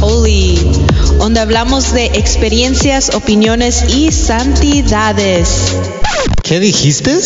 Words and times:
Holy, 0.00 0.58
donde 1.18 1.40
hablamos 1.40 1.92
de 1.92 2.06
experiencias, 2.06 3.14
opiniones 3.14 3.84
y 3.88 4.10
santidades. 4.12 5.76
¿Qué 6.42 6.58
dijiste? 6.60 7.18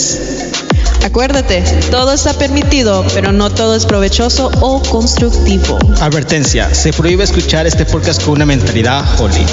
Acuérdate, 1.04 1.62
todo 1.90 2.12
está 2.12 2.32
permitido, 2.34 3.04
pero 3.14 3.30
no 3.30 3.50
todo 3.50 3.76
es 3.76 3.86
provechoso 3.86 4.50
o 4.60 4.82
constructivo. 4.82 5.78
Advertencia, 6.00 6.74
se 6.74 6.92
prohíbe 6.92 7.24
escuchar 7.24 7.66
este 7.66 7.84
podcast 7.84 8.22
con 8.24 8.34
una 8.34 8.46
mentalidad 8.46 9.04
holy. 9.20 9.44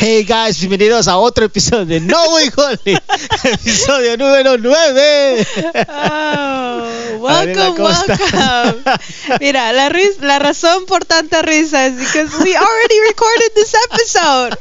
Hey 0.00 0.24
guys, 0.24 0.60
bienvenidos 0.60 1.08
a 1.08 1.16
otro 1.16 1.46
episodio 1.46 1.84
de 1.86 1.98
No 2.00 2.22
Way 2.30 2.50
Holy, 2.56 2.98
episodio 3.44 4.16
número 4.16 4.56
9. 4.58 5.46
Oh, 5.90 6.84
welcome, 7.18 7.82
welcome. 7.82 8.84
Mira, 9.40 9.72
la, 9.72 9.90
la 10.20 10.38
razón 10.38 10.86
por 10.86 11.04
tanta 11.04 11.42
risa 11.42 11.86
es 11.86 11.96
because 11.96 12.42
we 12.42 12.56
already 12.56 13.00
recorded 13.08 13.52
this 13.54 13.74
episode. 13.90 14.56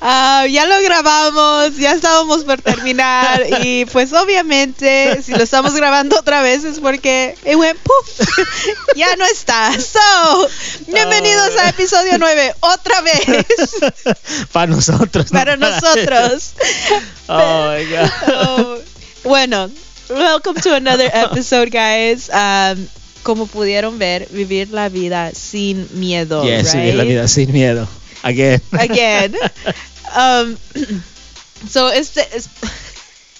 Ah, 0.00 0.46
ya 0.48 0.66
lo 0.66 0.80
grabamos, 0.82 1.76
ya 1.76 1.92
estábamos 1.92 2.44
por 2.44 2.60
terminar 2.62 3.44
y 3.62 3.84
pues 3.86 4.12
obviamente 4.12 5.22
si 5.22 5.32
lo 5.32 5.42
estamos 5.42 5.74
grabando 5.74 6.18
otra 6.18 6.42
vez 6.42 6.64
es 6.64 6.80
porque 6.80 7.36
it 7.44 7.56
went 7.56 7.78
poof, 7.80 8.20
ya 8.96 9.14
no 9.16 9.24
está. 9.26 9.72
So, 9.80 10.48
bienvenidos 10.86 11.56
a 11.58 11.68
episodio 11.68 12.18
9, 12.18 12.54
otra 12.60 13.00
vez. 13.02 13.70
Para 14.52 14.66
nosotros. 14.66 15.32
¿no? 15.32 15.38
Para 15.38 15.56
nosotros. 15.56 16.52
Oh 17.28 17.70
my 17.70 17.84
god. 17.84 18.10
Oh, 18.28 18.78
bueno, 19.24 19.70
welcome 20.08 20.56
to 20.56 20.74
another 20.74 21.08
episode, 21.12 21.70
guys. 21.70 22.28
Um, 22.30 22.86
como 23.22 23.46
pudieron 23.46 23.98
ver, 23.98 24.26
vivir 24.30 24.70
la 24.70 24.88
vida 24.88 25.32
sin 25.34 25.88
miedo. 25.92 26.44
Yes, 26.44 26.74
right? 26.74 26.84
vivir 26.84 26.94
la 26.94 27.04
vida 27.04 27.28
sin 27.28 27.52
miedo. 27.52 27.88
Again. 28.22 28.60
Again. 28.72 29.34
Um, 30.08 30.56
so, 31.68 31.90
este. 31.90 32.22
es- 32.34 32.48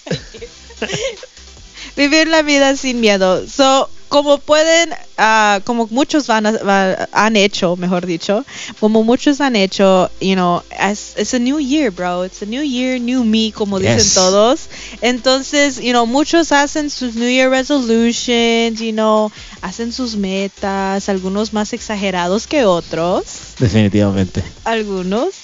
vivir 1.95 2.27
la 2.27 2.43
vida 2.43 2.75
sin 2.77 3.01
miedo. 3.01 3.47
So, 3.47 3.89
como 4.09 4.39
pueden, 4.39 4.89
ah, 5.17 5.59
como 5.63 5.87
muchos 5.91 6.27
van 6.27 6.45
a- 6.47 6.51
va- 6.63 7.07
han 7.13 7.35
hecho, 7.35 7.75
mejor 7.77 8.05
dicho, 8.05 8.43
como 8.79 9.03
muchos 9.03 9.39
han 9.39 9.55
hecho, 9.55 10.09
you 10.19 10.33
know, 10.33 10.61
as, 10.77 11.13
it's 11.17 11.33
a 11.33 11.39
new 11.39 11.59
year, 11.59 11.91
bro. 11.91 12.23
It's 12.25 12.41
a 12.41 12.45
new 12.45 12.63
year, 12.63 12.99
new 12.99 13.23
me, 13.23 13.51
como 13.53 13.79
dicen 13.79 13.99
todos. 14.15 14.61
Entonces, 15.01 15.77
you 15.77 15.91
know, 15.91 16.05
muchos 16.05 16.51
hacen 16.51 16.89
sus 16.89 17.15
New 17.15 17.29
Year 17.29 17.49
resolutions, 17.49 18.79
you 18.81 18.91
know, 18.91 19.31
hacen 19.61 19.91
sus 19.93 20.15
metas, 20.15 21.07
algunos 21.09 21.53
más 21.53 21.73
exagerados 21.73 22.47
que 22.47 22.65
otros 22.65 23.23
Definitivamente. 23.59 24.43
algunos, 24.65 25.35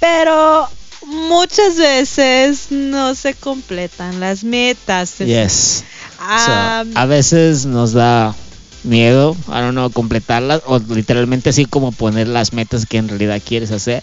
pero 0.00 0.68
muchas 1.06 1.76
veces 1.76 2.66
no 2.70 3.14
se 3.14 3.34
completan 3.34 4.20
las 4.20 4.42
metas. 4.44 5.18
Yes. 5.18 5.84
Ah, 6.26 6.84
So, 6.84 6.90
a 6.94 7.06
veces 7.06 7.66
nos 7.66 7.92
da 7.92 8.34
miedo, 8.82 9.36
I 9.48 9.60
don't 9.60 9.72
know, 9.72 9.90
completarlas 9.90 10.62
o 10.66 10.78
literalmente 10.78 11.50
así 11.50 11.66
como 11.66 11.92
poner 11.92 12.28
las 12.28 12.52
metas 12.52 12.86
que 12.86 12.98
en 12.98 13.08
realidad 13.08 13.42
quieres 13.44 13.70
hacer. 13.70 14.02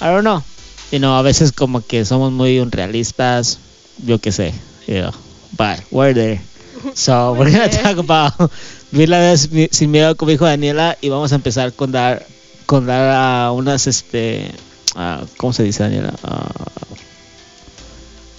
I 0.00 0.04
don't 0.06 0.22
know. 0.22 0.42
You 0.90 0.98
know, 0.98 1.14
a 1.14 1.22
veces 1.22 1.52
como 1.52 1.82
que 1.86 2.04
somos 2.04 2.32
muy 2.32 2.58
unrealistas, 2.58 3.60
yo 3.98 4.18
qué 4.20 4.32
sé, 4.32 4.54
you 4.86 5.00
know. 5.00 5.12
But 5.52 5.80
we're 5.90 6.14
there. 6.14 6.40
So, 6.94 7.32
we're 7.38 7.50
gonna 7.50 7.68
there. 7.68 7.82
talk 7.82 7.98
about 7.98 8.50
vivir 8.90 9.08
la 9.10 9.20
vida 9.20 9.36
sin 9.70 9.90
miedo 9.90 10.16
como 10.16 10.30
dijo 10.30 10.44
Daniela 10.46 10.96
y 11.00 11.08
vamos 11.10 11.32
a 11.32 11.36
empezar 11.36 11.72
con 11.74 11.92
dar 11.92 12.26
con 12.66 12.86
dar 12.86 13.10
a 13.10 13.52
unas 13.52 13.86
este 13.86 14.52
ah, 14.96 15.24
¿cómo 15.36 15.52
se 15.52 15.64
dice 15.64 15.82
Daniela? 15.84 16.14
Ah, 16.24 16.50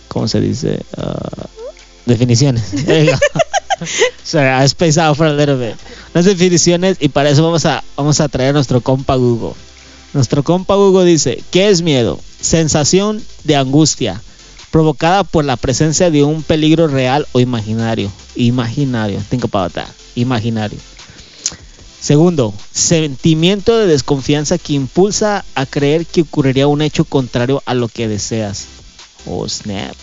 ¿Cómo 0.08 0.28
se 0.28 0.42
dice? 0.42 0.86
Ah, 0.98 1.48
definiciones. 2.06 2.63
Sorry, 4.23 4.47
I 4.47 4.67
spaced 4.67 5.00
out 5.00 5.17
for 5.17 5.25
a 5.25 5.34
little 5.34 5.57
bit. 5.57 5.75
Unas 6.13 6.25
definiciones 6.25 6.97
y 7.00 7.09
para 7.09 7.29
eso 7.29 7.44
vamos 7.44 7.66
a, 7.66 7.84
vamos 7.95 8.19
a 8.19 8.29
traer 8.29 8.51
a 8.51 8.53
nuestro 8.53 8.81
compa 8.81 9.16
Google. 9.16 9.56
Nuestro 10.13 10.44
compa 10.44 10.75
Google 10.75 11.06
dice, 11.06 11.44
¿qué 11.51 11.69
es 11.69 11.81
miedo? 11.81 12.19
Sensación 12.39 13.23
de 13.44 13.56
angustia 13.56 14.22
provocada 14.72 15.23
por 15.23 15.45
la 15.45 15.57
presencia 15.57 16.09
de 16.09 16.23
un 16.23 16.44
peligro 16.44 16.88
real 16.88 17.28
o 17.34 17.39
imaginario. 17.39 18.12
Imaginario, 18.35 19.22
think 19.29 19.44
about 19.44 19.73
that. 19.73 19.89
Imaginario. 20.16 20.79
Segundo, 22.00 22.53
sentimiento 22.72 23.78
de 23.78 23.85
desconfianza 23.85 24.57
que 24.57 24.73
impulsa 24.73 25.45
a 25.53 25.66
creer 25.66 26.06
que 26.06 26.22
ocurriría 26.22 26.68
un 26.68 26.81
hecho 26.81 27.06
contrario 27.06 27.62
a 27.66 27.73
lo 27.75 27.88
que 27.89 28.07
deseas. 28.07 28.66
Oh, 29.28 29.47
snap. 29.47 29.95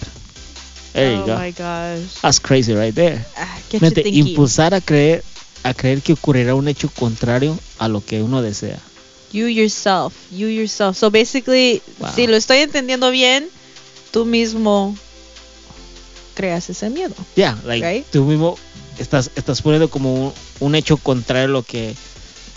There 0.93 1.15
you 1.15 1.23
oh 1.23 1.27
go. 1.27 1.37
my 1.37 1.51
gosh. 1.53 2.21
That's 2.23 2.41
crazy 2.41 2.75
right 2.75 2.95
there. 2.95 3.25
Ah, 3.37 3.59
Fíjate, 3.71 4.03
thinking. 4.03 4.29
impulsar 4.29 4.75
a 4.75 4.81
creer 4.81 5.23
a 5.65 5.75
creer 5.75 6.01
que 6.03 6.13
ocurrirá 6.15 6.55
un 6.55 6.69
hecho 6.69 6.89
contrario 6.89 7.59
a 7.79 7.89
lo 7.89 8.01
que 8.05 8.23
uno 8.23 8.43
desea. 8.43 8.79
You 9.33 9.47
yourself, 9.49 10.15
you 10.31 10.49
yourself. 10.49 10.97
So 10.97 11.11
basically, 11.11 11.83
Wow. 11.99 12.11
si 12.15 12.27
lo 12.27 12.37
estoy 12.37 12.59
entendiendo 12.59 13.11
bien, 13.11 13.49
tú 14.13 14.25
mismo 14.25 14.97
creas 16.35 16.71
ese 16.71 16.89
miedo. 16.91 17.15
Yeah, 17.37 17.59
like 17.65 17.85
Right. 17.87 18.07
tú 18.11 18.25
mismo 18.25 18.57
estás 18.99 19.31
estás 19.37 19.61
poniendo 19.63 19.91
como 19.91 20.15
un, 20.15 20.33
un 20.61 20.75
hecho 20.75 20.97
contrario 20.97 21.45
a 21.47 21.53
lo 21.53 21.63
que 21.63 21.95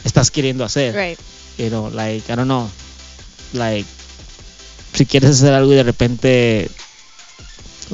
estás 0.05 0.31
queriendo 0.31 0.63
hacer. 0.63 0.95
Right. 0.95 1.19
You 1.57 1.69
know, 1.69 1.89
like 1.89 2.31
I 2.31 2.35
don't 2.35 2.45
know. 2.45 2.69
Like 3.53 3.85
si 4.93 5.05
quieres 5.05 5.31
hacer 5.31 5.53
algo 5.53 5.73
y 5.73 5.75
de 5.75 5.83
repente 5.83 6.69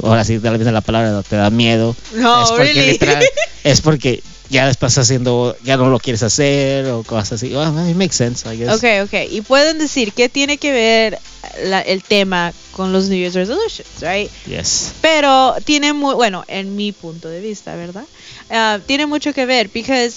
ahora 0.03 0.23
sí 0.23 0.39
tal 0.39 0.57
vez 0.57 0.71
la 0.71 0.81
palabra 0.81 1.21
te 1.23 1.35
da 1.35 1.49
miedo. 1.49 1.95
No, 2.13 2.43
es 2.43 2.49
porque 2.49 2.63
really. 2.73 2.91
literal- 2.91 3.25
es 3.63 3.81
porque 3.81 4.21
ya 4.49 4.69
estás 4.69 4.97
haciendo 4.97 5.57
ya 5.63 5.75
no 5.77 5.89
lo 5.89 5.99
quieres 5.99 6.23
hacer 6.23 6.85
o 6.87 7.03
cosas 7.03 7.33
así. 7.33 7.53
Well, 7.53 7.67
it 7.89 7.95
makes 7.95 8.15
sense, 8.15 8.47
I 8.51 8.57
guess. 8.57 8.69
Ok, 8.75 8.83
ok. 9.05 9.31
Y 9.31 9.41
pueden 9.41 9.77
decir, 9.77 10.13
¿qué 10.13 10.29
tiene 10.29 10.57
que 10.57 10.71
ver 10.71 11.19
la- 11.65 11.81
el 11.81 12.03
tema 12.03 12.53
con 12.71 12.93
los 12.93 13.09
New 13.09 13.17
Year's 13.17 13.33
resolutions, 13.35 13.87
right? 14.01 14.29
Yes. 14.45 14.91
Pero 15.01 15.55
tiene 15.65 15.93
muy, 15.93 16.13
bueno, 16.15 16.43
en 16.47 16.75
mi 16.75 16.91
punto 16.91 17.27
de 17.27 17.41
vista, 17.41 17.75
¿verdad? 17.75 18.05
Ah, 18.49 18.79
tiene 18.85 19.05
mucho 19.05 19.33
que 19.33 19.45
ver, 19.45 19.69
porque 19.69 20.11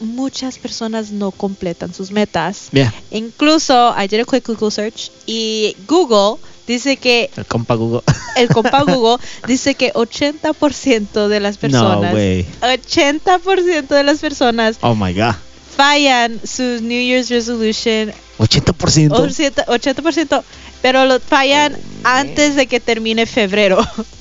muchas 0.00 0.58
personas 0.58 1.10
no 1.12 1.30
completan 1.30 1.94
sus 1.94 2.10
metas. 2.10 2.68
Yeah. 2.72 2.92
Incluso, 3.10 3.94
I 3.96 4.08
did 4.08 4.20
a 4.20 4.24
quick 4.24 4.46
Google 4.46 4.70
search 4.70 5.10
y 5.26 5.76
Google 5.86 6.40
dice 6.70 6.96
que, 6.96 7.30
El 7.36 7.44
compa 7.46 7.74
Google. 7.74 8.02
el 8.36 8.48
compa 8.48 8.82
Google 8.86 9.18
dice 9.46 9.74
que 9.74 9.92
80% 9.92 11.28
de 11.28 11.40
las 11.40 11.56
no 11.56 11.60
personas, 11.60 12.14
way. 12.14 12.46
80% 12.62 13.88
de 13.88 14.02
las 14.04 14.18
personas 14.20 14.78
Oh 14.80 14.94
my 14.94 15.12
god. 15.12 15.34
fallan 15.76 16.40
sus 16.44 16.80
New 16.82 17.00
Year's 17.02 17.28
resolution 17.30 18.12
80%. 18.38 19.10
80%, 19.10 19.64
80%, 19.66 20.42
pero 20.82 21.04
lo 21.04 21.20
fallan 21.20 21.76
antes 22.04 22.56
de 22.56 22.66
que 22.66 22.80
termine 22.80 23.26
febrero. 23.26 23.78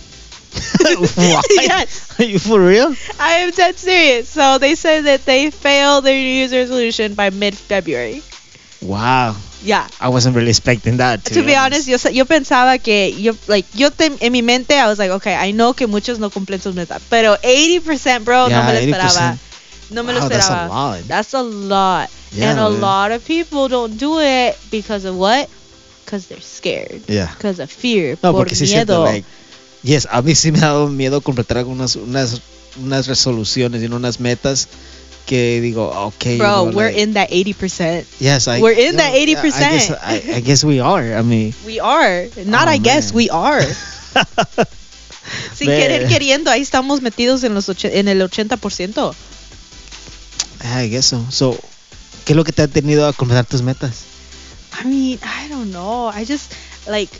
Yes. 1.62 2.20
Are 2.20 2.26
you 2.26 2.40
for 2.40 2.60
real? 2.60 2.94
I 3.20 3.44
am 3.44 3.52
dead 3.52 3.78
serious. 3.78 4.28
So 4.30 4.58
they 4.58 4.76
said 4.76 5.06
that 5.06 5.26
they 5.26 5.52
failed 5.52 6.06
their 6.06 6.16
New 6.16 6.34
Year's 6.42 6.52
resolution 6.52 7.14
by 7.14 7.30
mid-February. 7.30 8.24
Wow. 8.82 9.36
Yeah. 9.64 9.88
I 10.00 10.08
wasn't 10.10 10.36
really 10.36 10.50
expecting 10.52 10.98
that. 10.98 11.24
To 11.26 11.42
be 11.44 11.56
honest, 11.56 11.88
yo, 11.88 11.98
sa- 11.98 12.10
yo 12.12 12.26
pensaba 12.26 12.78
que 12.82 13.12
yo 13.20 13.34
like 13.48 13.68
yo 13.74 13.90
te- 13.92 14.12
en 14.22 14.32
mi 14.32 14.42
mente 14.42 14.74
I 14.80 14.88
was 14.88 14.98
like, 15.00 15.12
okay, 15.12 15.36
I 15.36 15.52
know 15.52 15.74
que 15.74 15.86
muchos 15.88 16.18
no 16.20 16.30
cumplen 16.30 16.62
sus 16.62 16.76
metas, 16.76 17.02
pero 17.10 17.36
80%, 17.44 18.24
bro, 18.24 18.48
no 18.48 18.64
me 18.64 18.74
lo 18.74 18.80
80%. 18.80 18.84
esperaba. 18.88 19.38
No 19.92 20.04
me 20.04 20.14
lo 20.14 20.20
Wow, 20.22 20.30
that's 20.30 20.50
a 20.50 20.54
esperaba. 20.54 20.70
lot. 20.70 21.08
That's 21.08 21.34
a 21.34 21.42
lot. 21.44 22.10
Yeah, 22.32 22.52
and 22.52 22.60
a 22.60 22.70
man. 22.70 22.80
lot 22.82 23.12
of 23.12 23.26
people 23.26 23.68
don't 23.68 23.98
do 23.98 24.20
it 24.22 24.56
because 24.72 25.04
of 25.04 25.16
what? 25.18 25.50
Because 26.06 26.28
they're 26.28 26.42
scared. 26.42 27.02
Yeah. 27.08 27.28
Because 27.36 27.60
of 27.60 27.70
fear. 27.70 28.18
No, 28.24 28.32
por 28.32 28.46
porque 28.46 28.56
sí 28.56 28.66
siento, 28.68 29.02
miedo. 29.02 29.04
like, 29.06 29.26
yes, 29.84 30.08
a 30.10 30.22
mí 30.22 30.36
sí 30.36 30.52
me 30.52 30.60
ha 30.60 30.68
dado 30.74 30.88
miedo 30.90 31.22
completar 31.22 31.58
algunas 31.58 31.96
unas, 31.96 32.40
unas 32.82 33.08
resoluciones 33.08 33.82
y 33.82 33.86
unas 33.88 34.20
metas 34.20 34.68
que 35.30 35.62
digo, 35.62 35.94
okay. 36.10 36.40
Bro, 36.40 36.66
you 36.66 36.72
know, 36.72 36.78
we're 36.78 36.90
like, 36.90 36.98
in 36.98 37.14
that 37.14 37.30
80%. 37.30 38.06
Yes, 38.20 38.48
I, 38.48 38.60
we're 38.60 38.74
in 38.74 38.96
that 38.98 39.14
yeah, 39.14 39.38
I 39.38 39.46
80%. 39.46 39.60
guess, 39.60 39.92
I, 39.92 40.24
I 40.38 40.40
guess 40.42 40.64
we 40.64 40.80
are. 40.80 41.14
I 41.14 41.22
mean, 41.22 41.54
We 41.68 41.80
are. 41.80 42.26
Not 42.46 42.68
Oh, 42.68 42.72
I 42.72 42.78
guess, 42.80 43.14
man. 43.14 43.18
we 43.18 43.30
are. 43.30 43.62
Sin 45.54 45.68
Man. 45.68 45.78
querer 45.78 46.08
queriendo, 46.08 46.50
ahí 46.50 46.62
estamos 46.62 47.04
metidos 47.04 47.44
en, 47.44 47.54
los 47.54 47.70
en 47.84 48.08
el 48.08 48.22
80%. 48.22 49.14
I 50.64 50.90
guess 50.90 51.06
so. 51.06 51.24
So, 51.30 51.56
¿qué 52.26 52.34
es 52.34 52.36
lo 52.36 52.44
que 52.44 52.52
te 52.52 52.64
ha 52.64 52.68
tenido 52.68 53.08
a 53.08 53.14
completar 53.14 53.46
tus 53.46 53.62
metas? 53.62 54.06
I 54.82 54.88
mean, 54.88 55.20
I 55.22 55.48
don't 55.48 55.70
know. 55.70 56.10
I 56.10 56.26
just, 56.26 56.54
like, 56.88 57.14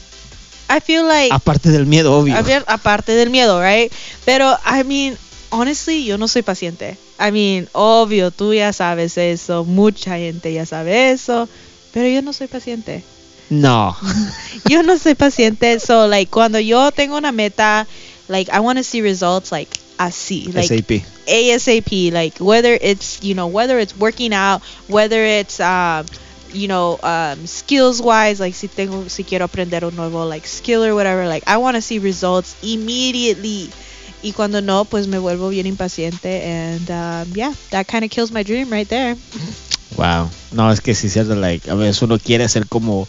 I 0.68 0.80
feel 0.80 1.06
like... 1.06 1.32
Aparte 1.32 1.70
del 1.70 1.86
miedo, 1.86 2.18
obvio. 2.18 2.36
aparte 2.66 3.14
del 3.14 3.30
miedo, 3.30 3.62
right? 3.62 3.94
Pero, 4.26 4.58
I 4.66 4.84
mean, 4.84 5.16
honestly, 5.52 6.06
yo 6.06 6.18
no 6.18 6.28
soy 6.28 6.42
paciente. 6.42 6.98
I 7.20 7.32
mean, 7.32 7.68
obvio, 7.74 8.32
tú 8.32 8.54
ya 8.54 8.72
sabes 8.72 9.18
eso, 9.18 9.66
mucha 9.66 10.18
gente 10.18 10.54
ya 10.54 10.66
sabe 10.66 11.12
eso, 11.12 11.50
pero 11.92 12.08
yo 12.08 12.22
no 12.22 12.32
soy 12.32 12.48
paciente. 12.48 13.04
No. 13.50 13.96
yo 14.70 14.84
no 14.84 14.98
soy 14.98 15.16
paciente, 15.16 15.80
so 15.80 16.08
like 16.08 16.32
cuando 16.32 16.60
yo 16.60 16.92
tengo 16.92 17.18
una 17.18 17.32
meta, 17.32 17.88
like 18.30 18.50
I 18.50 18.62
want 18.62 18.78
to 18.78 18.84
see 18.84 19.02
results 19.02 19.52
like 19.52 19.78
así, 19.98 20.54
like 20.54 20.68
SAP. 20.68 21.04
ASAP, 21.28 22.12
like 22.14 22.40
whether 22.40 22.78
it's 22.80 23.22
you 23.22 23.36
know 23.36 23.48
whether 23.48 23.78
it's 23.80 23.98
working 23.98 24.34
out, 24.34 24.62
whether 24.88 25.24
it's 25.24 25.60
um 25.60 26.06
you 26.54 26.68
know 26.68 27.00
um 27.04 27.46
skills 27.48 28.02
wise, 28.02 28.40
like 28.40 28.56
si 28.56 28.68
tengo 28.68 29.08
si 29.10 29.24
quiero 29.24 29.46
aprender 29.46 29.84
un 29.84 29.96
nuevo 29.96 30.26
like 30.26 30.48
skill 30.48 30.86
or 30.86 30.96
whatever, 30.96 31.28
like 31.28 31.44
I 31.48 31.58
want 31.58 31.76
to 31.76 31.82
see 31.82 32.00
results 32.00 32.56
immediately. 32.64 33.70
Y 34.22 34.34
cuando 34.34 34.62
no, 34.62 34.86
pues 34.86 35.08
me 35.08 35.18
vuelvo 35.18 35.50
bien 35.50 35.66
impaciente 35.66 36.44
and 36.52 36.90
um, 36.90 37.34
yeah, 37.34 37.54
that 37.70 37.86
kind 37.88 38.04
of 38.04 38.10
kills 38.10 38.32
my 38.32 38.44
dream 38.44 38.70
right 38.70 38.88
there. 38.88 39.16
Wow. 39.96 40.30
No, 40.52 40.72
es 40.72 40.82
que 40.82 40.94
sí 40.94 41.08
es 41.08 41.14
cierto, 41.14 41.36
like, 41.36 41.70
a 41.70 41.76
veces 41.76 42.02
uno 42.02 42.20
quiere 42.20 42.48
ser 42.50 42.68
como, 42.68 43.08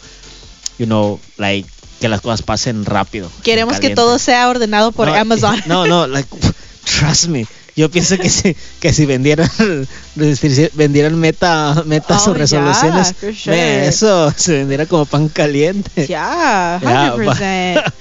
you 0.79 0.87
know, 0.87 1.19
like, 1.37 1.69
que 2.01 2.09
las 2.09 2.21
cosas 2.21 2.43
pasen 2.43 2.85
rápido. 2.85 3.31
Queremos 3.43 3.81
que 3.81 3.91
todo 3.95 4.19
sea 4.19 4.49
ordenado 4.49 4.93
por 4.93 5.09
No, 5.09 5.15
Amazon. 5.15 5.61
No, 5.67 5.87
no, 5.87 6.07
like, 6.07 6.29
trust 6.85 7.27
me. 7.29 7.47
Yo 7.77 7.91
pienso 7.91 8.17
que 8.19 8.29
si, 8.29 8.57
que 8.81 8.93
si 8.93 9.07
vendieran, 9.07 9.49
vendieran 10.75 11.19
meta, 11.19 11.83
metas 11.87 12.27
Oh, 12.27 12.33
o 12.33 12.35
resoluciones, 12.35 13.15
yeah, 13.21 13.33
sure. 13.35 13.87
eso 13.87 14.33
se 14.37 14.53
vendiera 14.59 14.87
como 14.87 15.07
pan 15.07 15.29
caliente. 15.29 16.07
yeah, 16.07 16.79
Yeah, 16.83 17.93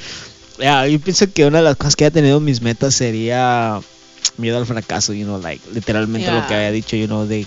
100%. 0.60 0.64
Ya, 0.64 0.88
yo 0.88 1.00
pienso 1.00 1.32
que 1.32 1.46
una 1.46 1.60
de 1.60 1.64
las 1.64 1.76
cosas 1.76 1.96
que 1.96 2.06
he 2.06 2.12
tenido 2.12 2.40
mis 2.40 2.62
metas 2.62 2.96
sería 2.96 3.80
miedo 4.38 4.58
al 4.58 4.66
fracaso, 4.66 5.14
you 5.14 5.26
know, 5.26 5.40
like 5.42 5.62
literalmente 5.74 6.32
lo 6.32 6.42
que 6.42 6.48
Yeah. 6.50 6.58
había 6.58 6.72
dicho, 6.72 6.96
you 6.96 7.08
know, 7.08 7.26
de 7.26 7.46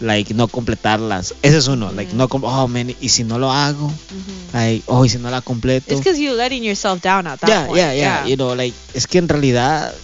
like 0.00 0.34
no 0.34 0.48
completarlas. 0.48 1.34
Ese 1.42 1.58
es 1.58 1.68
uno, 1.68 1.92
like 1.92 2.14
no 2.14 2.28
oh 2.30 2.68
man, 2.68 2.94
y 3.00 3.08
si 3.08 3.24
no 3.24 3.38
lo 3.38 3.50
hago, 3.52 3.88
Mhm. 3.88 4.52
like 4.52 4.82
oh, 4.86 5.04
y 5.04 5.08
si 5.08 5.18
no 5.18 5.30
la 5.30 5.40
completo. 5.40 5.92
It's 5.92 6.00
because 6.00 6.20
you're 6.20 6.36
letting 6.36 6.62
yourself 6.62 7.02
down 7.02 7.26
at 7.26 7.40
that 7.40 7.48
Yeah, 7.48 7.66
point. 7.66 7.78
yeah, 7.78 7.94
yeah, 7.94 8.26
you 8.26 8.36
know, 8.36 8.54
like 8.54 8.74
es 8.94 9.06
que 9.06 9.18
en 9.18 9.28
realidad 9.28 9.94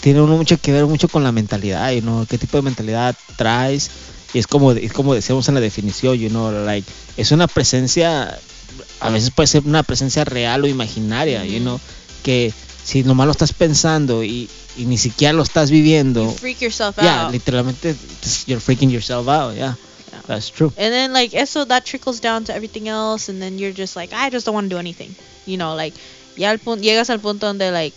tiene 0.00 0.20
uno 0.20 0.36
mucho 0.36 0.58
que 0.58 0.72
ver 0.72 0.86
mucho 0.86 1.08
con 1.08 1.22
la 1.24 1.32
mentalidad, 1.32 1.90
you 1.92 2.00
know, 2.00 2.26
qué 2.26 2.38
tipo 2.38 2.56
de 2.56 2.62
mentalidad 2.62 3.14
traes 3.36 3.90
y 4.32 4.38
es 4.38 4.46
como 4.46 4.72
es 4.72 4.92
como 4.92 5.14
decíamos 5.14 5.48
en 5.48 5.54
la 5.54 5.60
definición, 5.60 6.16
you 6.16 6.28
know, 6.30 6.50
like 6.64 6.88
es 7.16 7.30
una 7.32 7.46
presencia 7.48 8.38
a 9.00 9.10
veces 9.10 9.30
puede 9.30 9.46
ser 9.46 9.62
una 9.66 9.82
presencia 9.82 10.24
real 10.24 10.64
o 10.64 10.66
imaginaria, 10.66 11.44
you 11.44 11.56
Ujú. 11.56 11.62
know, 11.62 11.80
que 12.22 12.52
si 12.84 13.02
nomás 13.02 13.26
lo 13.26 13.32
estás 13.32 13.52
pensando 13.52 14.22
y, 14.24 14.48
y 14.76 14.84
ni 14.84 14.98
siquiera 14.98 15.32
lo 15.32 15.42
estás 15.42 15.70
viviendo, 15.70 16.22
You 16.24 16.36
freak 16.38 16.60
yourself 16.60 16.96
yeah, 17.00 17.26
out. 17.26 17.32
literalmente 17.32 17.94
just- 18.22 18.46
you're 18.48 18.60
freaking 18.60 18.90
yourself 18.90 19.28
out, 19.28 19.54
yeah. 19.56 19.74
Yeah. 20.12 20.22
That's 20.26 20.50
true. 20.50 20.72
And 20.76 20.92
then 20.92 21.12
like 21.12 21.34
eso 21.36 21.64
that 21.66 21.84
trickles 21.84 22.20
down 22.20 22.44
to 22.44 22.52
everything 22.54 22.88
else 22.88 23.28
and 23.28 23.40
then 23.40 23.58
you're 23.58 23.72
just 23.74 23.96
like 23.96 24.12
I 24.14 24.30
just 24.30 24.46
don't 24.46 24.54
want 24.54 24.70
to 24.70 24.74
do 24.74 24.78
anything. 24.78 25.14
You 25.46 25.56
know, 25.56 25.74
like 25.74 25.94
ya 26.36 26.50
al 26.50 26.58
punto, 26.58 26.82
llegas 26.82 27.10
al 27.10 27.18
punto 27.20 27.46
donde 27.46 27.70
like 27.72 27.94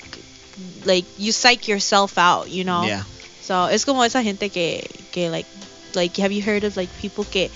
like 0.85 1.05
you 1.17 1.31
psych 1.31 1.67
yourself 1.67 2.17
out, 2.17 2.49
you 2.49 2.63
know. 2.63 2.83
Yeah. 2.85 3.03
So 3.41 3.67
es 3.67 3.85
como 3.85 4.03
esa 4.03 4.21
gente 4.23 4.49
que 4.49 4.85
que 5.11 5.29
like 5.29 5.47
like 5.95 6.17
have 6.21 6.31
you 6.33 6.41
heard 6.43 6.63
of 6.65 6.75
like 6.77 6.89
people 7.01 7.25
que 7.25 7.49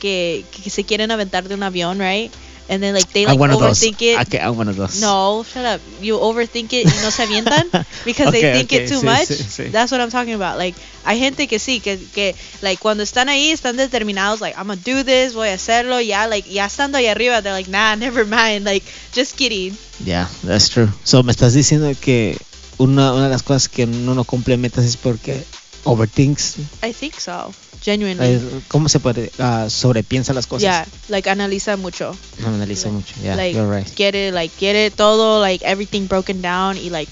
que, 0.00 0.44
que 0.50 0.70
se 0.70 0.84
quieren 0.84 1.10
aventar 1.10 1.46
de 1.48 1.54
un 1.54 1.62
avión, 1.62 1.98
right? 1.98 2.32
And 2.70 2.80
then 2.80 2.94
like 2.94 3.10
they 3.12 3.26
like 3.26 3.34
of 3.34 3.58
those. 3.58 3.80
overthink 3.82 4.00
it. 4.00 4.20
Okay, 4.28 4.38
I'm 4.38 4.56
one 4.56 4.68
of 4.68 4.76
those. 4.76 5.00
No, 5.02 5.42
shut 5.42 5.64
up. 5.66 5.80
You 6.00 6.18
overthink 6.18 6.72
it 6.72 6.86
y 6.86 6.92
no 7.02 7.10
se 7.10 7.24
avientan 7.26 7.66
because 8.04 8.28
Okay, 8.28 8.40
they 8.40 8.52
think 8.52 8.72
okay, 8.72 8.84
it 8.84 8.88
too 8.88 9.00
sí, 9.00 9.04
much. 9.04 9.26
sí, 9.26 9.42
sí. 9.42 9.72
That's 9.72 9.90
what 9.90 10.00
I'm 10.00 10.10
talking 10.10 10.34
about. 10.34 10.56
Like, 10.56 10.76
hay 11.04 11.18
gente 11.18 11.48
que 11.48 11.58
sí, 11.58 11.80
que, 11.82 11.98
que, 12.14 12.36
like, 12.62 12.78
cuando 12.80 13.02
están 13.02 13.28
ahí, 13.28 13.50
están 13.50 13.76
determinados, 13.76 14.40
like, 14.40 14.56
I'm 14.56 14.68
gonna 14.68 14.80
do 14.80 15.02
this, 15.02 15.34
voy 15.34 15.48
a 15.48 15.54
hacerlo, 15.54 16.00
ya, 16.00 16.28
like, 16.28 16.48
ya 16.48 16.66
estando 16.66 16.96
ahí 16.98 17.08
arriba, 17.08 17.42
they're 17.42 17.52
like, 17.52 17.68
nah, 17.68 17.96
never 17.96 18.24
mind, 18.24 18.64
like, 18.64 18.84
just 19.12 19.36
kidding. 19.36 19.76
Yeah, 20.04 20.28
that's 20.44 20.68
true. 20.68 20.88
So, 21.02 21.24
me 21.24 21.32
estás 21.32 21.54
diciendo 21.54 21.92
que 22.00 22.38
una, 22.78 23.12
una 23.14 23.24
de 23.24 23.30
las 23.30 23.42
cosas 23.42 23.68
que 23.68 23.82
uno 23.84 24.14
no 24.14 24.22
cumple 24.22 24.56
metas 24.58 24.84
es 24.84 24.96
porque 24.96 25.42
overthinks. 25.84 26.56
I 26.82 26.92
think 26.92 27.14
so, 27.20 27.52
genuinely. 27.82 28.26
eh, 28.34 28.40
¿Cómo 28.68 28.88
se 28.88 29.00
puede? 29.00 29.30
ah, 29.38 29.66
sobrepiensa 29.70 30.32
las 30.32 30.46
cosas. 30.46 30.62
yeah, 30.62 30.86
like, 31.08 31.28
analiza 31.30 31.76
mucho. 31.76 32.16
Analiza 32.44 32.88
Like- 32.88 32.92
mucho. 32.96 33.14
Yeah, 33.22 33.36
like, 33.36 33.56
you're 33.56 33.68
right. 33.74 33.88
quiere, 33.94 34.32
like, 34.32 34.54
quiere 34.58 34.90
todo, 34.90 35.40
like, 35.40 35.64
everything 35.64 36.06
broken 36.06 36.42
down 36.42 36.76
y, 36.76 36.90
like, 36.90 37.10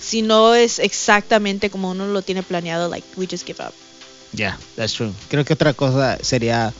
si 0.00 0.22
no 0.22 0.54
es 0.54 0.78
exactamente 0.78 1.70
como 1.70 1.90
uno 1.90 2.06
lo 2.06 2.22
tiene 2.22 2.42
planeado, 2.42 2.88
like, 2.88 3.06
we 3.16 3.26
just 3.26 3.46
give 3.46 3.60
up. 3.62 3.72
Yeah, 4.32 4.58
that's 4.76 4.92
true. 4.94 5.12
Creo 5.30 5.44
que 5.44 5.54
otra 5.54 5.72
cosa 5.72 6.18
sería, 6.22 6.72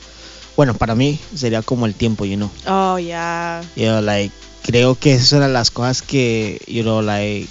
bueno, 0.55 0.73
para 0.75 0.93
mí 0.95 1.19
sería 1.35 1.61
como 1.63 1.85
el 1.87 1.95
tiempo, 1.95 2.25
you 2.25 2.35
know. 2.37 2.51
Oh, 2.67 2.97
yeah. 2.99 3.61
You 3.75 3.85
know, 3.85 4.01
like, 4.01 4.31
creo 4.63 4.93
que 4.95 5.13
es 5.15 5.31
una 5.31 5.47
de 5.47 5.53
las 5.53 5.71
cosas 5.71 6.01
que, 6.03 6.61
you 6.67 6.83
know, 6.83 7.01
like, 7.01 7.47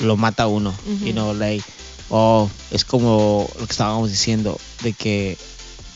lo 0.00 0.16
mata 0.16 0.42
a 0.44 0.46
uno. 0.48 0.74
You 1.02 1.12
know, 1.12 1.32
like, 1.32 1.64
oh, 2.10 2.50
es 2.70 2.84
como 2.84 3.48
lo 3.58 3.66
que 3.66 3.72
estábamos 3.72 4.10
diciendo, 4.10 4.58
de 4.82 4.92
que 4.92 5.38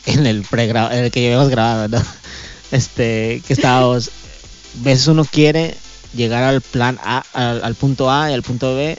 en 0.05 0.25
el 0.25 0.43
pregrado, 0.43 0.91
en 0.91 1.05
el 1.05 1.11
que 1.11 1.21
llevamos 1.21 1.49
grabado, 1.49 1.87
¿no? 1.87 2.03
Este, 2.71 3.43
que 3.45 3.51
estábamos, 3.51 4.07
a 4.07 4.83
veces 4.83 5.05
uno 5.07 5.25
quiere 5.25 5.75
llegar 6.15 6.43
al 6.43 6.61
plan 6.61 6.97
A, 7.03 7.21
al, 7.33 7.61
al 7.65 7.75
punto 7.75 8.09
A 8.09 8.31
y 8.31 8.33
al 8.33 8.43
punto 8.43 8.73
B 8.75 8.97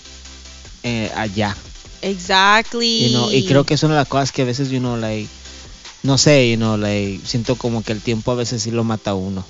eh, 0.83 1.11
allá. 1.17 1.57
Exactly. 2.03 3.05
You 3.05 3.09
know, 3.11 3.31
y 3.31 3.47
creo 3.47 3.65
que 3.65 3.75
es 3.75 3.83
una 3.83 3.95
de 3.95 4.01
las 4.01 4.09
cosas 4.09 4.33
que 4.33 4.43
a 4.43 4.45
veces, 4.45 4.71
you 4.71 4.81
know, 4.81 4.97
like, 4.97 5.29
no 6.03 6.19
sé, 6.19 6.51
you 6.51 6.57
know, 6.57 6.77
like, 6.77 7.21
siento 7.25 7.57
como 7.57 7.83
que 7.83 7.93
el 7.93 8.01
tiempo 8.01 8.33
a 8.33 8.35
veces 8.35 8.63
sí 8.63 8.71
lo 8.71 8.85
mata 8.85 9.13
a 9.13 9.15
uno. 9.15 9.45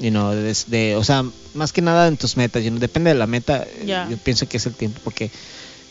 You 0.00 0.10
know, 0.10 0.30
desde, 0.32 0.96
o 0.96 1.04
sea, 1.04 1.24
más 1.54 1.72
que 1.72 1.82
nada 1.82 2.08
en 2.08 2.16
tus 2.16 2.36
metas, 2.36 2.64
you 2.64 2.70
know, 2.70 2.80
depende 2.80 3.10
de 3.10 3.16
la 3.16 3.26
meta, 3.26 3.66
yo 3.84 4.16
pienso 4.18 4.48
que 4.48 4.56
es 4.56 4.66
el 4.66 4.74
tiempo, 4.74 5.00
porque 5.04 5.30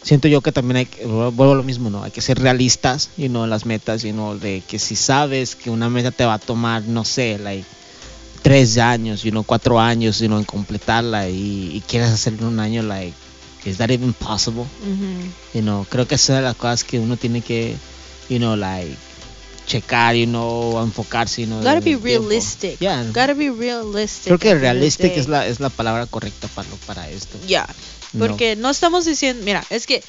siento 0.01 0.28
yo 0.28 0.42
que 0.42 0.51
también 0.51 0.78
hay 0.78 0.86
que, 0.86 1.06
vuelvo 1.06 1.51
a 1.51 1.56
lo 1.56 1.63
mismo, 1.63 1.90
¿no? 1.90 2.04
Hay 2.04 2.12
que 2.12 2.22
ser 2.22 2.40
realistas, 2.40 3.10
you 3.18 3.28
know, 3.28 3.44
en 3.44 3.50
las 3.50 3.66
metas, 3.66 4.04
you 4.04 4.12
know, 4.12 4.38
de 4.38 4.62
que 4.68 4.80
si 4.80 4.96
sabes 4.96 5.56
que 5.56 5.69
una 5.69 5.90
meta 5.90 6.12
te 6.12 6.25
va 6.25 6.36
a 6.36 6.40
tomar, 6.40 6.84
no 6.84 7.06
sé, 7.06 7.38
like, 7.40 7.66
tres 8.42 8.78
años, 8.78 9.24
you 9.24 9.31
know, 9.31 9.44
cuatro 9.44 9.80
años, 9.80 10.19
you 10.19 10.28
know, 10.28 10.40
en 10.40 10.46
completarla 10.46 11.30
y, 11.30 11.72
y 11.74 11.84
quieres 11.88 12.10
hacerlo 12.10 12.48
en 12.48 12.54
un 12.54 12.60
año, 12.60 12.84
like, 12.84 13.13
is 13.66 13.78
that 13.78 13.90
even 13.92 14.13
possible? 14.13 14.63
Ujú. 14.81 15.31
You 15.54 15.62
know, 15.62 15.86
creo 15.90 16.07
que 16.07 16.16
es 16.16 16.28
de 16.28 16.42
las 16.42 16.56
cosas 16.56 16.84
que 16.84 17.00
uno 17.00 17.18
tiene 17.18 17.42
que, 17.42 17.76
you 18.30 18.38
know, 18.38 18.56
like, 18.56 18.95
checar, 19.69 20.16
you 20.16 20.26
know, 20.26 20.81
enfocarse, 20.83 21.42
you 21.42 21.47
know. 21.47 21.61
Gotta 21.61 21.81
be 21.81 21.95
realistic. 21.95 22.81
Yeah. 22.81 23.06
Gotta 23.14 23.35
be 23.35 23.49
realistic. 23.49 24.28
Creo 24.28 24.40
que 24.40 24.56
realistic 24.56 25.16
es 25.16 25.28
la, 25.28 25.47
es 25.47 25.59
la 25.59 25.69
palabra 25.69 26.07
correcta 26.07 26.47
para, 26.49 26.68
para 26.85 27.09
esto. 27.09 27.38
Ya. 27.47 27.68
No. 28.11 28.26
Porque 28.26 28.56
no 28.56 28.71
estamos 28.71 29.06
diciendo, 29.06 29.44
mira, 29.45 29.64
es 29.69 29.85
que 29.85 30.04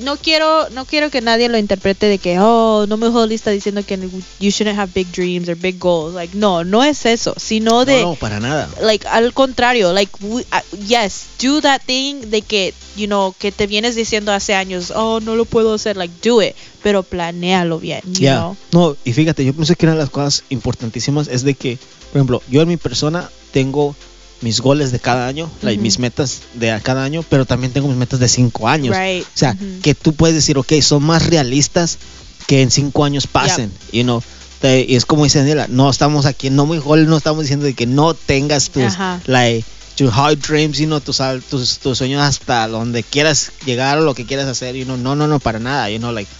no 0.00 0.16
quiero 0.16 0.68
no 0.70 0.84
quiero 0.84 1.10
que 1.10 1.20
nadie 1.20 1.48
lo 1.48 1.58
interprete 1.58 2.06
de 2.06 2.18
que 2.18 2.38
oh 2.40 2.86
no 2.88 2.96
me 2.96 3.08
Holly 3.08 3.34
está 3.34 3.50
diciendo 3.50 3.82
que 3.86 3.96
you 4.40 4.50
shouldn't 4.50 4.78
have 4.78 4.92
big 4.94 5.10
dreams 5.12 5.48
or 5.48 5.56
big 5.56 5.78
goals 5.78 6.14
like 6.14 6.36
no 6.36 6.64
no 6.64 6.82
es 6.84 7.06
eso 7.06 7.34
sino 7.36 7.84
de 7.84 8.02
no, 8.02 8.10
no, 8.10 8.14
para 8.14 8.40
nada. 8.40 8.68
like 8.82 9.06
al 9.08 9.32
contrario 9.32 9.92
like 9.92 10.12
we- 10.20 10.46
uh, 10.52 10.76
yes 10.86 11.26
do 11.42 11.60
that 11.60 11.82
thing 11.86 12.30
de 12.30 12.42
que 12.42 12.74
you 12.96 13.06
know 13.06 13.34
que 13.38 13.52
te 13.52 13.66
vienes 13.66 13.94
diciendo 13.94 14.32
hace 14.32 14.54
años 14.54 14.92
oh 14.94 15.20
no 15.20 15.36
lo 15.36 15.44
puedo 15.44 15.74
hacer 15.74 15.96
like 15.96 16.14
do 16.22 16.42
it 16.42 16.54
pero 16.82 17.02
planéalo 17.02 17.78
bien 17.78 18.00
Ya. 18.06 18.52
No, 18.72 18.96
y 19.04 19.12
fíjate, 19.12 19.44
yo 19.44 19.52
pienso 19.52 19.74
que 19.74 19.86
una 19.86 19.94
de 19.94 19.98
las 20.00 20.10
cosas 20.10 20.44
importantísimas 20.48 21.28
es 21.28 21.42
de 21.42 21.54
que, 21.54 21.76
por 22.12 22.18
ejemplo, 22.18 22.42
yo 22.48 22.62
en 22.62 22.68
mi 22.68 22.76
persona 22.76 23.28
tengo 23.52 23.94
mis 24.40 24.60
goles 24.60 24.92
de 24.92 25.00
cada 25.00 25.26
año, 25.26 25.50
like, 25.62 25.82
mis 25.82 25.98
metas 25.98 26.42
de 26.54 26.78
cada 26.82 27.02
año, 27.04 27.24
pero 27.28 27.44
también 27.44 27.72
tengo 27.72 27.88
mis 27.88 27.96
metas 27.96 28.20
de 28.20 28.28
cinco 28.28 28.68
años. 28.68 28.96
right 28.96 29.24
O 29.24 29.38
sea, 29.38 29.56
que 29.82 29.94
tú 29.94 30.12
puedes 30.14 30.34
decir, 30.36 30.56
ok, 30.58 30.72
son 30.80 31.02
más 31.02 31.26
realistas 31.26 31.98
que 32.46 32.62
en 32.62 32.70
cinco 32.70 33.04
años 33.04 33.26
pasen, 33.26 33.72
you 33.92 34.02
know. 34.04 34.22
Te- 34.60 34.84
y 34.88 34.96
es 34.96 35.04
como 35.04 35.24
dice 35.24 35.38
Daniela, 35.38 35.66
no 35.68 35.88
estamos 35.90 36.24
aquí, 36.26 36.50
no 36.50 36.66
muy 36.66 36.78
goles, 36.78 37.06
no 37.08 37.16
estamos 37.16 37.42
diciendo 37.42 37.66
de 37.66 37.74
que 37.74 37.86
no 37.86 38.14
tengas 38.14 38.70
tus, 38.70 38.84
Ajá. 38.84 39.20
like, 39.26 39.64
your 39.98 40.10
hard 40.12 40.38
dreams, 40.38 40.78
you 40.78 40.86
know, 40.86 41.00
tus, 41.00 41.20
tus, 41.50 41.78
tus 41.78 41.98
sueños 41.98 42.22
hasta 42.22 42.66
donde 42.68 43.02
quieras 43.02 43.50
llegar 43.66 43.98
o 43.98 44.02
lo 44.02 44.14
que 44.14 44.24
quieras 44.24 44.46
hacer, 44.46 44.74
you 44.76 44.84
know, 44.84 44.96
no, 44.96 45.14
no, 45.16 45.26
no, 45.26 45.40
para 45.40 45.58
nada, 45.58 45.90
you 45.90 45.98
know, 45.98 46.12
like, 46.12 46.30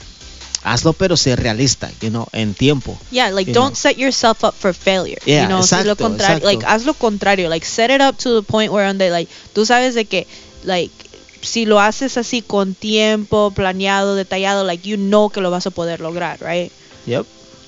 hazlo 0.73 0.93
pero 0.93 1.17
sé 1.17 1.37
realista, 1.37 1.91
you 2.01 2.11
know, 2.11 2.27
en 2.33 2.55
tiempo. 2.55 2.97
Yeah, 3.11 3.31
like 3.31 3.49
you 3.49 3.55
don't 3.55 3.71
know. 3.71 3.75
set 3.75 3.97
yourself 3.97 4.45
up 4.45 4.55
for 4.55 4.73
failure. 4.75 5.19
Yeah, 5.25 5.43
you 5.43 5.49
know, 5.49 5.63
si 5.63 5.77
lo 5.77 5.93
exacto, 5.93 6.05
contrario, 6.05 6.37
exacto. 6.39 6.47
like 6.47 6.67
haz 6.67 6.85
lo 6.85 6.95
contrario, 6.95 7.49
like 7.49 7.67
set 7.67 7.91
it 7.91 8.01
up 8.01 8.17
to 8.19 8.41
the 8.41 8.43
point 8.43 8.73
where 8.73 8.87
donde 8.87 9.11
like 9.11 9.31
tú 9.55 9.65
sabes 9.65 9.95
de 9.95 10.05
que 10.05 10.27
like 10.65 10.93
si 11.43 11.67
lo 11.67 11.81
haces 11.81 12.17
así 12.17 12.43
con 12.43 12.75
tiempo, 12.75 13.51
planeado, 13.51 14.15
detallado, 14.15 14.65
like 14.65 14.89
you 14.89 14.97
know 14.97 15.31
que 15.31 15.41
lo 15.41 15.51
vas 15.51 15.67
a 15.67 15.71
poder 15.71 16.01
lograr, 16.01 16.41
right? 16.41 16.73
Yep. 17.07 17.27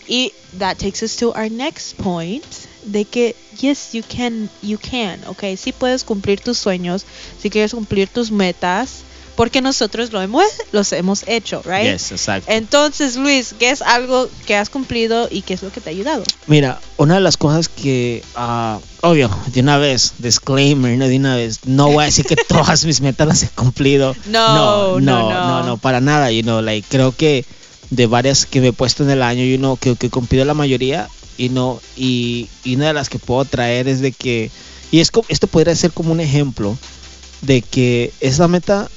Y 0.09 0.33
that 0.59 0.79
takes 0.79 1.03
us 1.03 1.17
to 1.17 1.33
our 1.33 1.49
next 1.49 1.97
point 1.97 2.45
de 2.85 3.05
que 3.05 3.37
yes, 3.61 3.95
you 3.95 4.03
can 4.03 4.49
you 4.63 4.79
can, 4.79 5.21
okay? 5.27 5.57
Sí 5.57 5.73
puedes 5.73 6.05
cumplir 6.05 6.41
tus 6.41 6.59
sueños, 6.59 7.05
si 7.41 7.51
quieres 7.51 7.73
cumplir 7.73 8.09
tus 8.09 8.31
metas, 8.31 9.03
porque 9.41 9.63
nosotros 9.63 10.13
lo 10.13 10.21
hemos, 10.21 10.45
los 10.71 10.93
hemos 10.93 11.27
hecho, 11.27 11.63
right? 11.65 11.93
Yes, 11.93 12.13
exacto. 12.13 12.53
Entonces, 12.53 13.17
Luis, 13.17 13.55
¿qué 13.59 13.71
es 13.71 13.81
algo 13.81 14.29
que 14.45 14.55
has 14.55 14.69
cumplido 14.69 15.29
y 15.31 15.41
qué 15.41 15.55
es 15.55 15.63
lo 15.63 15.73
que 15.73 15.81
te 15.81 15.89
ha 15.89 15.93
ayudado? 15.95 16.23
Mira, 16.47 16.79
una 16.99 17.15
de 17.15 17.21
las 17.23 17.39
cosas 17.39 17.71
que, 17.71 18.23
ah, 18.35 18.79
obvio, 19.01 19.31
de 19.47 19.61
una 19.61 19.79
vez, 19.79 20.13
disclaimer, 20.19 20.99
no 20.99 21.09
de 21.09 21.17
una 21.17 21.37
vez, 21.37 21.61
no 21.65 21.91
voy 21.91 22.03
a 22.03 22.05
decir 22.05 22.27
que 22.27 22.37
todas 22.49 22.85
mis 22.85 23.01
metas 23.01 23.27
las 23.27 23.43
he 23.43 23.49
cumplido. 23.49 24.15
No, 24.27 24.99
no, 24.99 25.01
no, 25.01 25.31
no. 25.31 25.31
no, 25.31 25.63
no, 25.63 25.77
para 25.79 26.03
nada, 26.03 26.31
you 26.31 26.43
know, 26.43 26.61
like, 26.61 26.87
creo 26.91 27.17
que 27.17 27.47
de 27.89 28.07
varias 28.07 28.45
que 28.45 28.61
me 28.61 28.69
he 28.69 28.73
puesto 28.75 29.05
en 29.05 29.11
el 29.11 29.23
año, 29.23 29.43
you 29.43 29.57
know, 29.57 29.79
creo 29.79 29.97
que 29.97 30.09
he 30.09 30.11
cumplido 30.11 30.45
la 30.45 30.53
mayoría, 30.53 31.09
y 31.39 31.49
no, 31.49 31.81
y, 31.97 32.51
y 32.63 32.77
una 32.77 32.89
de 32.89 32.93
las 32.93 33.09
que 33.09 33.19
puedo 33.19 33.47
traer 33.47 33.89
es 33.89 34.03
de 34.03 34.13
que, 34.13 34.51
y 34.91 35.01
es, 35.01 35.11
esto 35.29 35.47
podría 35.47 35.75
ser 35.75 35.93
como 35.93 36.13
un 36.13 36.21
ejemplo 36.21 36.77
de 37.41 37.63
que 37.63 38.13
esa 38.21 38.47
meta 38.47 38.91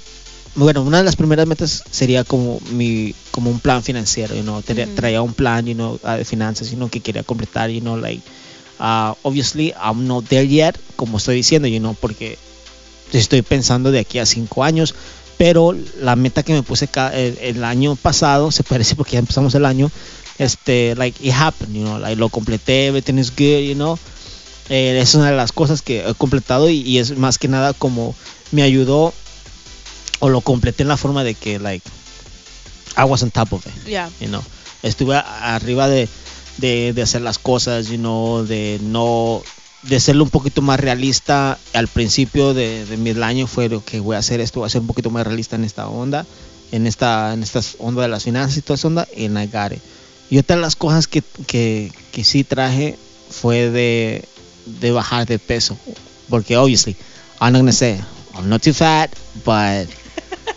bueno, 0.56 0.84
una 0.84 1.00
de 1.00 1.04
las 1.04 1.16
primeras 1.16 1.48
metas 1.48 1.84
sería 1.90 2.24
como 2.24 2.60
mi 2.72 3.16
como 3.32 3.50
un 3.50 3.60
plan 3.60 3.82
financiero, 3.84 4.36
you 4.36 4.44
know, 4.44 4.62
Traía- 4.62 5.22
un 5.22 5.34
plan, 5.34 5.66
you 5.66 5.74
know, 5.74 6.00
ah, 6.04 6.18
de 6.18 6.26
finanzas, 6.26 6.70
you 6.70 6.76
know, 6.78 6.90
que 6.90 7.00
quería 7.00 7.24
completar, 7.24 7.70
you 7.72 7.82
know, 7.82 7.98
like 7.98 8.22
uh, 8.80 9.14
obviously 9.24 9.74
I'm 9.82 10.06
not 10.08 10.26
there 10.26 10.48
yet, 10.48 10.76
como 10.96 11.18
estoy 11.18 11.36
diciendo, 11.38 11.68
you 11.68 11.80
know, 11.80 11.96
porque 12.00 12.38
estoy 13.12 13.42
pensando 13.42 13.92
de 13.92 14.00
aquí 14.00 14.20
a 14.20 14.26
cinco 14.26 14.64
años, 14.64 14.94
pero 15.38 15.76
la 16.00 16.16
meta 16.16 16.44
que 16.44 16.54
me 16.54 16.64
puse 16.64 16.88
el, 17.14 17.38
el 17.42 17.64
año 17.64 17.96
pasado, 17.96 18.52
se 18.52 18.64
parece 18.64 18.96
porque 18.96 19.14
ya 19.14 19.20
empezamos 19.20 19.56
el 19.56 19.66
año, 19.66 19.92
este, 20.38 20.96
like 20.96 21.18
it 21.28 21.34
happened, 21.34 21.76
you 21.76 21.84
know, 21.84 21.98
like 22.00 22.16
lo 22.16 22.30
completé, 22.30 22.88
everything 22.88 23.18
is 23.18 23.32
good, 23.32 23.62
you 23.62 23.74
know, 23.76 23.98
eh, 24.70 25.00
es 25.02 25.16
una 25.16 25.30
de 25.32 25.36
las 25.38 25.52
cosas 25.52 25.82
que 25.82 26.08
he 26.08 26.14
completado 26.14 26.70
y, 26.70 26.82
y 26.82 27.00
es 27.00 27.18
más 27.18 27.38
que 27.38 27.48
nada 27.48 27.74
como 27.74 28.16
me 28.52 28.62
ayudó 28.62 29.14
o 30.24 30.30
lo 30.30 30.39
completé 30.39 30.84
en 30.84 30.88
la 30.88 30.96
forma 30.96 31.25
de 31.25 31.34
que 31.34 31.60
like 31.60 31.86
I 32.96 33.03
was 33.03 33.24
on 33.24 33.32
top 33.32 33.51
of 33.51 33.65
it 33.68 33.74
Yeah. 33.86 34.10
you 34.22 34.27
know 34.30 34.42
estuve 34.82 35.18
arriba 35.18 35.89
de, 35.89 36.08
de, 36.60 36.94
de 36.94 37.01
hacer 37.01 37.22
las 37.22 37.39
cosas 37.39 37.88
you 37.89 37.98
know 37.98 38.46
de 38.46 38.80
no 38.82 39.42
de 39.82 40.00
serlo 40.00 40.24
un 40.24 40.30
poquito 40.30 40.62
más 40.62 40.80
realista 40.80 41.60
al 41.74 41.89
principio 41.89 42.53
de, 42.53 42.86
de 42.86 42.96
mi 42.96 43.10
año 43.22 43.48
fue 43.48 43.68
lo 43.68 43.84
que 43.84 44.00
voy 44.00 44.15
a 44.15 44.20
hacer 44.20 44.39
esto 44.39 44.62
voy 44.62 44.68
a 44.68 44.70
ser 44.70 44.80
un 44.80 44.88
poquito 44.88 45.10
más 45.10 45.27
realista 45.27 45.58
en 45.58 45.65
esta 45.65 45.89
onda 45.89 46.25
en 46.72 46.88
esta 46.88 47.34
en 47.34 47.44
esta 47.44 47.60
onda 47.80 48.03
de 48.03 48.08
las 48.08 48.24
finanzas 48.24 48.56
y 48.56 48.62
toda 48.62 48.75
esa 48.75 48.88
onda 48.88 49.06
got 49.51 49.74
it. 49.74 49.82
y 50.30 50.38
otra 50.38 50.56
de 50.56 50.62
las 50.62 50.77
cosas 50.77 51.08
que, 51.08 51.22
que, 51.48 51.92
que 52.13 52.24
sí 52.24 52.46
traje 52.46 52.98
fue 53.30 53.70
de, 53.70 54.24
de 54.68 54.92
bajar 54.92 55.25
de 55.25 55.38
peso 55.38 55.77
porque 56.30 56.56
obviously 56.56 56.96
I'm 57.42 57.51
not 57.51 57.60
gonna 57.60 57.74
say 57.74 58.00
I'm 58.36 58.48
not 58.48 58.62
too 58.62 58.74
fat 58.74 59.12
but 59.44 60.03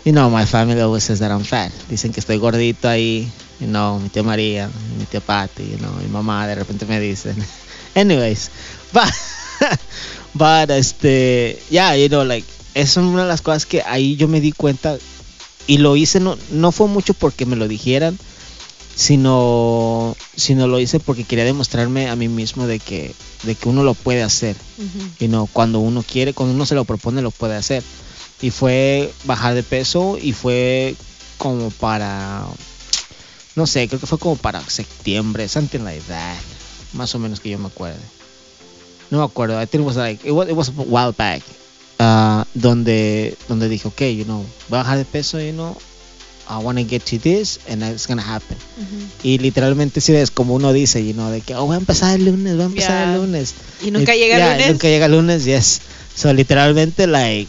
you 0.05 0.11
know, 0.11 0.29
my 0.29 0.45
family 0.45 0.81
always 0.81 1.03
says 1.03 1.19
that 1.19 1.31
I'm 1.31 1.43
fat. 1.43 1.71
Dicen 1.89 2.13
que 2.13 2.19
estoy 2.19 2.37
gordito 2.37 2.87
ahí, 2.87 3.27
you 3.59 3.67
know, 3.67 3.99
mi 3.99 4.09
tía 4.09 4.23
María, 4.23 4.69
mi 4.97 5.05
tía 5.05 5.21
Patty, 5.21 5.63
you 5.69 5.77
know, 5.77 5.91
mi 6.01 6.07
mamá 6.07 6.47
de 6.47 6.55
repente 6.55 6.85
me 6.85 6.99
dicen. 6.99 7.35
Anyways, 7.95 8.51
but, 8.93 9.11
but 10.33 10.69
este, 10.71 11.59
yeah, 11.69 11.95
you 11.95 12.09
know, 12.09 12.23
like, 12.23 12.47
es 12.73 12.95
una 12.97 13.23
de 13.23 13.27
las 13.27 13.41
cosas 13.41 13.65
que 13.65 13.81
ahí 13.81 14.15
yo 14.15 14.27
me 14.27 14.39
di 14.39 14.51
cuenta 14.51 14.97
y 15.65 15.79
lo 15.79 15.95
hice, 15.95 16.19
no, 16.19 16.37
no 16.51 16.71
fue 16.71 16.87
mucho 16.87 17.13
porque 17.13 17.45
me 17.45 17.55
lo 17.55 17.67
dijeran, 17.67 18.17
sino, 18.95 20.15
sino 20.35 20.67
lo 20.67 20.79
hice 20.79 20.99
porque 20.99 21.23
quería 21.23 21.45
demostrarme 21.45 22.09
a 22.09 22.15
mí 22.15 22.27
mismo 22.27 22.65
de 22.65 22.79
que, 22.79 23.13
de 23.43 23.55
que 23.55 23.69
uno 23.69 23.83
lo 23.83 23.93
puede 23.93 24.23
hacer 24.23 24.55
Ujú. 24.77 25.09
y 25.19 25.27
no 25.27 25.47
cuando 25.51 25.79
uno 25.79 26.03
quiere 26.03 26.33
cuando 26.33 26.55
uno 26.55 26.65
se 26.65 26.73
lo 26.73 26.83
propone 26.83 27.21
lo 27.21 27.29
puede 27.29 27.55
hacer 27.55 27.83
y 28.41 28.51
fue 28.51 29.11
bajar 29.25 29.53
de 29.55 29.63
peso 29.63 30.17
y 30.21 30.33
fue 30.33 30.95
como 31.37 31.69
para 31.71 32.45
no 33.55 33.65
sé 33.67 33.87
creo 33.87 33.99
que 33.99 34.05
fue 34.07 34.19
como 34.19 34.35
para 34.35 34.61
septiembre 34.69 35.47
something 35.47 35.79
like 35.79 36.01
that 36.07 36.35
más 36.93 37.13
o 37.15 37.19
menos 37.19 37.39
que 37.39 37.49
yo 37.49 37.57
me 37.59 37.67
acuerde 37.67 37.99
no 39.09 39.19
me 39.19 39.23
acuerdo 39.25 39.61
I 39.61 39.65
think 39.65 39.81
it 39.81 39.87
was 39.87 39.95
like 39.97 40.27
it 40.27 40.31
was, 40.31 40.47
it 40.49 40.53
was 40.55 40.69
a 40.69 40.71
while 40.71 41.13
back 41.17 41.41
ah, 41.99 42.45
donde 42.53 43.35
donde 43.47 43.69
dije 43.69 43.87
ok 43.87 44.01
you 44.15 44.25
know 44.25 44.45
voy 44.69 44.79
a 44.79 44.83
bajar 44.83 44.97
de 44.97 45.05
peso 45.05 45.39
you 45.41 45.51
know 45.53 45.75
I 46.49 46.63
want 46.63 46.77
to 46.79 46.85
get 46.85 47.03
to 47.05 47.17
this 47.19 47.59
and 47.67 47.83
it's 47.83 48.07
gonna 48.07 48.21
happen 48.23 48.57
Ujú. 48.77 49.05
y 49.23 49.37
literalmente 49.39 49.99
si 49.99 50.13
ves 50.13 50.31
como 50.31 50.53
uno 50.53 50.71
dice 50.71 51.05
you 51.05 51.13
know 51.13 51.29
de 51.29 51.41
que 51.41 51.55
oh 51.55 51.65
voy 51.65 51.75
a 51.75 51.79
empezar 51.79 52.15
el 52.15 52.25
lunes 52.25 52.53
voy 52.53 52.63
a 52.63 52.65
empezar 52.67 52.91
Yeah. 52.91 53.13
el 53.15 53.21
lunes 53.21 53.53
Y 53.83 53.91
nunca 53.91 54.15
y- 54.15 54.19
llega 54.19 54.37
el 54.37 54.51
lunes. 54.53 54.71
Nunca 54.71 54.87
llega 54.87 55.05
el 55.07 55.11
lunes, 55.11 55.45
yes. 55.45 55.81
So 56.15 56.31
literalmente 56.33 57.05
like 57.05 57.47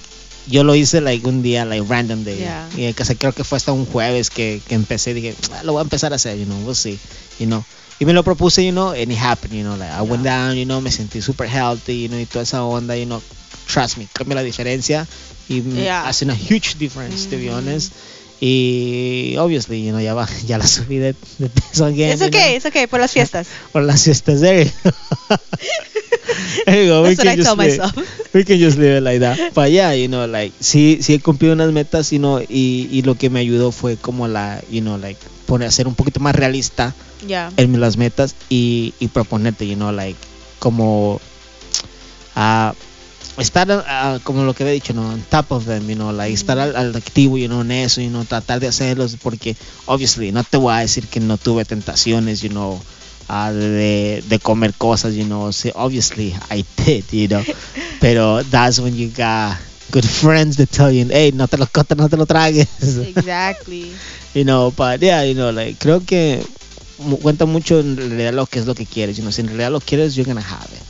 yo 0.50 0.64
lo 0.64 0.74
hice 0.74 1.00
like 1.00 1.26
un 1.28 1.42
día 1.42 1.64
like 1.64 1.84
random 1.88 2.24
day. 2.24 2.38
Yeah. 2.38 2.68
Y 2.76 2.92
que 2.94 3.04
creo 3.16 3.32
que 3.32 3.44
fue 3.44 3.56
hasta 3.58 3.72
un 3.72 3.86
jueves 3.86 4.30
que, 4.30 4.60
que 4.66 4.74
empecé 4.74 5.14
dije, 5.14 5.34
"Ah, 5.52 5.62
lo 5.62 5.72
voy 5.72 5.80
a 5.80 5.82
empezar 5.82 6.12
a 6.12 6.16
hacer, 6.16 6.38
you 6.38 6.44
know, 6.46 6.58
we'll 6.64 6.74
see, 6.74 6.98
you 7.38 7.46
know. 7.46 7.64
Y 8.00 8.04
me 8.04 8.12
lo 8.12 8.22
propuse, 8.22 8.64
you 8.64 8.70
know, 8.72 8.90
and 8.90 9.10
it 9.10 9.18
happened, 9.18 9.52
you 9.54 9.62
know, 9.64 9.76
like 9.76 9.90
I 9.90 10.02
went 10.02 10.22
down, 10.24 10.56
you 10.56 10.64
know, 10.64 10.80
me 10.80 10.90
sentí 10.90 11.20
super 11.20 11.48
healthy, 11.48 12.02
you 12.02 12.08
know, 12.08 12.18
y 12.18 12.26
toda 12.26 12.44
esa 12.44 12.62
onda, 12.62 12.96
you 12.96 13.06
know, 13.06 13.20
trust 13.66 13.96
me, 13.98 14.06
cambia 14.12 14.36
la 14.36 14.42
diferencia 14.42 15.06
y 15.48 15.62
Yeah. 15.62 16.06
hace 16.08 16.24
una 16.24 16.34
huge 16.34 16.76
difference, 16.78 17.28
to 17.28 17.36
be 17.36 17.48
Mhm. 17.50 17.54
honest. 17.54 17.92
Y 18.40 19.34
obviously, 19.38 19.82
you 19.84 19.90
know, 19.90 20.00
ya 20.00 20.14
va, 20.14 20.28
ya 20.46 20.58
la 20.58 20.66
subí 20.68 20.98
de, 20.98 21.14
de 21.38 21.48
peso 21.48 21.86
again. 21.86 22.10
Es 22.12 22.20
you 22.20 22.26
okay, 22.26 22.50
know, 22.50 22.56
es 22.58 22.66
okay, 22.66 22.86
por 22.86 23.00
las 23.00 23.10
fiestas. 23.10 23.48
por 23.72 23.82
las 23.82 24.00
siestas 24.00 24.40
there. 24.40 24.70
There 26.66 26.82
you 26.84 26.88
go, 26.90 27.02
we 27.02 27.14
That's 27.14 27.18
what 27.18 27.26
can 27.26 27.36
just 27.36 27.56
myself. 27.56 28.34
we 28.34 28.44
can 28.44 28.58
just 28.58 28.78
leave 28.78 28.96
it 28.96 29.02
like 29.02 29.20
that. 29.20 29.54
But 29.54 29.70
yeah, 29.70 29.92
you 29.94 30.08
know, 30.08 30.26
like, 30.26 30.52
sí, 30.60 30.98
sí 31.00 31.14
he 31.14 31.18
cumplido 31.20 31.54
unas 31.54 31.72
metas, 31.72 32.10
you 32.12 32.18
know, 32.18 32.40
y, 32.40 32.88
y 32.90 33.02
lo 33.02 33.14
que 33.16 33.30
me 33.30 33.40
ayudó 33.40 33.72
fue 33.72 33.96
como 33.96 34.28
la, 34.28 34.60
you 34.70 34.80
know, 34.80 34.98
like, 34.98 35.18
poner, 35.46 35.72
ser 35.72 35.88
un 35.88 35.94
poquito 35.94 36.20
más 36.20 36.34
realista 36.34 36.94
Yeah. 37.26 37.50
en 37.56 37.80
las 37.80 37.96
metas 37.96 38.36
y, 38.48 38.94
y 39.00 39.08
proponerte, 39.08 39.66
you 39.66 39.74
know, 39.74 39.90
like, 39.90 40.16
como, 40.60 41.20
ah, 42.36 42.74
estar, 43.38 43.66
ah, 43.88 44.18
como 44.22 44.44
lo 44.44 44.54
que 44.54 44.64
he 44.68 44.72
dicho, 44.72 44.92
no, 44.94 45.08
on 45.08 45.22
top 45.30 45.50
of 45.52 45.64
them, 45.66 45.88
you 45.88 45.94
know, 45.96 46.12
like, 46.12 46.32
estar 46.32 46.58
al, 46.58 46.76
al 46.76 46.94
activo, 46.94 47.36
you 47.38 47.48
know, 47.48 47.62
en 47.62 47.72
eso, 47.72 48.00
you 48.00 48.10
know, 48.10 48.24
tratar 48.24 48.60
de 48.60 48.68
hacerlos, 48.68 49.16
porque, 49.20 49.56
obviously, 49.86 50.30
no 50.32 50.44
te 50.44 50.58
voy 50.58 50.74
a 50.74 50.78
decir 50.78 51.06
que 51.08 51.18
no 51.20 51.38
tuve 51.38 51.64
tentaciones, 51.64 52.40
you 52.40 52.50
know, 52.50 52.80
ah, 53.28 53.52
de, 53.52 54.22
de 54.26 54.38
comer 54.38 54.74
cosas, 54.74 55.14
you 55.14 55.24
know, 55.24 55.52
sí, 55.52 55.70
obviously, 55.74 56.34
I 56.50 56.64
did, 56.84 57.04
you 57.12 57.28
know, 57.28 57.44
pero 58.00 58.42
that's 58.44 58.80
when 58.80 58.96
you 58.96 59.08
got 59.08 59.56
good 59.90 60.04
friends 60.04 60.56
that 60.56 60.70
tell 60.70 60.90
you, 60.90 61.06
hey, 61.10 61.32
no 61.32 61.46
te 61.46 61.56
lo, 61.56 61.66
no 61.96 62.08
te 62.08 62.16
lo 62.16 62.26
tragues. 62.26 62.68
Exactly. 62.98 63.92
you 64.34 64.44
know, 64.44 64.70
but 64.70 65.00
yeah, 65.00 65.22
you 65.22 65.34
know, 65.34 65.50
like, 65.50 65.78
creo 65.78 66.04
que 66.04 66.42
cuenta 67.22 67.46
mucho 67.46 67.80
en 67.80 67.96
realidad 67.96 68.32
lo 68.32 68.46
que 68.46 68.58
es 68.58 68.66
lo 68.66 68.74
que 68.74 68.86
quieres, 68.86 69.16
you 69.16 69.22
know, 69.22 69.32
si 69.32 69.42
en 69.42 69.48
realidad 69.48 69.70
lo 69.70 69.80
quieres, 69.80 70.14
you're 70.16 70.26
gonna 70.26 70.44
have 70.44 70.68
it. 70.72 70.82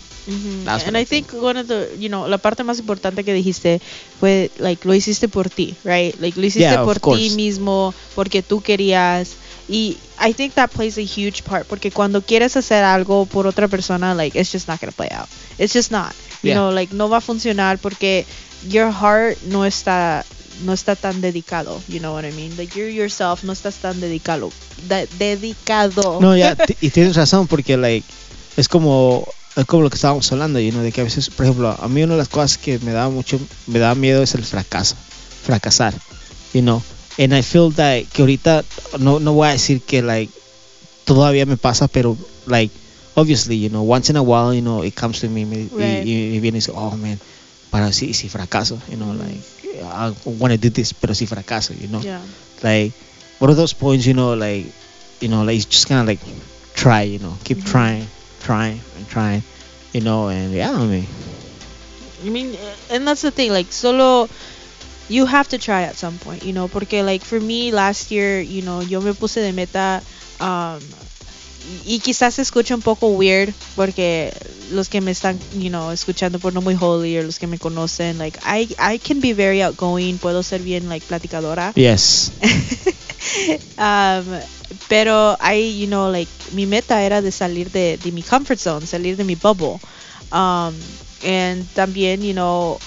And 0.67 0.97
I 0.97 1.05
think 1.05 1.33
one 1.33 1.57
of 1.57 1.69
the, 1.69 1.97
you 1.99 2.09
know, 2.09 2.29
la 2.29 2.39
parte 2.39 2.63
más 2.63 2.79
importante 2.79 3.25
que 3.25 3.33
dijiste 3.33 3.81
fue, 4.21 4.51
like, 4.59 4.87
lo 4.87 4.95
hiciste 4.95 5.29
por 5.29 5.49
ti, 5.49 5.75
right? 5.85 6.15
Like, 6.21 6.39
lo 6.39 6.47
hiciste 6.47 6.69
Yeah, 6.71 6.85
por 6.85 7.01
ti 7.01 7.31
mismo, 7.31 7.95
porque 8.15 8.43
tú 8.43 8.61
querías. 8.61 9.37
Y 9.69 9.99
I 10.19 10.33
think 10.33 10.55
that 10.55 10.71
plays 10.71 10.97
a 10.99 11.03
huge 11.03 11.43
part, 11.45 11.67
porque 11.67 11.91
cuando 11.91 12.23
quieres 12.23 12.57
hacer 12.57 12.85
algo 12.85 13.27
por 13.27 13.47
otra 13.47 13.69
persona, 13.69 14.15
like, 14.15 14.39
it's 14.39 14.51
just 14.51 14.67
not 14.69 14.81
gonna 14.81 14.93
play 14.93 15.09
out. 15.13 15.29
It's 15.59 15.73
just 15.75 15.91
not. 15.91 16.13
You 16.43 16.51
Yeah. 16.51 16.55
know, 16.55 16.71
like, 16.73 16.95
no 16.95 17.09
va 17.09 17.19
a 17.19 17.21
funcionar 17.21 17.79
porque 17.79 18.25
your 18.69 18.91
heart 18.93 19.39
no 19.43 19.65
está 19.67 20.25
no 20.65 20.73
está 20.73 20.97
tan 20.97 21.21
dedicado, 21.21 21.81
you 21.87 22.01
know 22.01 22.13
what 22.15 22.25
I 22.25 22.33
mean? 22.33 22.57
Like 22.57 22.77
you 22.77 22.87
yourself 22.87 23.45
no 23.45 23.53
estás 23.53 23.77
tan 23.77 24.01
dedicado, 24.01 24.51
de- 24.89 25.07
dedicado. 25.17 26.19
No, 26.21 26.37
ya, 26.37 26.55
ti- 26.67 26.77
y 26.81 26.91
tienes 26.91 27.15
razón, 27.15 27.47
porque, 27.47 27.77
like, 27.77 28.05
es 28.57 28.69
como, 28.69 29.25
es 29.55 29.65
como 29.67 29.85
lo 29.85 29.91
que 29.91 29.95
estábamos 29.97 30.31
hablando, 30.33 30.59
you 30.59 30.73
know, 30.73 30.83
de 30.83 30.91
que 30.91 31.01
a 31.01 31.05
veces, 31.05 31.31
por 31.31 31.47
ejemplo, 31.47 31.77
a 31.79 31.87
mí 31.89 32.03
una 32.03 32.15
de 32.15 32.19
las 32.19 32.29
cosas 32.29 32.59
que 32.59 32.79
me 32.81 32.91
daba 32.93 33.09
mucho, 33.11 33.39
me 33.69 33.79
daba 33.79 33.95
miedo 33.95 34.21
es 34.23 34.35
el 34.35 34.45
fracaso, 34.45 34.97
fracasar, 35.45 35.95
you 36.55 36.61
know, 36.63 36.83
and 37.19 37.35
I 37.35 37.43
feel 37.43 37.71
that, 37.73 38.09
que 38.09 38.23
ahorita, 38.23 38.65
no, 38.99 39.19
no 39.19 39.33
voy 39.33 39.49
a 39.49 39.53
decir 39.53 39.83
que, 39.83 40.03
like, 40.03 40.33
todavía 41.05 41.47
me 41.47 41.57
pasa, 41.57 41.89
pero, 41.89 42.17
like, 42.47 42.73
obviously, 43.17 43.59
you 43.59 43.69
know, 43.71 43.83
once 43.83 44.09
in 44.11 44.17
a 44.17 44.23
while, 44.23 44.55
you 44.55 44.63
know, 44.63 44.83
it 44.83 44.95
comes 44.95 45.21
to 45.21 45.29
me, 45.29 45.45
me- 45.45 45.69
Right. 45.73 46.05
y, 46.07 46.37
y, 46.37 46.41
viene 46.41 46.59
y 46.59 46.61
dice, 46.61 46.73
oh, 46.75 46.97
man, 46.97 47.19
para 47.71 47.93
si, 47.93 48.15
si 48.15 48.29
fracaso, 48.29 48.79
you 48.89 48.97
know, 48.97 49.13
like, 49.13 49.43
I 49.83 50.15
want 50.25 50.53
to 50.53 50.59
do 50.59 50.71
this, 50.71 50.95
pero 50.95 51.13
si 51.15 51.27
fracaso, 51.27 51.75
you 51.75 51.89
know, 51.89 52.01
Yeah. 52.03 52.23
like 52.63 52.93
what 53.39 53.51
are 53.51 53.55
those 53.55 53.73
points 53.73 54.05
you 54.05 54.15
know 54.15 54.35
like 54.35 54.67
you 55.21 55.29
know 55.29 55.45
like 55.45 55.55
you 55.55 55.63
just 55.63 55.87
kind 55.87 56.01
of 56.01 56.09
like 56.09 56.19
try 56.75 57.03
you 57.03 57.21
know 57.21 57.39
keep 57.45 57.59
Mhm. 57.59 57.71
trying 57.71 58.07
trying 58.41 58.83
and 58.97 59.07
trying 59.09 59.45
you 59.93 60.01
know 60.01 60.27
and 60.27 60.53
yeah 60.53 60.73
I 60.73 60.85
mean 60.87 61.07
I 62.27 62.31
mean, 62.31 62.59
and 62.91 63.07
that's 63.07 63.23
the 63.23 63.31
thing, 63.31 63.53
like, 63.53 63.71
solo 63.71 64.29
you 65.09 65.27
have 65.27 65.49
to 65.49 65.59
try 65.59 65.83
at 65.83 65.97
some 65.97 66.19
point, 66.19 66.45
you 66.45 66.53
know, 66.53 66.69
porque, 66.69 67.05
like, 67.05 67.25
for 67.25 67.41
me, 67.41 67.73
last 67.73 68.11
year, 68.11 68.41
you 68.41 68.63
know, 68.63 68.83
yo 68.83 69.01
me 69.01 69.13
puse 69.13 69.41
de 69.41 69.53
meta, 69.53 70.03
um, 70.41 70.81
y 71.85 72.01
quizás 72.01 72.35
se 72.35 72.43
escucha 72.43 72.75
un 72.75 72.83
poco 72.83 73.09
weird, 73.09 73.53
porque 73.77 74.33
los 74.71 74.89
que 74.89 75.01
me 75.01 75.11
están, 75.11 75.39
you 75.59 75.69
know, 75.69 75.91
escuchando 75.91 76.39
por 76.39 76.53
no 76.53 76.61
muy 76.61 76.77
holy 76.79 77.19
o 77.19 77.23
los 77.23 77.39
que 77.39 77.47
me 77.47 77.59
conocen, 77.59 78.19
like 78.19 78.39
I 78.45 78.69
I 78.79 78.99
can 78.99 79.21
be 79.21 79.33
very 79.33 79.63
outgoing, 79.63 80.19
puedo 80.19 80.43
ser 80.43 80.63
bien 80.63 80.89
like 80.89 81.07
platicadora. 81.07 81.73
Yes. 81.75 82.33
um, 83.79 84.25
pero 84.89 85.37
I, 85.41 85.79
you 85.79 85.87
know, 85.87 86.11
like 86.11 86.31
mi 86.53 86.67
meta 86.67 87.03
era 87.03 87.21
de 87.21 87.33
salir 87.33 87.71
de, 87.71 87.99
de 87.99 88.13
mi 88.13 88.23
comfort 88.23 88.59
zone, 88.59 88.87
salir 88.87 89.17
de 89.17 89.25
mi 89.25 89.35
bubble. 89.35 89.79
Um, 90.33 90.75
and 91.25 91.67
también, 91.75 92.23
you 92.23 92.33
know, 92.33 92.79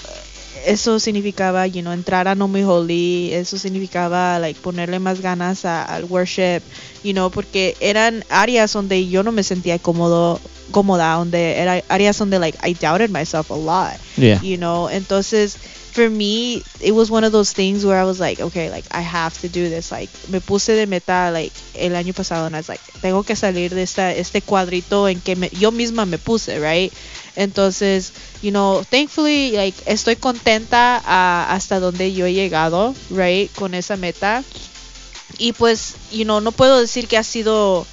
eso 0.66 0.98
significaba, 0.98 1.66
you 1.66 1.82
know, 1.82 1.92
entrar 1.92 2.28
a 2.28 2.34
No 2.34 2.48
Muy 2.48 2.62
Holy, 2.62 3.30
eso 3.32 3.58
significaba, 3.58 4.38
like, 4.38 4.60
ponerle 4.60 4.98
más 4.98 5.20
ganas 5.20 5.64
a- 5.64 5.84
al 5.84 6.04
worship, 6.04 6.62
you 7.02 7.12
know, 7.12 7.30
porque 7.30 7.76
eran 7.80 8.24
áreas 8.28 8.72
donde 8.72 9.08
yo 9.08 9.22
no 9.22 9.32
me 9.32 9.42
sentía 9.42 9.78
cómodo, 9.78 10.40
cómoda, 10.70 11.14
donde 11.14 11.58
era 11.58 11.82
áreas 11.88 12.18
donde, 12.18 12.38
like, 12.38 12.58
I 12.66 12.74
doubted 12.74 13.10
myself 13.10 13.50
a 13.50 13.56
lot, 13.56 13.98
Yeah. 14.16 14.40
you 14.42 14.56
know, 14.56 14.88
entonces, 14.90 15.56
for 15.92 16.08
me, 16.08 16.62
it 16.80 16.92
was 16.92 17.10
one 17.10 17.24
of 17.24 17.32
those 17.32 17.52
things 17.52 17.84
where 17.84 17.98
I 17.98 18.04
was 18.04 18.18
like, 18.18 18.40
okay, 18.40 18.70
like, 18.70 18.84
I 18.90 19.00
have 19.00 19.38
to 19.42 19.48
do 19.48 19.68
this, 19.68 19.92
like, 19.92 20.10
me 20.28 20.40
puse 20.40 20.66
de 20.74 20.86
meta, 20.86 21.30
like, 21.32 21.52
el 21.74 21.92
año 21.92 22.14
pasado, 22.14 22.46
and 22.46 22.56
I 22.56 22.58
was 22.60 22.68
like, 22.68 22.80
tengo 23.00 23.22
que 23.22 23.36
salir 23.36 23.70
de 23.70 23.82
esta, 23.82 24.12
este 24.14 24.40
cuadrito 24.42 25.08
en 25.10 25.20
que 25.20 25.36
me- 25.36 25.50
yo 25.50 25.70
misma 25.70 26.06
me 26.06 26.18
puse, 26.18 26.58
right? 26.60 26.92
Entonces, 27.36 28.12
you 28.42 28.50
know, 28.50 28.84
thankfully, 28.90 29.52
like, 29.52 29.76
estoy 29.86 30.16
contenta 30.16 31.00
ah, 31.04 31.46
hasta 31.50 31.80
donde 31.80 32.12
yo 32.12 32.26
he 32.26 32.32
llegado, 32.34 32.94
right, 33.10 33.50
con 33.54 33.74
esa 33.74 33.96
meta. 33.96 34.42
Y 35.38 35.52
pues, 35.52 35.94
you 36.10 36.24
know, 36.24 36.40
no 36.40 36.52
puedo 36.52 36.78
decir 36.80 37.08
que 37.08 37.16
ha 37.16 37.24
sido, 37.24 37.86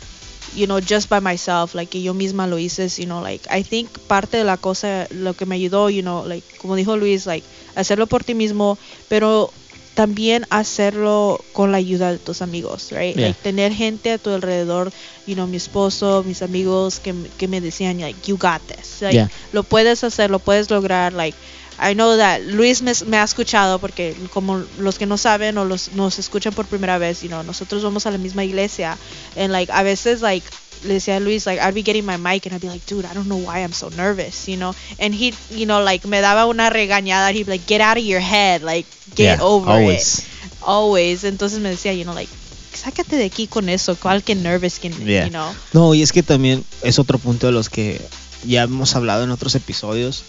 you 0.53 0.65
know, 0.68 0.79
just 0.79 1.10
by 1.10 1.20
myself, 1.20 1.74
like, 1.75 1.89
que 1.89 2.01
yo 2.01 2.13
misma 2.13 2.48
lo 2.48 2.58
hice, 2.58 2.88
you 2.98 3.06
know, 3.06 3.22
like, 3.22 3.48
I 3.50 3.63
think 3.63 3.89
parte 4.08 4.38
de 4.38 4.44
la 4.44 4.58
cosa, 4.58 5.08
lo 5.12 5.34
que 5.36 5.46
me 5.46 5.56
ayudó, 5.56 5.89
you 5.89 6.01
know, 6.01 6.25
like, 6.25 6.46
como 6.58 6.75
dijo 6.75 6.98
Luis, 6.98 7.25
like, 7.25 7.46
hacerlo 7.75 8.08
por 8.08 8.24
ti 8.24 8.34
mismo, 8.34 8.77
pero 9.08 9.51
también 9.96 10.46
hacerlo 10.50 11.44
con 11.51 11.72
la 11.74 11.77
ayuda 11.77 12.12
de 12.12 12.20
tus 12.20 12.41
amigos, 12.41 12.91
right? 12.91 13.15
Yeah. 13.18 13.27
Like, 13.29 13.41
tener 13.41 13.74
gente 13.74 14.12
a 14.13 14.18
tu 14.18 14.29
alrededor, 14.29 14.91
you 15.25 15.36
know, 15.36 15.46
mi 15.48 15.58
esposo, 15.58 16.24
mis 16.25 16.41
amigos 16.41 17.00
que, 17.01 17.12
me- 17.13 17.29
que 17.29 17.48
me 17.50 17.60
decían, 17.60 18.00
like, 18.00 18.20
you 18.25 18.38
got 18.38 18.62
this, 18.68 19.01
like, 19.01 19.15
Yeah. 19.15 19.29
lo 19.51 19.63
puedes 19.63 20.03
hacer, 20.03 20.29
lo 20.32 20.39
puedes 20.39 20.70
lograr, 20.72 21.12
like, 21.13 21.36
I 21.82 21.94
know 21.94 22.18
that 22.18 22.42
Luis 22.42 22.82
me, 22.82 22.92
me 23.08 23.18
ha 23.18 23.24
escuchado 23.24 23.80
porque 23.80 24.16
como 24.34 24.64
los 24.78 24.98
que 24.98 25.06
no 25.06 25.18
saben 25.18 25.58
o 25.58 25.66
los 25.66 25.94
nos 25.94 26.20
escuchan 26.20 26.54
por 26.54 26.66
primera 26.66 26.98
vez, 26.98 27.22
you 27.22 27.30
know, 27.30 27.44
nosotros 27.44 27.82
vamos 27.84 28.06
a 28.06 28.12
la 28.12 28.18
misma 28.18 28.44
iglesia 28.44 28.98
and 29.38 29.52
like 29.52 29.72
a 29.72 29.84
veces 29.84 30.22
like 30.22 30.46
le 30.84 30.94
decía 30.96 31.18
a 31.18 31.20
Luis 31.20 31.46
like 31.46 31.60
I'd 31.62 31.74
be 31.74 31.84
getting 31.84 32.06
my 32.06 32.18
mic 32.18 32.46
and 32.46 32.54
I'd 32.56 32.62
be 32.62 32.68
like, 32.70 32.86
dude, 32.86 33.06
I 33.06 33.14
don't 33.14 33.28
know 33.28 33.38
why 33.38 33.64
I'm 33.64 33.74
so 33.74 33.90
nervous, 33.98 34.48
you 34.48 34.56
know, 34.58 34.74
and 35.00 35.14
he, 35.14 35.34
you 35.52 35.66
know, 35.66 35.82
like 35.84 36.06
me 36.08 36.18
daba 36.22 36.46
una 36.48 36.70
regañada, 36.70 37.32
he'd 37.34 37.46
be 37.46 37.52
like, 37.54 37.68
get 37.68 37.82
out 37.82 37.98
of 37.98 38.04
your 38.04 38.22
head, 38.22 38.62
like 38.62 38.86
get 39.16 39.40
Yeah, 39.40 39.44
over 39.44 39.72
always. 39.72 40.20
it, 40.20 40.26
always. 40.62 41.24
Entonces 41.24 41.60
me 41.60 41.70
decía, 41.70 41.94
you 41.94 42.04
know, 42.04 42.14
like 42.14 42.30
sácate 42.74 43.18
de 43.18 43.26
aquí 43.26 43.48
con 43.48 43.68
eso, 43.68 43.96
cuál 43.98 44.24
que 44.24 44.36
nervous 44.36 44.80
que, 44.80 44.90
Yeah. 44.90 45.26
you 45.26 45.32
know. 45.32 45.54
No, 45.74 45.94
y 45.94 46.02
es 46.02 46.12
que 46.14 46.24
también 46.24 46.64
es 46.82 46.98
otro 47.00 47.18
punto 47.20 47.48
de 47.48 47.54
los 47.54 47.70
que 47.70 48.00
ya 48.46 48.64
hemos 48.64 48.96
hablado 48.96 49.24
en 49.26 49.32
otros 49.32 49.56
episodios, 49.56 50.24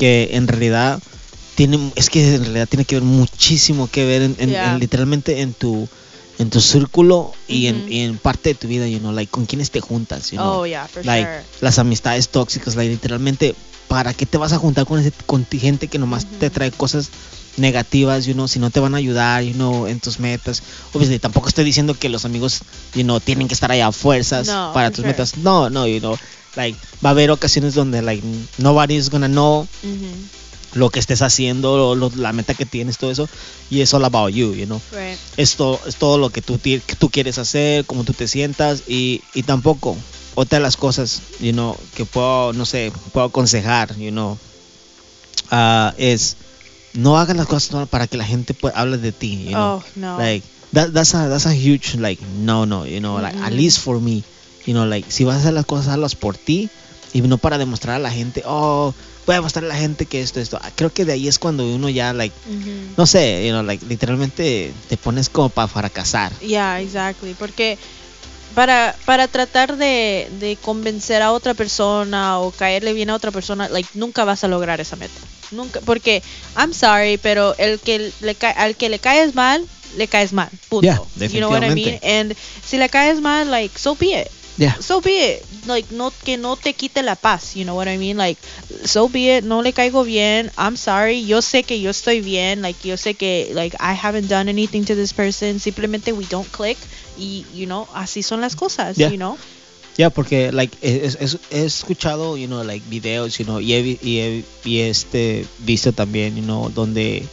que 0.00 0.30
en 0.32 0.48
realidad 0.48 0.98
tiene, 1.56 1.92
es 1.94 2.08
que 2.08 2.34
en 2.36 2.42
realidad 2.42 2.66
tiene 2.66 2.86
que 2.86 2.94
ver 2.96 3.02
muchísimo 3.04 3.86
que 3.90 4.06
ver 4.06 4.22
en, 4.22 4.34
en- 4.38 4.48
Yeah. 4.50 4.72
en 4.72 4.80
literalmente 4.80 5.42
en 5.42 5.52
tu 5.52 5.86
en 6.38 6.48
tu 6.48 6.62
círculo 6.62 7.32
y, 7.46 7.66
en, 7.66 7.80
Ujú. 7.80 7.88
y 7.90 7.98
en 8.00 8.16
parte 8.16 8.48
de 8.48 8.54
tu 8.54 8.66
vida, 8.66 8.88
you 8.88 8.98
know, 8.98 9.12
like 9.12 9.30
con 9.30 9.44
quienes 9.44 9.70
te 9.70 9.80
juntas, 9.82 10.30
you 10.30 10.38
know. 10.38 10.60
Oh 10.62 10.66
yeah, 10.66 10.88
for 10.88 11.04
like 11.04 11.28
sure. 11.28 11.44
las 11.60 11.78
amistades 11.78 12.30
tóxicas, 12.30 12.76
like 12.76 12.90
literalmente 12.90 13.54
¿para 13.88 14.14
qué 14.14 14.24
te 14.24 14.38
vas 14.38 14.54
a 14.54 14.58
juntar 14.58 14.86
con 14.86 14.98
ese 15.00 15.12
con 15.26 15.46
gente 15.46 15.88
que 15.88 15.98
nomás 15.98 16.24
te 16.38 16.46
Ujú. 16.46 16.54
trae 16.54 16.70
cosas 16.70 17.10
negativas, 17.60 18.24
you 18.26 18.32
know, 18.34 18.48
si 18.48 18.58
no 18.58 18.70
te 18.70 18.80
van 18.80 18.94
a 18.94 18.98
ayudar, 18.98 19.42
you 19.44 19.52
know, 19.54 19.86
en 19.86 20.00
tus 20.00 20.18
metas. 20.18 20.62
Obviamente 20.92 21.20
tampoco 21.20 21.48
estoy 21.48 21.64
diciendo 21.64 21.94
que 21.98 22.08
los 22.08 22.24
amigos, 22.24 22.60
you 22.94 23.02
know, 23.04 23.20
tienen 23.20 23.46
que 23.48 23.54
estar 23.54 23.70
allá 23.70 23.86
a 23.88 23.92
fuerzas 23.92 24.48
No, 24.48 24.72
para 24.74 24.90
tus 24.90 24.98
sure. 24.98 25.08
metas. 25.08 25.36
No, 25.38 25.70
no, 25.70 25.86
you 25.86 26.00
know, 26.00 26.18
like 26.56 26.76
va 27.04 27.10
a 27.10 27.12
haber 27.12 27.30
ocasiones 27.30 27.74
donde 27.74 28.02
like 28.02 28.22
nobody's 28.58 29.10
gonna 29.10 29.28
know 29.28 29.68
Mhm. 29.82 30.28
lo 30.74 30.90
que 30.90 30.98
estés 31.00 31.20
haciendo, 31.22 31.94
lo- 31.94 32.12
la 32.16 32.32
meta 32.32 32.54
que 32.54 32.64
tienes, 32.66 32.96
todo 32.98 33.10
eso, 33.10 33.28
y 33.70 33.80
es 33.80 33.92
all 33.94 34.04
about 34.04 34.32
you, 34.32 34.54
you 34.54 34.66
know. 34.66 34.80
Right. 34.92 35.18
Esto 35.36 35.80
es 35.86 35.96
todo 35.96 36.16
lo 36.18 36.30
que 36.30 36.42
tú, 36.42 36.58
que 36.60 36.80
tú 36.98 37.10
quieres 37.10 37.38
hacer, 37.38 37.84
cómo 37.86 38.04
tú 38.04 38.12
te 38.12 38.26
sientas 38.28 38.82
y, 38.88 39.20
y 39.34 39.42
tampoco 39.42 39.96
otra 40.36 40.58
de 40.58 40.62
las 40.62 40.76
cosas, 40.76 41.22
you 41.40 41.52
know, 41.52 41.76
que 41.96 42.04
puedo, 42.04 42.52
no 42.52 42.64
sé, 42.66 42.92
puedo 43.12 43.26
aconsejar, 43.26 43.96
you 43.98 44.10
know, 44.10 44.38
ah, 45.50 45.92
es 45.98 46.36
no 46.94 47.18
hagas 47.18 47.36
las 47.36 47.46
cosas 47.46 47.88
para 47.88 48.06
que 48.06 48.16
la 48.16 48.24
gente 48.24 48.54
pueda 48.54 48.78
hable 48.78 48.98
de 48.98 49.12
ti, 49.12 49.44
you 49.44 49.50
know. 49.50 49.78
Oh 49.78 49.84
no. 49.96 50.18
Like 50.18 50.46
that, 50.72 50.92
that's 50.92 51.14
a 51.14 51.28
that's 51.28 51.46
a 51.46 51.54
huge 51.54 51.96
like 51.98 52.22
no 52.24 52.66
no, 52.66 52.86
you 52.86 53.00
know, 53.00 53.20
like 53.20 53.36
at 53.40 53.52
least 53.52 53.80
for 53.80 54.00
me, 54.00 54.24
you 54.66 54.74
know, 54.74 54.86
like 54.86 55.10
si 55.10 55.24
vas 55.24 55.36
a 55.36 55.38
hacer 55.40 55.52
las 55.52 55.66
cosas 55.66 55.88
hazlas 55.88 56.14
por 56.14 56.36
ti 56.36 56.68
y 57.12 57.20
no 57.22 57.38
para 57.38 57.58
demostrar 57.58 57.96
a 57.96 57.98
la 57.98 58.10
gente, 58.10 58.42
oh, 58.46 58.94
voy 59.26 59.34
a 59.34 59.38
demostrar 59.38 59.64
a 59.64 59.68
la 59.68 59.76
gente 59.76 60.06
que 60.06 60.20
esto 60.20 60.40
esto. 60.40 60.58
Ah, 60.62 60.70
Creo 60.74 60.92
que 60.92 61.04
de 61.04 61.12
ahí 61.12 61.28
es 61.28 61.38
cuando 61.38 61.64
uno 61.72 61.88
ya 61.88 62.12
like 62.12 62.34
Mhm. 62.46 62.94
no 62.96 63.06
sé, 63.06 63.46
you 63.46 63.52
know, 63.52 63.62
like, 63.62 63.84
literalmente 63.86 64.74
te 64.88 64.96
pones 64.96 65.28
como 65.28 65.48
para 65.48 65.68
fracasar. 65.68 66.32
Yeah, 66.40 66.80
exactly. 66.80 67.34
Porque 67.34 67.78
para, 68.54 68.96
para 69.04 69.28
tratar 69.28 69.76
de, 69.76 70.28
de 70.38 70.56
convencer 70.56 71.22
a 71.22 71.32
otra 71.32 71.54
persona 71.54 72.38
o 72.40 72.50
caerle 72.50 72.92
bien 72.92 73.10
a 73.10 73.14
otra 73.14 73.30
persona, 73.30 73.68
like, 73.68 73.88
nunca 73.94 74.24
vas 74.24 74.44
a 74.44 74.48
lograr 74.48 74.80
esa 74.80 74.96
meta. 74.96 75.20
Nunca, 75.50 75.80
porque, 75.80 76.22
I'm 76.56 76.72
sorry, 76.72 77.18
pero 77.18 77.54
el 77.58 77.80
que 77.80 78.12
le 78.20 78.36
al 78.56 78.76
que 78.76 78.88
le 78.88 78.98
caes 78.98 79.34
mal, 79.34 79.66
le 79.96 80.06
caes 80.06 80.32
mal. 80.32 80.48
Punto. 80.68 81.08
Yeah, 81.16 81.28
you 81.28 81.40
know 81.40 81.50
what 81.50 81.64
I 81.64 81.74
mean? 81.74 81.98
And 82.02 82.34
si 82.64 82.78
le 82.78 82.88
caes 82.88 83.20
mal, 83.20 83.50
like, 83.50 83.76
so 83.78 83.94
be 83.94 84.14
it. 84.14 84.30
Yeah. 84.60 84.76
So 84.78 85.00
be 85.00 85.10
it. 85.10 85.42
Like, 85.66 85.90
no, 85.90 86.12
que 86.24 86.36
no 86.36 86.54
te 86.56 86.74
quite 86.74 87.02
la 87.02 87.14
paz, 87.16 87.54
you 87.56 87.64
know 87.64 87.74
what 87.74 87.88
I 87.88 87.96
mean? 87.96 88.18
Like, 88.18 88.38
so 88.84 89.08
be 89.08 89.36
it. 89.38 89.42
No 89.44 89.62
le 89.62 89.72
caigo 89.72 90.04
bien. 90.04 90.50
I'm 90.58 90.76
sorry. 90.76 91.24
Yo 91.26 91.40
sé 91.40 91.62
que 91.64 91.80
yo 91.80 91.90
estoy 91.90 92.20
bien. 92.20 92.60
Like, 92.60 92.86
yo 92.86 92.96
sé 92.98 93.14
que, 93.14 93.52
like, 93.54 93.74
I 93.80 93.94
haven't 93.94 94.28
done 94.28 94.50
anything 94.50 94.84
to 94.84 94.94
this 94.94 95.14
person. 95.14 95.58
Simplemente 95.60 96.12
we 96.12 96.26
don't 96.26 96.46
click. 96.52 96.76
Y, 97.18 97.44
you 97.54 97.64
know, 97.66 97.88
así 97.94 98.22
son 98.22 98.42
las 98.42 98.54
cosas, 98.54 98.96
Yeah. 98.98 99.08
you 99.10 99.16
know? 99.16 99.38
Ya, 99.96 100.10
porque 100.10 100.52
like 100.52 100.76
es- 100.82 101.16
es- 101.20 101.38
he 101.50 101.64
escuchado, 101.64 102.36
you 102.36 102.46
know, 102.46 102.62
like 102.62 102.84
videos, 102.88 103.38
you 103.38 103.44
know, 103.46 103.60
y 103.60 103.72
he, 103.74 103.98
y 104.02 104.18
he- 104.20 104.44
y 104.64 104.78
este 104.80 105.46
visto 105.58 105.92
también, 105.92 106.36
you 106.36 106.42
know, 106.42 106.68
donde 106.70 107.26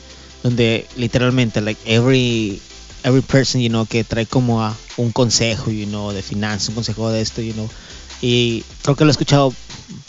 donde 0.44 0.86
literalmente 0.96 1.62
like 1.62 1.80
every 1.86 2.62
every 3.08 3.22
person, 3.22 3.62
you 3.62 3.70
know, 3.70 3.86
que 3.86 4.04
trae 4.04 4.26
como 4.26 4.62
a 4.62 4.76
un 4.98 5.12
consejo, 5.12 5.72
you 5.72 5.86
know, 5.86 6.12
de 6.12 6.22
finanzas, 6.22 6.70
un 6.70 6.76
consejo 6.76 7.10
de 7.10 7.22
esto, 7.22 7.42
you 7.42 7.54
know. 7.54 7.70
Y 8.22 8.64
creo 8.82 8.96
que 8.96 9.06
lo 9.06 9.10
he 9.10 9.12
escuchado 9.12 9.54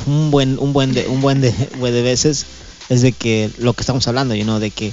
un 0.07 0.31
buen 0.31 0.59
un 0.59 0.73
buen 0.73 0.93
de 0.93 1.07
un 1.07 1.21
buen 1.21 1.41
de, 1.41 1.53
de 1.81 2.03
veces 2.03 2.47
es 2.89 3.03
de 3.03 3.13
que 3.13 3.51
lo 3.59 3.75
que 3.75 3.83
estamos 3.83 4.09
hablando, 4.09 4.35
you 4.35 4.45
know, 4.45 4.59
de 4.59 4.71
que 4.71 4.93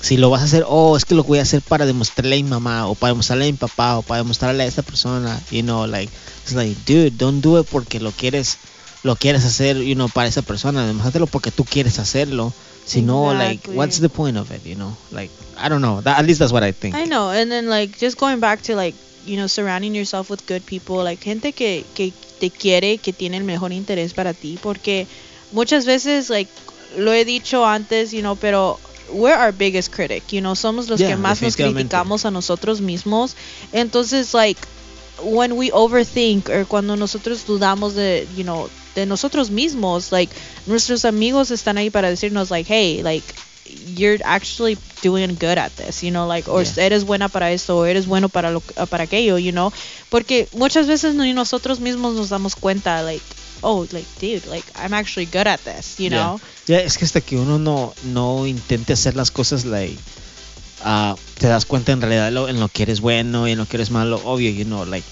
si 0.00 0.16
lo 0.16 0.30
vas 0.30 0.42
a 0.42 0.44
hacer, 0.44 0.64
oh, 0.68 0.96
es 0.96 1.04
que 1.04 1.14
lo 1.14 1.24
voy 1.24 1.38
a 1.38 1.42
hacer 1.42 1.62
para 1.62 1.86
demostrarle 1.86 2.36
a 2.36 2.42
mi 2.42 2.48
mamá, 2.48 2.86
o 2.86 2.94
para 2.94 3.12
demostrarle 3.12 3.48
a 3.48 3.52
mi 3.52 3.56
papá, 3.56 3.98
o 3.98 4.02
para 4.02 4.22
demostrarle 4.22 4.62
a 4.62 4.66
esta 4.66 4.82
persona, 4.82 5.40
you 5.50 5.62
know, 5.62 5.86
like, 5.86 6.12
it's 6.42 6.52
like, 6.52 6.76
dude, 6.86 7.16
don't 7.16 7.42
do 7.42 7.58
it 7.58 7.66
porque 7.70 8.00
lo 8.00 8.10
quieres, 8.10 8.58
lo 9.02 9.16
quieres 9.16 9.46
hacer, 9.46 9.78
you 9.78 9.94
know, 9.94 10.10
para 10.10 10.28
esa 10.28 10.42
persona, 10.42 10.86
demostrátelo 10.86 11.26
porque 11.26 11.50
tú 11.50 11.64
quieres 11.64 11.98
hacerlo, 11.98 12.52
si 12.84 13.00
no, 13.02 13.32
like, 13.32 13.66
what's 13.68 13.98
the 13.98 14.08
point 14.08 14.36
of 14.36 14.50
it, 14.50 14.64
you 14.66 14.74
know, 14.74 14.96
like, 15.10 15.30
I 15.56 15.68
don't 15.68 15.80
know, 15.80 16.00
that, 16.02 16.18
at 16.18 16.26
least 16.26 16.38
that's 16.40 16.52
what 16.52 16.62
I 16.62 16.72
think. 16.72 16.94
I 16.94 17.04
know, 17.04 17.30
and 17.30 17.50
then 17.50 17.68
like 17.68 17.98
just 17.98 18.18
going 18.18 18.40
back 18.40 18.62
to 18.62 18.76
like 18.76 18.94
you 19.24 19.36
know 19.36 19.46
surrounding 19.46 19.94
yourself 19.94 20.28
with 20.28 20.46
good 20.46 20.66
people, 20.66 21.02
like 21.02 21.22
gente 21.24 21.52
que 21.52 21.84
que 21.94 22.12
te 22.38 22.50
quiere, 22.50 22.98
que 22.98 23.12
tiene 23.12 23.36
el 23.38 23.44
mejor 23.44 23.72
interés 23.72 24.12
para 24.14 24.34
ti, 24.34 24.58
porque 24.60 25.06
muchas 25.52 25.86
veces 25.86 26.28
like 26.28 26.50
lo 26.96 27.12
he 27.12 27.24
dicho 27.24 27.64
antes, 27.64 28.12
you 28.12 28.20
know, 28.20 28.36
pero 28.36 28.78
we're 29.10 29.36
our 29.36 29.52
biggest 29.52 29.92
critic, 29.92 30.32
you 30.32 30.40
know, 30.40 30.54
somos 30.54 30.88
los 30.88 31.00
Yeah, 31.00 31.08
que 31.08 31.16
más 31.16 31.42
nos 31.42 31.56
criticamos 31.56 32.24
a 32.24 32.30
nosotros 32.30 32.80
mismos, 32.80 33.36
entonces 33.72 34.34
like 34.34 34.60
when 35.22 35.56
we 35.56 35.70
overthink 35.72 36.48
or 36.48 36.66
cuando 36.66 36.96
nosotros 36.96 37.46
dudamos 37.46 37.94
de, 37.94 38.26
you 38.36 38.44
know, 38.44 38.68
de 38.94 39.06
nosotros 39.06 39.50
mismos, 39.50 40.12
like 40.12 40.32
nuestros 40.66 41.04
amigos 41.04 41.50
están 41.50 41.78
ahí 41.78 41.90
para 41.90 42.08
decirnos 42.10 42.50
like, 42.50 42.72
hey, 42.72 43.02
like 43.02 43.24
you're 43.96 44.22
actually 44.24 44.76
doing 45.02 45.36
good 45.40 45.58
at 45.58 45.70
this, 45.76 46.02
you 46.02 46.10
know, 46.10 46.26
like, 46.28 46.48
or 46.50 46.62
Yeah. 46.64 46.84
eres 46.86 47.04
buena 47.04 47.28
para 47.28 47.50
esto, 47.52 47.78
o 47.78 47.84
eres 47.86 48.06
bueno 48.06 48.28
para 48.28 48.50
lo, 48.50 48.60
para 48.60 49.04
aquello, 49.04 49.38
you 49.38 49.52
know, 49.52 49.72
porque 50.10 50.48
muchas 50.52 50.86
veces 50.86 51.14
ni 51.14 51.32
nosotros 51.32 51.80
mismos 51.80 52.14
nos 52.14 52.28
damos 52.28 52.56
cuenta, 52.56 53.02
like, 53.02 53.24
oh, 53.62 53.86
like, 53.92 54.06
dude, 54.20 54.46
like, 54.48 54.66
I'm 54.76 54.92
actually 54.92 55.26
good 55.26 55.46
at 55.46 55.60
this, 55.60 55.96
you 55.98 56.10
Yeah. 56.10 56.18
know. 56.24 56.40
Ya, 56.66 56.78
es 56.80 56.98
que 56.98 57.04
hasta 57.04 57.20
que 57.20 57.36
uno 57.36 57.58
no, 57.58 57.94
no 58.04 58.46
intente 58.46 58.92
hacer 58.92 59.16
las 59.16 59.30
cosas, 59.30 59.64
like, 59.64 59.96
ah, 60.84 61.16
te 61.38 61.46
das 61.48 61.64
cuenta 61.64 61.92
en 61.92 62.00
realidad 62.02 62.30
lo- 62.32 62.48
en 62.48 62.60
lo 62.60 62.68
que 62.68 62.82
eres 62.84 63.00
bueno 63.00 63.48
y 63.48 63.52
en 63.52 63.58
lo 63.58 63.66
que 63.66 63.76
eres 63.78 63.90
malo, 63.90 64.20
obvio, 64.24 64.50
you 64.50 64.64
know, 64.64 64.84
like, 64.84 65.06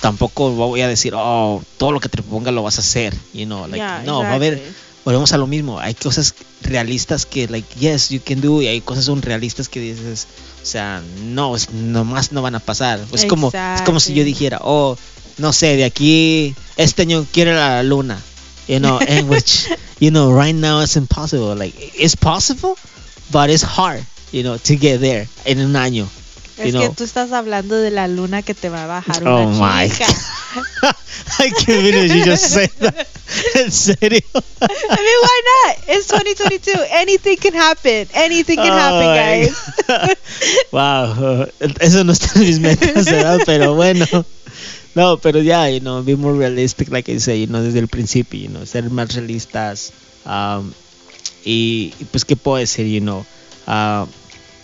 tampoco 0.00 0.50
voy 0.52 0.80
a 0.80 0.88
decir, 0.88 1.12
oh, 1.16 1.62
todo 1.76 1.92
lo 1.92 2.00
que 2.00 2.08
te 2.08 2.22
proponga 2.22 2.50
lo 2.50 2.62
vas 2.62 2.78
a 2.78 2.80
hacer, 2.80 3.14
you 3.32 3.44
know, 3.44 3.66
like, 3.66 3.76
Yeah, 3.76 4.02
no, 4.04 4.20
va 4.20 4.30
a 4.30 4.34
haber, 4.34 4.54
exactly. 4.54 4.76
volvemos 5.04 5.32
a 5.32 5.38
lo 5.38 5.46
mismo, 5.46 5.78
hay 5.78 5.94
cosas 5.94 6.34
realistas 6.62 7.26
que, 7.26 7.46
like, 7.48 7.68
yes, 7.78 8.08
you 8.08 8.20
can 8.24 8.40
do, 8.40 8.62
y 8.62 8.66
hay 8.66 8.80
cosas 8.80 9.04
son 9.04 9.20
realistas 9.22 9.68
que 9.68 9.80
dices, 9.80 10.26
o 10.62 10.66
sea, 10.66 11.02
no, 11.22 11.54
es, 11.56 11.70
nomás 11.70 12.32
no 12.32 12.40
van 12.42 12.54
a 12.54 12.60
pasar, 12.60 13.00
es 13.12 13.24
como, 13.26 13.48
es 13.48 13.82
como 13.82 14.00
si 14.00 14.14
yo 14.14 14.22
Exactly. 14.22 14.24
dijera, 14.24 14.60
oh, 14.62 14.96
no 15.36 15.52
sé, 15.52 15.76
de 15.76 15.84
aquí, 15.84 16.54
este 16.76 17.02
año 17.02 17.26
quiero 17.32 17.52
la 17.54 17.82
luna, 17.82 18.18
you 18.68 18.78
know, 18.78 18.98
in 19.08 19.28
which, 19.28 19.68
you 20.00 20.10
know, 20.10 20.32
right 20.32 20.54
now 20.54 20.80
it's 20.80 20.96
impossible, 20.96 21.54
like, 21.54 21.74
it's 21.94 22.16
possible, 22.16 22.76
but 23.30 23.50
it's 23.50 23.62
hard, 23.62 24.02
you 24.32 24.42
know, 24.42 24.56
to 24.56 24.76
get 24.76 25.00
there 25.00 25.28
en 25.44 25.60
un 25.60 25.76
año. 25.76 26.08
Es 26.58 26.74
que 26.74 26.88
tú 26.90 27.04
estás 27.04 27.32
hablando 27.32 27.76
de 27.76 27.90
la 27.90 28.06
luna 28.06 28.42
que 28.42 28.54
te 28.54 28.68
va 28.68 28.84
a 28.84 28.86
bajar 28.86 29.26
Oh 29.26 29.48
una 29.48 29.82
my 29.82 29.90
chica. 29.90 30.06
I 31.40 31.50
can't 31.50 31.82
believe 31.82 32.14
you 32.14 32.24
just 32.24 32.46
said 32.46 32.70
that. 32.80 33.06
¿En 33.54 33.72
serio? 33.72 34.20
I 34.34 35.00
mean, 35.00 35.20
why 35.22 35.40
not? 35.50 35.78
It's 35.88 36.06
2022. 36.06 36.86
Anything 36.92 37.36
can 37.38 37.54
happen. 37.54 38.08
Anything 38.14 38.56
can 38.56 38.72
Oh 38.72 38.78
happen, 38.78 39.08
guys. 39.16 39.72
God. 39.88 40.16
wow, 40.72 41.48
eso 41.80 42.04
no 42.04 42.12
está 42.12 42.38
en 42.38 42.46
mis 42.46 42.60
metas, 42.60 43.04
¿verdad? 43.06 43.40
Pero 43.44 43.74
bueno. 43.74 44.06
No, 44.94 45.18
pero 45.18 45.40
ya, 45.40 45.68
you 45.70 45.80
know, 45.80 46.02
be 46.04 46.14
more 46.14 46.36
realistic, 46.38 46.88
like 46.90 47.08
I 47.08 47.18
say, 47.18 47.40
you 47.40 47.46
know, 47.48 47.62
desde 47.62 47.80
el 47.80 47.88
principio, 47.88 48.38
you 48.38 48.48
know, 48.48 48.64
ser 48.64 48.90
más 48.90 49.12
realistas. 49.14 49.92
um, 50.24 50.72
y, 51.44 51.92
y, 51.98 52.04
pues, 52.04 52.24
¿qué 52.24 52.36
puedo 52.36 52.58
decir, 52.58 52.86
you 52.86 53.00
know? 53.00 53.26
Ah, 53.66 54.06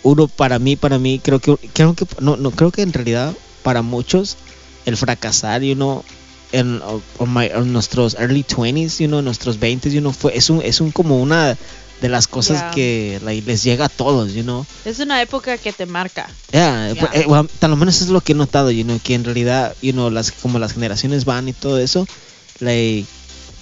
uno, 0.03 0.27
para 0.27 0.59
mí, 0.59 0.75
para 0.75 0.97
mí, 0.99 1.19
creo 1.23 1.39
que, 1.39 1.57
creo 1.73 1.93
que, 1.95 2.05
no, 2.19 2.35
no, 2.37 2.51
creo 2.51 2.71
que 2.71 2.81
en 2.81 2.93
realidad, 2.93 3.33
para 3.63 3.81
muchos, 3.81 4.37
el 4.85 4.97
fracasar, 4.97 5.61
you 5.61 5.75
know, 5.75 6.03
en, 6.51 6.81
o 6.81 7.25
my- 7.25 7.45
en 7.53 7.71
nuestros 7.71 8.15
early 8.15 8.43
20s, 8.43 8.97
you 8.99 9.07
know, 9.07 9.21
nuestros 9.21 9.59
20s, 9.59 9.91
you 9.91 9.99
know, 10.01 10.11
fue, 10.11 10.35
es 10.37 10.49
un, 10.49 10.61
es 10.63 10.81
un 10.81 10.91
como 10.91 11.19
una 11.21 11.55
de 12.01 12.09
las 12.09 12.27
cosas 12.27 12.57
Yeah. 12.61 12.71
que 12.71 13.19
like, 13.23 13.45
les 13.45 13.61
llega 13.63 13.85
a 13.85 13.89
todos, 13.89 14.33
you 14.33 14.41
know. 14.41 14.65
Es 14.85 14.97
una 14.99 15.21
época 15.21 15.57
que 15.59 15.71
te 15.71 15.85
marca. 15.85 16.27
Yeah, 16.51 16.93
Yeah. 16.93 17.09
eh, 17.13 17.25
well, 17.27 17.47
tal 17.59 17.77
menos 17.77 18.01
es 18.01 18.09
lo 18.09 18.21
que 18.21 18.31
he 18.31 18.35
notado, 18.35 18.71
you 18.71 18.83
know, 18.83 18.99
que 19.03 19.13
en 19.13 19.23
realidad, 19.23 19.75
you 19.83 19.91
know, 19.93 20.09
las, 20.09 20.31
como 20.31 20.57
las 20.57 20.73
generaciones 20.73 21.25
van 21.25 21.47
y 21.47 21.53
todo 21.53 21.77
eso, 21.77 22.07
like, 22.59 23.05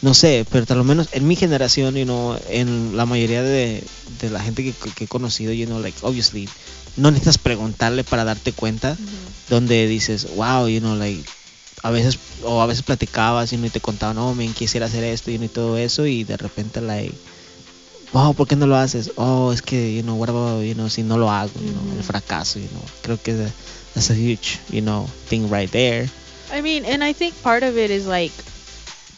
no 0.01 0.13
sé, 0.13 0.45
pero 0.49 0.65
tal 0.65 0.77
lo 0.77 0.83
menos 0.83 1.09
en 1.11 1.27
mi 1.27 1.35
generación, 1.35 1.95
you 1.95 2.05
know, 2.05 2.37
en 2.49 2.95
la 2.95 3.05
mayoría 3.05 3.43
de, 3.43 3.83
de 4.21 4.29
la 4.29 4.39
gente 4.41 4.63
que, 4.63 4.73
que 4.95 5.03
he 5.03 5.07
conocido, 5.07 5.51
you 5.51 5.65
know, 5.65 5.79
like, 5.79 5.97
obviously, 6.01 6.47
no 6.95 7.11
necesitas 7.11 7.37
preguntarle 7.37 8.03
para 8.03 8.23
darte 8.23 8.53
cuenta, 8.53 8.97
donde 9.49 9.87
dices, 9.87 10.27
wow, 10.35 10.67
you 10.67 10.79
know, 10.79 10.95
like, 10.95 11.23
a 11.83 11.91
veces, 11.91 12.17
o 12.43 12.61
a 12.61 12.65
veces 12.65 12.83
platicabas, 12.83 13.51
you 13.51 13.57
know, 13.57 13.67
y 13.67 13.69
te 13.69 13.81
contaban, 13.81 14.15
no, 14.15 14.33
me 14.35 14.47
quisiera 14.49 14.85
hacer 14.85 15.03
esto, 15.03 15.31
you 15.31 15.37
know, 15.37 15.45
y 15.45 15.49
todo 15.49 15.77
eso, 15.77 16.05
y 16.05 16.23
de 16.23 16.37
repente, 16.37 16.81
like, 16.81 17.13
wow, 18.13 18.33
¿por 18.33 18.47
qué 18.47 18.55
no 18.55 18.67
lo 18.67 18.75
haces? 18.77 19.11
Oh, 19.17 19.51
es 19.53 19.61
que, 19.61 19.93
you 19.95 20.01
know, 20.01 20.15
what 20.15 20.29
about, 20.29 20.63
you 20.63 20.73
know, 20.73 20.89
si 20.89 21.03
no 21.03 21.17
lo 21.17 21.29
hago, 21.29 21.51
you 21.59 21.71
know, 21.71 21.97
el 21.97 22.03
fracaso, 22.03 22.59
you 22.59 22.67
know, 22.69 22.81
creo 23.01 23.21
que 23.21 23.33
that- 23.33 23.53
that's 23.93 24.09
a 24.09 24.15
huge, 24.15 24.59
you 24.71 24.81
know, 24.81 25.07
thing 25.27 25.49
right 25.49 25.69
there. 25.71 26.09
I 26.53 26.61
mean, 26.61 26.85
and 26.85 27.03
I 27.03 27.13
think 27.13 27.35
part 27.43 27.63
of 27.63 27.77
it 27.77 27.91
is 27.91 28.05
like 28.05 28.31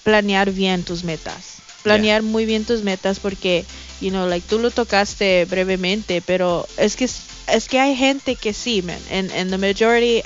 planear 0.04 0.52
bien 0.52 0.84
tus 0.84 1.04
metas. 1.04 1.62
Planear 1.84 2.22
muy 2.22 2.46
bien 2.46 2.64
tus 2.64 2.84
metas 2.84 3.20
porque, 3.20 3.66
you 4.00 4.12
know, 4.12 4.28
like 4.28 4.48
tú 4.48 4.60
lo 4.60 4.70
tocaste 4.70 5.46
brevemente, 5.46 6.22
pero 6.22 6.68
es 6.78 6.96
que 6.96 7.06
es 7.06 7.68
que 7.68 7.80
hay 7.80 7.96
gente 7.96 8.36
que 8.36 8.54
sí, 8.54 8.82
man, 8.84 9.00
and 9.12 9.32
and 9.32 9.50
the 9.50 9.58
majority 9.58 10.22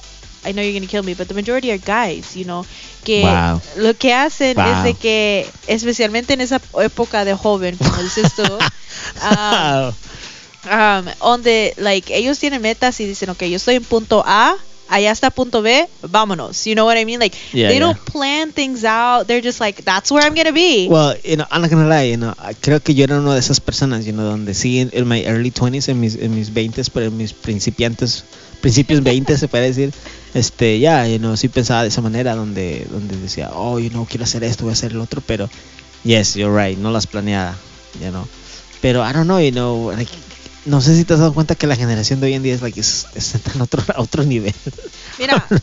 I 0.45 0.51
know 0.53 0.61
you're 0.61 0.79
to 0.79 0.87
kill 0.87 1.03
me, 1.03 1.15
but 1.15 1.27
the 1.27 1.33
majority 1.33 1.71
are 1.71 1.79
guys, 1.79 2.35
you 2.35 2.43
know, 2.45 2.65
que 3.03 3.23
Wow. 3.23 3.61
lo 3.77 3.97
que 3.97 4.13
hacen 4.13 4.59
es 4.59 4.83
de 4.83 4.93
que 4.93 5.47
especialmente 5.67 6.33
en 6.33 6.41
esa 6.41 6.61
época 6.81 7.25
de 7.25 7.33
joven, 7.33 7.75
como 7.77 8.03
dices 8.03 8.33
tú, 8.35 8.43
um, 9.23 9.93
um, 10.71 11.05
donde 11.19 11.73
like 11.77 12.15
ellos 12.15 12.37
tienen 12.37 12.61
metas 12.61 12.99
y 12.99 13.05
dicen, 13.07 13.29
ok, 13.31 13.43
yo 13.43 13.55
estoy 13.55 13.75
en 13.75 13.83
punto 13.83 14.23
A, 14.25 14.55
allá 14.87 15.11
está 15.11 15.31
punto 15.31 15.61
B, 15.61 15.87
vámonos. 16.01 16.65
You 16.65 16.75
know 16.75 16.85
what 16.85 16.97
I 16.97 17.05
mean? 17.05 17.19
Like 17.19 17.35
Yeah, 17.53 17.67
they 17.69 17.75
yeah. 17.75 17.79
don't 17.79 17.99
plan 18.05 18.51
things 18.53 18.83
out. 18.83 19.27
They're 19.27 19.41
just 19.41 19.59
like, 19.59 19.83
that's 19.83 20.11
where 20.11 20.23
I'm 20.23 20.35
gonna 20.35 20.51
be. 20.53 20.87
Well, 20.89 21.15
you 21.23 21.37
know, 21.37 21.45
I'm 21.51 21.61
not 21.61 21.69
gonna 21.69 21.87
lie, 21.87 22.11
you 22.11 22.17
know, 22.17 22.33
creo 22.61 22.81
que 22.81 22.93
yo 22.93 23.03
era 23.05 23.19
una 23.19 23.33
de 23.33 23.39
esas 23.39 23.59
personas, 23.59 24.05
you 24.05 24.13
know, 24.13 24.25
donde 24.25 24.53
sí 24.53 24.79
en, 24.79 24.89
en 24.93 25.07
my 25.07 25.23
early 25.25 25.51
20s, 25.51 25.89
en 25.89 25.99
mis, 25.99 26.15
en 26.15 26.35
mis 26.35 26.53
20s, 26.53 26.89
pero 26.93 27.07
en 27.07 27.17
mis 27.17 27.33
principiantes, 27.33 28.23
principios 28.61 29.01
20 29.03 29.37
se 29.37 29.47
puede 29.47 29.67
decir, 29.67 29.93
este, 30.33 30.79
ya, 30.79 31.07
you 31.07 31.17
know, 31.17 31.35
sí 31.37 31.47
pensaba 31.49 31.81
de 31.83 31.89
esa 31.89 32.01
manera, 32.01 32.35
donde, 32.35 32.85
donde 32.89 33.15
decía, 33.17 33.51
oh, 33.53 33.79
you 33.79 33.89
know, 33.89 34.05
quiero 34.05 34.23
hacer 34.25 34.43
esto, 34.43 34.63
voy 34.63 34.71
a 34.71 34.73
hacer 34.73 34.91
el 34.91 34.99
otro, 34.99 35.21
pero, 35.25 35.49
yes, 36.03 36.35
you're 36.35 36.53
right, 36.55 36.77
no 36.77 36.91
las 36.91 37.07
planeaba, 37.07 37.55
you 38.01 38.09
know, 38.09 38.27
pero 38.81 39.01
I 39.07 39.13
don't 39.13 39.25
know, 39.25 39.39
you 39.39 39.51
know, 39.51 39.91
like, 39.95 40.11
no 40.65 40.81
sé 40.81 40.95
si 40.95 41.05
te 41.05 41.13
has 41.13 41.19
dado 41.19 41.33
cuenta 41.33 41.55
que 41.55 41.67
la 41.67 41.75
generación 41.75 42.19
de 42.19 42.27
hoy 42.27 42.33
en 42.33 42.43
día 42.43 42.53
es, 42.53 42.61
like, 42.61 42.79
es, 42.79 43.07
está 43.15 43.51
en 43.53 43.61
otro, 43.61 43.83
a 43.95 44.01
otro 44.01 44.23
nivel. 44.23 44.53
Mira, 45.19 45.47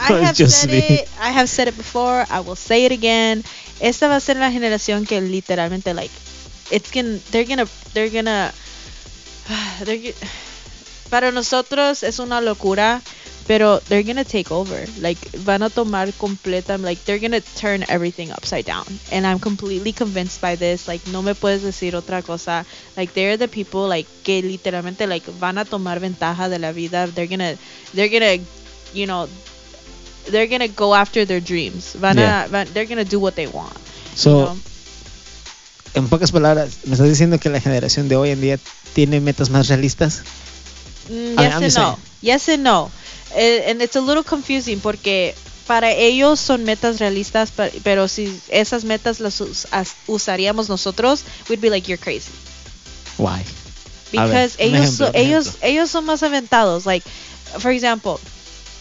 I 0.00 0.12
have 0.12 0.34
said 0.34 0.72
it. 0.72 1.08
I 1.20 1.30
have 1.30 1.48
said 1.48 1.68
it 1.68 1.76
before. 1.76 2.24
I 2.30 2.40
will 2.40 2.56
say 2.56 2.84
it 2.84 2.92
again. 2.92 3.44
Esta 3.80 4.08
va 4.08 4.16
a 4.16 4.20
ser 4.20 4.36
la 4.36 4.50
generación 4.50 5.06
que 5.06 5.20
literalmente 5.20 5.94
like 5.94 6.12
it's 6.70 6.90
gonna 6.92 7.18
they're 7.30 7.46
gonna 7.46 7.66
they're 7.94 8.10
gonna 8.10 8.52
they're 9.84 10.14
para 11.10 11.32
nosotros 11.32 12.02
es 12.02 12.18
una 12.18 12.40
locura, 12.40 13.02
pero 13.48 13.80
they're 13.88 14.04
gonna 14.04 14.24
take 14.28 14.52
over. 14.52 14.76
Like 15.00 15.18
van 15.32 15.62
a 15.62 15.70
tomar 15.70 16.12
completa 16.12 16.76
like 16.78 17.02
they're 17.04 17.18
gonna 17.18 17.40
turn 17.40 17.82
everything 17.88 18.30
upside 18.30 18.66
down. 18.66 18.84
And 19.10 19.26
I'm 19.26 19.40
completely 19.40 19.92
convinced 19.92 20.40
by 20.40 20.54
this. 20.54 20.86
Like 20.86 21.00
no 21.08 21.22
me 21.22 21.32
puedes 21.32 21.62
decir 21.64 21.94
otra 21.96 22.22
cosa. 22.22 22.66
Like 22.96 23.14
they're 23.14 23.38
the 23.38 23.48
people 23.48 23.88
like 23.88 24.06
que 24.22 24.42
literalmente 24.42 25.08
like 25.08 25.24
van 25.40 25.56
a 25.56 25.64
tomar 25.64 25.98
ventaja 25.98 26.48
de 26.50 26.58
la 26.60 26.72
vida. 26.72 27.08
They're 27.08 27.26
gonna 27.26 27.56
they're 27.94 28.12
gonna 28.12 28.36
you 28.92 29.06
know 29.06 29.26
they're 30.28 30.46
gonna 30.46 30.68
go 30.68 30.94
after 30.94 31.24
their 31.24 31.40
dreams. 31.40 31.94
Van 31.96 32.18
Yeah. 32.18 32.44
a, 32.44 32.48
van, 32.48 32.68
they're 32.74 32.84
gonna 32.86 33.04
do 33.08 33.18
what 33.18 33.34
they 33.34 33.46
want. 33.48 33.72
So, 34.14 34.30
you 34.30 34.44
know? 34.44 34.56
en 35.94 36.08
pocas 36.08 36.32
palabras, 36.32 36.84
me 36.84 36.92
estás 36.92 37.08
diciendo 37.08 37.38
que 37.40 37.48
la 37.48 37.60
generación 37.60 38.08
de 38.08 38.16
hoy 38.16 38.30
en 38.30 38.40
día 38.42 38.58
tiene 38.92 39.20
metas 39.20 39.48
más 39.48 39.68
realistas. 39.68 40.22
Mm, 41.08 41.38
yes 41.38 41.54
I'm 41.54 41.62
and 41.64 41.74
no. 41.74 41.98
Yes 42.20 42.48
and 42.48 42.62
no. 42.62 42.90
Eh, 43.34 43.70
and 43.70 43.82
it's 43.82 43.96
a 43.96 44.00
little 44.00 44.24
confusing 44.24 44.80
porque 44.80 45.34
para 45.66 45.92
ellos 45.92 46.40
son 46.40 46.64
metas 46.64 46.98
realistas, 46.98 47.52
pero 47.84 48.08
si 48.08 48.40
esas 48.48 48.84
metas 48.84 49.20
las 49.20 49.40
us- 49.40 49.66
usaríamos 50.06 50.68
nosotros, 50.68 51.24
we'd 51.50 51.60
be 51.60 51.68
like 51.70 51.86
you're 51.88 52.02
crazy. 52.02 52.30
Why? 53.18 53.44
Ver, 54.12 54.26
Because 54.26 54.56
un 54.58 54.60
ellos 54.74 54.80
ejemplo, 55.00 55.06
so- 55.08 55.12
ellos 55.14 55.56
ellos 55.62 55.90
son 55.90 56.04
más 56.06 56.22
aventados. 56.22 56.86
Like 56.86 57.04
for 57.58 57.70
example, 57.70 58.18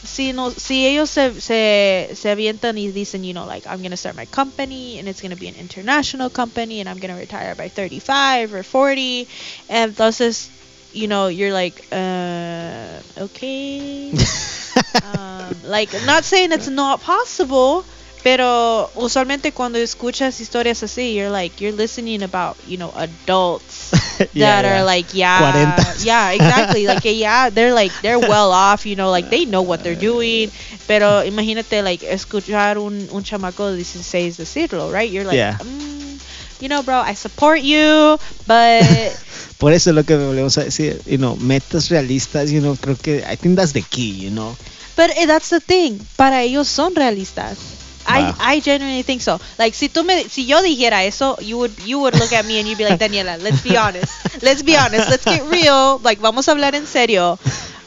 si 0.05 0.31
no 0.31 0.51
si 0.51 0.85
ellos 0.87 1.09
se, 1.09 1.41
se 1.41 2.11
se 2.15 2.29
avientan 2.29 2.77
y 2.77 2.87
dicen, 2.91 3.25
you 3.25 3.33
know, 3.33 3.45
like 3.45 3.67
I'm 3.67 3.81
gonna 3.83 3.97
start 3.97 4.15
my 4.15 4.25
company 4.25 4.97
and 4.99 5.09
it's 5.09 5.21
gonna 5.21 5.35
be 5.35 5.49
an 5.49 5.55
international 5.55 6.29
company 6.29 6.79
and 6.79 6.87
I'm 6.87 6.99
gonna 6.99 7.17
retire 7.17 7.55
by 7.55 7.67
35 7.67 8.53
or 8.53 8.63
40, 8.63 9.27
entonces 9.67 10.47
you 10.91 11.07
know 11.07 11.27
you're 11.27 11.53
like 11.53 11.85
uh 11.91 13.01
okay 13.17 14.13
um, 15.03 15.61
like 15.63 15.93
not 16.05 16.23
saying 16.23 16.51
it's 16.51 16.67
not 16.67 17.01
possible 17.01 17.85
pero 18.23 18.89
usualmente 18.95 19.53
cuando 19.53 19.77
escuchas 19.79 20.37
historias 20.39 20.81
así 20.83 21.13
you're 21.13 21.29
like 21.29 21.61
you're 21.61 21.71
listening 21.75 22.23
about 22.23 22.57
you 22.65 22.77
know 22.77 22.91
adults 22.95 23.91
Yeah, 24.33 24.61
that 24.61 24.65
yeah. 24.65 24.81
are 24.81 24.83
like 24.83 25.13
yeah 25.13 25.83
40. 25.93 26.03
yeah 26.05 26.31
exactly 26.31 26.87
like 26.87 27.03
yeah 27.05 27.49
they're 27.49 27.73
like 27.73 27.91
they're 28.01 28.19
well 28.19 28.51
off 28.51 28.85
you 28.85 28.95
know 28.95 29.09
like 29.11 29.29
they 29.29 29.45
know 29.45 29.61
what 29.61 29.83
they're 29.83 29.95
doing 29.95 30.51
pero 30.87 31.21
imagínate 31.23 31.83
like 31.83 32.01
escuchar 32.03 32.77
un, 32.77 33.07
un 33.11 33.23
chamaco 33.23 33.71
de 33.75 33.83
16 33.83 34.37
decirlo 34.37 34.91
right 34.91 35.11
you're 35.11 35.23
like 35.25 35.37
Yeah. 35.37 35.57
mm, 35.61 36.06
you 36.59 36.69
know 36.69 36.81
bro 36.83 36.99
I 36.99 37.13
support 37.13 37.61
you 37.61 38.17
but 38.47 38.83
Por 39.57 39.73
eso 39.73 39.89
es 39.89 39.95
lo 39.95 40.03
que 40.03 40.15
volvemos 40.15 40.55
a 40.59 40.65
decir, 40.65 41.01
you 41.07 41.17
know, 41.17 41.35
metas 41.37 41.89
realistas, 41.89 42.51
you 42.51 42.59
know, 42.61 42.75
creo 42.75 42.95
que 42.95 43.23
I 43.27 43.35
think 43.37 43.55
that's 43.55 43.73
the 43.73 43.81
key, 43.81 44.15
you 44.15 44.29
know. 44.29 44.55
But 44.95 45.11
eh, 45.17 45.25
that's 45.25 45.49
the 45.49 45.59
thing. 45.59 45.99
Para 46.15 46.43
ellos 46.43 46.67
son 46.67 46.95
realistas. 46.95 47.57
Wow. 48.07 48.35
I, 48.39 48.55
I 48.55 48.61
genuinely 48.61 49.03
think 49.03 49.21
so. 49.21 49.39
Like 49.57 49.75
si 49.75 49.89
tú 49.89 50.03
me 50.03 50.29
si 50.29 50.45
yo 50.45 50.61
dijera 50.61 51.03
eso, 51.05 51.37
you 51.41 51.57
would 51.57 51.73
you 51.85 51.99
would 51.99 52.13
look 52.15 52.31
at 52.33 52.45
me 52.45 52.59
and 52.59 52.67
you'd 52.67 52.77
be 52.77 52.85
like, 52.85 52.99
Daniela, 52.99 53.41
let's 53.41 53.61
be 53.63 53.75
honest. 53.77 54.13
Let's 54.41 54.63
be 54.63 54.77
honest. 54.77 55.09
Let's 55.09 55.25
get 55.25 55.43
real. 55.49 55.99
Like 56.03 56.21
vamos 56.21 56.47
a 56.47 56.51
hablar 56.51 56.75
en 56.75 56.85
serio. 56.85 57.37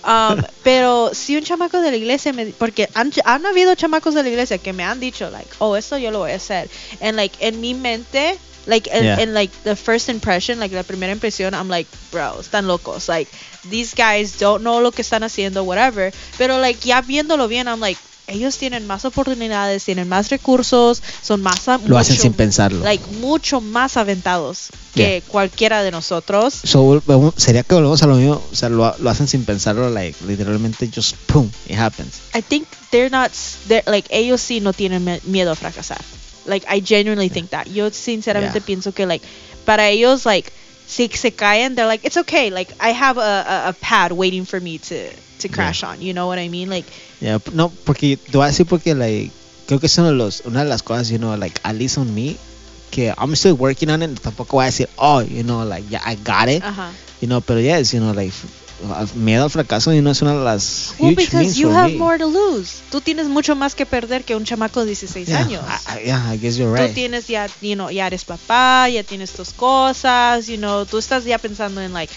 Um, 0.04 0.42
pero 0.64 1.14
si 1.14 1.36
un 1.36 1.44
chamaco 1.44 1.80
de 1.80 1.90
la 1.90 1.96
iglesia 1.96 2.32
me 2.32 2.46
porque 2.46 2.88
han, 2.94 3.12
han 3.24 3.46
habido 3.46 3.74
chamacos 3.76 4.14
de 4.14 4.22
la 4.24 4.28
iglesia 4.28 4.58
que 4.58 4.72
me 4.72 4.82
han 4.84 5.00
dicho 5.00 5.30
like, 5.30 5.48
"Oh, 5.58 5.76
esto 5.76 5.96
yo 5.98 6.10
lo 6.10 6.18
voy 6.18 6.32
a 6.32 6.36
hacer." 6.36 6.68
And 7.00 7.16
like 7.16 7.36
en 7.40 7.60
mi 7.60 7.74
mente 7.74 8.38
like 8.66 8.88
in, 8.92 9.04
Yeah. 9.04 9.24
like 9.26 9.52
the 9.64 9.76
first 9.76 10.08
impression, 10.08 10.58
like 10.60 10.74
la 10.74 10.82
primera 10.82 11.12
impresión, 11.12 11.54
I'm 11.54 11.68
like, 11.68 11.88
bro, 12.12 12.40
están 12.40 12.66
locos. 12.66 13.08
Like 13.08 13.30
these 13.70 13.94
guys 13.94 14.38
don't 14.38 14.62
know 14.62 14.80
lo 14.80 14.92
que 14.92 15.02
están 15.02 15.22
haciendo, 15.22 15.64
whatever. 15.64 16.12
Pero 16.38 16.58
like 16.58 16.80
ya 16.86 17.00
viéndolo 17.02 17.48
bien, 17.48 17.66
I'm 17.68 17.80
like, 17.80 17.98
ellos 18.26 18.58
tienen 18.58 18.86
más 18.86 19.04
oportunidades, 19.04 19.84
tienen 19.84 20.08
más 20.08 20.28
recursos, 20.30 21.02
son 21.20 21.42
más 21.42 21.66
Lo 21.66 21.98
hacen 21.98 22.14
mucho- 22.14 22.22
sin 22.22 22.32
pensarlo. 22.32 22.84
like 22.84 23.04
mucho 23.20 23.60
más 23.60 23.96
aventados 23.96 24.68
que 24.94 25.20
cualquiera 25.26 25.82
de 25.82 25.90
nosotros. 25.90 26.54
So, 26.62 27.02
sería 27.36 27.64
que 27.64 27.74
volvemos 27.74 28.02
a 28.02 28.06
lo 28.06 28.14
mismo, 28.14 28.40
o 28.52 28.54
sea, 28.54 28.68
lo, 28.68 28.94
lo 28.98 29.10
hacen 29.10 29.26
sin 29.26 29.44
pensarlo, 29.44 29.90
like, 29.90 30.16
literalmente 30.28 30.88
just 30.94 31.16
pum, 31.26 31.50
it 31.66 31.76
happens. 31.76 32.20
I 32.32 32.40
think 32.40 32.68
they're 32.92 33.10
not 33.10 33.32
they're, 33.66 33.82
like 33.86 34.06
ellos 34.10 34.40
sí 34.40 34.60
no 34.60 34.72
tienen 34.72 35.20
miedo 35.24 35.50
a 35.50 35.56
fracasar. 35.56 35.98
Like 36.46 36.64
I 36.68 36.80
genuinely 36.80 37.28
think 37.28 37.50
that. 37.50 37.66
Yo 37.68 37.90
sinceramente 37.90 38.58
Yeah. 38.58 38.64
pienso 38.66 38.94
que 38.94 39.06
like 39.06 39.26
para 39.64 39.88
ellos 39.88 40.24
like 40.26 40.52
si 40.86 41.08
se 41.08 41.32
caen 41.32 41.74
they're 41.76 41.86
like 41.86 42.04
it's 42.06 42.16
okay. 42.16 42.50
Like 42.50 42.72
I 42.80 42.92
have 42.92 43.18
a, 43.18 43.44
a, 43.66 43.68
a 43.68 43.72
pad 43.74 44.12
waiting 44.12 44.44
for 44.46 44.60
me 44.60 44.78
to 44.78 45.10
to 45.38 45.48
crash 45.48 45.82
on. 45.82 46.00
You 46.02 46.12
know 46.14 46.26
what 46.26 46.38
I 46.38 46.48
mean? 46.48 46.68
Like 46.70 46.86
Yeah, 47.20 47.38
no, 47.52 47.70
porque 47.84 48.16
te 48.16 48.32
voy 48.36 48.44
a 48.44 48.48
decir 48.48 48.66
porque 48.66 48.94
like 48.94 49.30
creo 49.66 49.78
que 49.78 49.86
es 49.86 49.98
uno 49.98 50.08
de 50.08 50.14
los, 50.14 50.42
una 50.46 50.64
de 50.64 50.68
las 50.68 50.82
cosas, 50.82 51.10
you 51.10 51.18
know, 51.18 51.36
like 51.36 51.60
at 51.62 51.76
least 51.76 51.98
on 51.98 52.12
me, 52.14 52.36
que 52.90 53.12
I'm 53.16 53.36
still 53.36 53.54
working 53.54 53.90
on 53.90 54.02
it. 54.02 54.18
Tampoco 54.20 54.56
voy 54.56 54.64
a 54.64 54.66
decir, 54.66 54.88
oh, 54.98 55.20
you 55.20 55.44
know, 55.44 55.64
like 55.64 55.84
yeah, 55.90 56.00
I 56.04 56.16
got 56.16 56.48
it, 56.48 56.62
ajá. 56.62 56.90
you 57.20 57.28
know, 57.28 57.40
pero 57.40 57.60
yes, 57.60 57.92
you 57.94 58.00
know, 58.00 58.12
like 58.12 58.32
miedo 59.14 59.44
al 59.44 59.50
fracaso, 59.50 59.92
you 59.92 60.00
know, 60.00 60.10
es 60.12 60.22
una 60.22 60.34
de 60.34 60.44
las 60.44 60.94
Well, 60.98 61.12
huge 61.12 61.26
because 61.26 61.58
you 61.58 61.70
have 61.70 61.92
me. 61.92 61.98
more 61.98 62.18
to 62.18 62.26
lose. 62.26 62.82
Tú 62.90 63.00
tienes 63.00 63.28
mucho 63.28 63.54
más 63.56 63.74
que 63.74 63.86
perder 63.86 64.24
que 64.24 64.34
un 64.36 64.44
chamaco 64.44 64.80
de 64.80 64.86
16 64.86 65.26
yeah, 65.28 65.38
años. 65.40 65.64
I, 65.88 66.04
yeah, 66.06 66.32
I 66.32 66.38
guess 66.38 66.56
you're 66.56 66.74
Tú 66.76 66.82
right. 66.84 66.94
tienes 66.94 67.26
ya, 67.28 67.46
you 67.60 67.74
know, 67.74 67.90
ya 67.90 68.06
eres 68.06 68.24
papá, 68.24 68.88
ya 68.88 69.02
tienes 69.02 69.30
tus 69.32 69.52
cosas, 69.52 70.46
you 70.46 70.56
know, 70.56 70.84
tú 70.86 70.98
estás 70.98 71.24
ya 71.24 71.38
pensando 71.38 71.80
en 71.80 71.92
like 71.92 72.12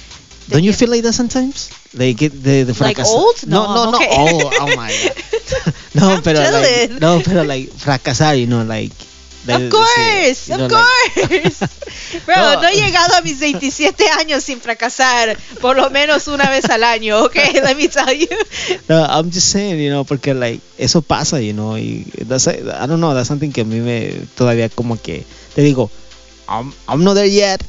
Don't 0.48 0.64
you 0.64 0.74
feel 0.74 0.90
like 0.90 1.04
that 1.04 1.14
sometimes? 1.14 1.70
Like 1.94 2.22
it- 2.26 2.34
de, 2.34 2.66
de 2.66 2.74
Like 2.80 3.02
old? 3.06 3.46
No, 3.48 3.64
No, 3.66 3.74
no, 3.76 3.84
I'm 3.84 3.92
no. 3.92 3.98
okay. 3.98 4.08
Oh, 4.12 4.52
oh 4.62 4.68
my 4.76 4.92
god. 4.92 5.74
no, 5.94 6.10
I'm 6.16 6.22
pero 6.22 6.40
like, 6.42 6.90
no, 7.00 7.22
pero 7.24 7.44
like 7.46 7.72
fracasar, 7.72 8.38
you 8.40 8.48
know, 8.48 8.64
like. 8.64 8.92
Of 9.46 9.70
course, 9.70 10.50
of 10.50 10.70
course. 10.70 11.60
Bro, 12.26 12.36
No. 12.36 12.62
no. 12.62 12.68
he 12.70 12.76
llegado 12.76 13.16
a 13.16 13.22
mis 13.22 13.40
27 13.40 14.08
años 14.20 14.44
sin 14.44 14.62
fracasar 14.62 15.38
por 15.60 15.76
lo 15.76 15.90
menos 15.90 16.28
una 16.28 16.50
vez 16.50 16.66
al 16.70 16.84
año, 16.84 17.24
okay? 17.24 17.52
Let 17.62 17.76
me 17.76 17.88
tell 17.90 18.14
you. 18.14 18.28
No, 18.88 19.04
I'm 19.04 19.32
just 19.32 19.50
saying, 19.50 19.80
you 19.80 19.90
know, 19.90 20.06
porque 20.06 20.34
like 20.34 20.62
eso 20.78 21.02
pasa, 21.02 21.42
you 21.42 21.54
know, 21.54 21.78
y 21.78 22.06
that's 22.28 22.48
I 22.48 22.88
don't 22.88 23.00
know, 23.02 23.14
that's 23.14 23.28
something 23.28 23.52
que 23.52 23.62
a 23.62 23.66
mí 23.66 23.80
me 23.82 24.14
todavía 24.38 24.70
como 24.70 24.96
que 25.02 25.26
te 25.56 25.62
digo, 25.62 25.90
I'm 26.48 26.74
I'm 26.88 27.04
not 27.04 27.16
there 27.16 27.30
yet, 27.30 27.62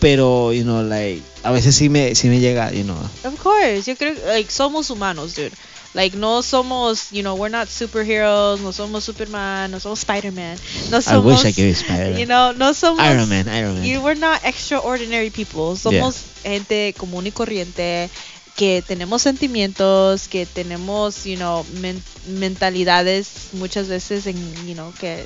pero 0.00 0.52
you 0.52 0.64
know, 0.64 0.82
like 0.82 1.22
a 1.42 1.52
veces 1.52 1.74
sí 1.76 1.88
me 1.88 2.14
sí 2.14 2.28
me 2.28 2.40
llega, 2.40 2.70
you 2.72 2.84
know. 2.84 2.98
Of 3.24 3.40
course, 3.42 3.84
yo 3.86 3.96
creo 3.96 4.14
like 4.26 4.50
somos 4.50 4.90
humanos, 4.90 5.34
dude. 5.34 5.52
Like 5.98 6.16
no 6.16 6.42
somos, 6.42 7.10
you 7.10 7.24
know, 7.24 7.34
we're 7.34 7.48
not 7.50 7.66
superheroes, 7.66 8.60
no 8.62 8.70
somos 8.70 9.02
Superman, 9.02 9.72
no 9.72 9.78
somos 9.78 9.98
Spider-Man, 9.98 10.56
no 10.92 10.98
I 10.98 11.18
wish 11.18 11.42
somos 11.42 11.44
I 11.44 11.52
could 11.52 11.64
be 11.64 11.74
Spider-Man. 11.74 12.18
You 12.20 12.26
know, 12.26 12.52
no 12.52 12.70
somos 12.72 13.00
Iron 13.02 13.28
Man, 13.28 13.48
Iron 13.48 13.74
Man. 13.74 13.84
You, 13.84 14.00
we're 14.00 14.14
not 14.14 14.44
extraordinary 14.44 15.30
people. 15.30 15.74
Somos 15.74 16.22
gente 16.44 16.94
común 16.96 17.26
y 17.26 17.32
corriente 17.32 18.08
que 18.54 18.80
tenemos 18.86 19.22
sentimientos, 19.22 20.28
que 20.28 20.46
tenemos, 20.46 21.24
you 21.26 21.36
know, 21.36 21.66
men- 21.80 22.00
mentalidades 22.28 23.48
muchas 23.54 23.88
veces 23.88 24.26
en, 24.28 24.36
you 24.68 24.74
know, 24.74 24.92
que, 25.00 25.24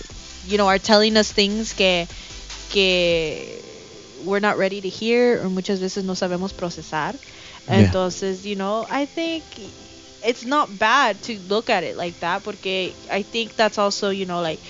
you 0.48 0.56
know, 0.56 0.68
are 0.68 0.78
telling 0.80 1.18
us 1.18 1.32
things 1.35 1.74
que, 1.74 2.06
que 2.70 3.61
we're 4.24 4.40
not 4.40 4.56
ready 4.56 4.80
to 4.80 4.88
hear 4.88 5.44
o 5.44 5.50
muchas 5.50 5.80
veces 5.80 6.04
no 6.04 6.14
sabemos 6.14 6.54
procesar. 6.54 7.14
Yeah. 7.68 7.85
Entonces, 7.85 8.44
you 8.44 8.56
know, 8.56 8.87
I 8.90 9.04
think 9.06 9.44
it's 10.24 10.44
not 10.44 10.78
bad 10.78 11.22
to 11.22 11.38
look 11.48 11.70
at 11.70 11.85
it 11.85 11.96
like 11.96 12.20
that 12.20 12.42
porque 12.44 12.94
I 13.11 13.22
think 13.22 13.56
that's 13.56 13.78
also, 13.78 14.11
you 14.11 14.26
know, 14.26 14.40
like 14.40 14.61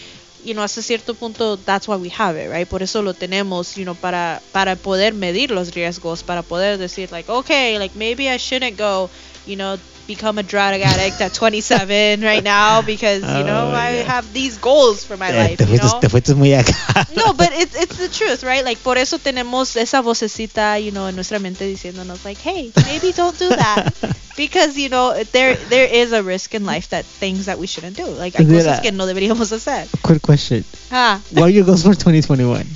you 0.45 0.55
know, 0.55 0.63
hasta 0.63 0.83
cierto 0.83 1.15
punto 1.15 1.57
that's 1.57 1.87
why 1.87 1.97
we 1.97 2.09
have 2.09 2.37
it, 2.37 2.49
right? 2.49 2.69
Por 2.69 2.83
eso 2.83 3.01
lo 3.01 3.13
tenemos, 3.15 3.77
you 3.77 3.85
know, 3.85 3.95
para 3.95 4.43
para 4.53 4.75
poder 4.77 5.15
medir 5.15 5.51
los 5.53 5.71
riesgos, 5.71 6.25
para 6.25 6.43
poder 6.43 6.79
decir 6.79 7.13
like, 7.13 7.29
okay, 7.31 7.79
like 7.79 7.95
maybe 7.95 8.29
I 8.29 8.39
shouldn't 8.39 8.77
go, 8.77 9.11
you 9.47 9.57
know, 9.57 9.79
become 10.07 10.39
a 10.39 10.43
drug 10.43 10.81
addict 10.81 11.21
at 11.21 11.33
27 11.35 12.21
right 12.23 12.43
now 12.43 12.83
because, 12.83 13.23
you 13.23 13.45
know, 13.45 13.71
Oh, 13.73 13.75
I 13.75 13.91
yeah. 13.97 14.03
have 14.05 14.33
these 14.33 14.59
goals 14.59 15.05
for 15.05 15.17
my 15.17 15.31
Eh, 15.31 15.37
life, 15.37 15.59
te, 15.59 15.65
you 15.65 15.79
fuiste, 15.79 15.87
know? 15.95 16.01
te 16.01 16.09
fuiste 16.09 16.35
muy 16.35 16.53
acá. 16.55 17.07
No, 17.15 17.33
but 17.35 17.51
it's 17.53 17.75
it's 17.77 17.97
the 17.99 18.09
truth, 18.09 18.43
right? 18.43 18.65
Like 18.65 18.83
por 18.83 18.97
eso 18.99 19.19
tenemos 19.19 19.77
esa 19.77 20.01
vocecita, 20.03 20.79
you 20.83 20.91
know, 20.93 21.07
en 21.09 21.15
nuestra 21.15 21.39
mente 21.39 21.65
diciéndonos 21.67 22.25
like, 22.25 22.41
hey, 22.41 22.73
maybe 22.87 23.13
don't 23.13 23.39
do 23.39 23.49
that 23.51 23.93
because 24.37 24.77
you 24.79 24.89
know 24.89 25.13
there 25.33 25.55
there 25.69 25.85
is 25.87 26.13
a 26.13 26.23
risk 26.23 26.55
in 26.55 26.65
life 26.65 26.89
that 26.91 27.05
things 27.05 27.47
that 27.47 27.59
we 27.59 27.67
shouldn't 27.67 27.97
do. 27.97 28.07
Like 28.07 28.35
hay 28.37 28.45
Mira. 28.45 28.63
cosas 28.65 28.81
que 28.81 28.93
no 28.93 29.07
deberíamos 29.07 29.53
hacer. 29.53 29.87
Quick 30.03 30.23
question. 30.23 30.65
Ah, 30.91 31.21
What 31.33 31.45
are 31.45 31.51
your 31.51 31.65
goals 31.65 31.83
for 31.83 31.95
2021? 31.95 32.67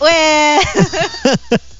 well. 0.00 0.62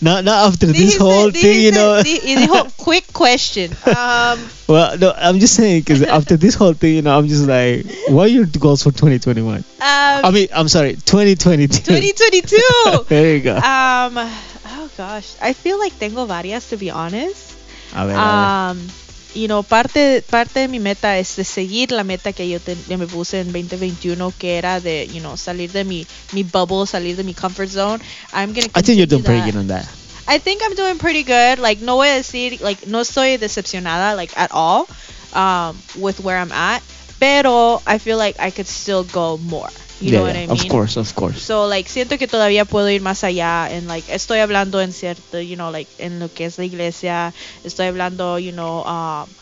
no, 0.00 0.20
no, 0.20 0.32
after 0.32 0.66
this 0.66 0.94
Dijiste- 0.94 0.98
whole 0.98 1.30
thing, 1.30 1.60
you 1.62 1.72
know. 1.72 2.02
dijo, 2.02 2.76
quick 2.84 3.12
question. 3.12 3.72
Um, 3.96 4.38
Well, 4.68 4.98
no, 4.98 5.12
I'm 5.16 5.38
just 5.38 5.54
saying 5.54 5.82
because 5.82 6.02
after 6.02 6.36
this 6.36 6.54
whole 6.56 6.72
thing, 6.74 6.96
you 6.96 7.02
know, 7.02 7.16
I'm 7.16 7.28
just 7.28 7.46
like, 7.46 7.86
what 8.08 8.24
are 8.24 8.28
your 8.28 8.46
goals 8.46 8.82
for 8.82 8.90
2021? 8.90 9.58
um, 9.58 9.64
I 9.80 10.30
mean, 10.32 10.48
I'm 10.52 10.66
sorry, 10.68 10.94
2022. 10.96 11.82
2022. 11.84 13.04
there 13.08 13.36
you 13.36 13.42
go. 13.42 13.54
Um, 13.56 14.18
oh 14.18 14.90
gosh, 14.96 15.34
I 15.40 15.52
feel 15.52 15.78
like 15.78 15.96
tengo 15.98 16.24
varias 16.26 16.68
to 16.70 16.76
be 16.76 16.90
honest. 16.90 17.54
a 17.94 18.06
ver, 18.06 18.12
a 18.14 18.18
Um, 18.18 18.88
you 19.36 19.46
know, 19.46 19.62
parte, 19.62 20.22
parte 20.22 20.60
de 20.60 20.68
mi 20.68 20.78
meta 20.80 21.18
es 21.18 21.36
de 21.36 21.44
seguir 21.44 21.92
la 21.92 22.02
meta 22.04 22.32
que 22.32 22.48
yo, 22.48 22.58
te- 22.58 22.76
yo 22.88 22.98
me 22.98 23.06
puse 23.06 23.40
en 23.40 23.52
2021, 23.52 24.32
que 24.38 24.56
era 24.58 24.80
de, 24.80 25.06
you 25.12 25.20
know, 25.20 25.36
salir 25.36 25.70
de 25.72 25.84
mi, 25.84 26.06
mi 26.32 26.42
bubble, 26.42 26.86
salir 26.86 27.16
de 27.16 27.22
mi 27.24 27.34
comfort 27.34 27.68
zone. 27.68 28.02
I'm 28.32 28.52
gonna. 28.54 28.68
I 28.74 28.82
think 28.82 28.96
you're 28.98 29.06
doing 29.06 29.22
pretty 29.24 29.42
good 29.44 29.56
on 29.56 29.66
that. 29.68 29.86
I 30.28 30.38
think 30.38 30.60
I'm 30.64 30.74
doing 30.74 30.98
pretty 30.98 31.22
good. 31.22 31.58
Like, 31.60 31.80
no 31.80 31.96
voy 31.96 32.08
a 32.08 32.16
decir, 32.16 32.60
like, 32.60 32.86
no 32.86 33.00
estoy 33.02 33.36
decepcionada, 33.38 34.16
like, 34.16 34.32
at 34.36 34.50
all, 34.52 34.88
um, 35.34 35.76
with 35.96 36.18
where 36.20 36.38
I'm 36.38 36.50
at. 36.52 36.82
Pero 37.20 37.80
I 37.86 37.98
feel 37.98 38.18
like 38.18 38.36
I 38.40 38.50
could 38.50 38.66
still 38.66 39.04
go 39.04 39.38
more. 39.38 39.70
You 39.98 40.10
yeah, 40.10 40.12
know 40.12 40.22
what 40.22 40.36
I 40.36 40.46
mean? 40.46 40.50
of 40.50 40.68
course, 40.68 40.96
of 40.96 41.14
course. 41.14 41.42
So, 41.42 41.66
like, 41.66 41.88
siento 41.88 42.18
que 42.18 42.26
todavía 42.28 42.64
puedo 42.66 42.88
ir 42.90 43.00
más 43.02 43.24
allá 43.24 43.68
en, 43.70 43.86
like, 43.88 44.12
estoy 44.12 44.38
hablando 44.40 44.80
en 44.80 44.92
cierto, 44.92 45.40
you 45.40 45.56
know, 45.56 45.70
like, 45.70 45.90
en 45.98 46.18
lo 46.18 46.28
que 46.32 46.44
es 46.46 46.58
la 46.58 46.64
iglesia, 46.64 47.34
estoy 47.62 47.86
hablando, 47.86 48.38
you 48.38 48.52
know, 48.52 48.84
um, 48.86 49.34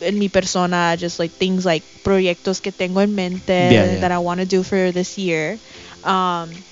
en 0.00 0.18
mi 0.18 0.28
persona, 0.28 0.96
just, 0.98 1.18
like, 1.18 1.36
things 1.38 1.64
like 1.64 1.86
proyectos 2.02 2.60
que 2.60 2.72
tengo 2.72 3.00
en 3.00 3.14
mente 3.14 3.52
yeah. 3.70 3.96
that 4.00 4.12
I 4.12 4.18
want 4.18 4.40
to 4.40 4.46
do 4.46 4.62
for 4.62 4.92
this 4.92 5.16
year. 5.18 5.60
Um, 6.02 6.64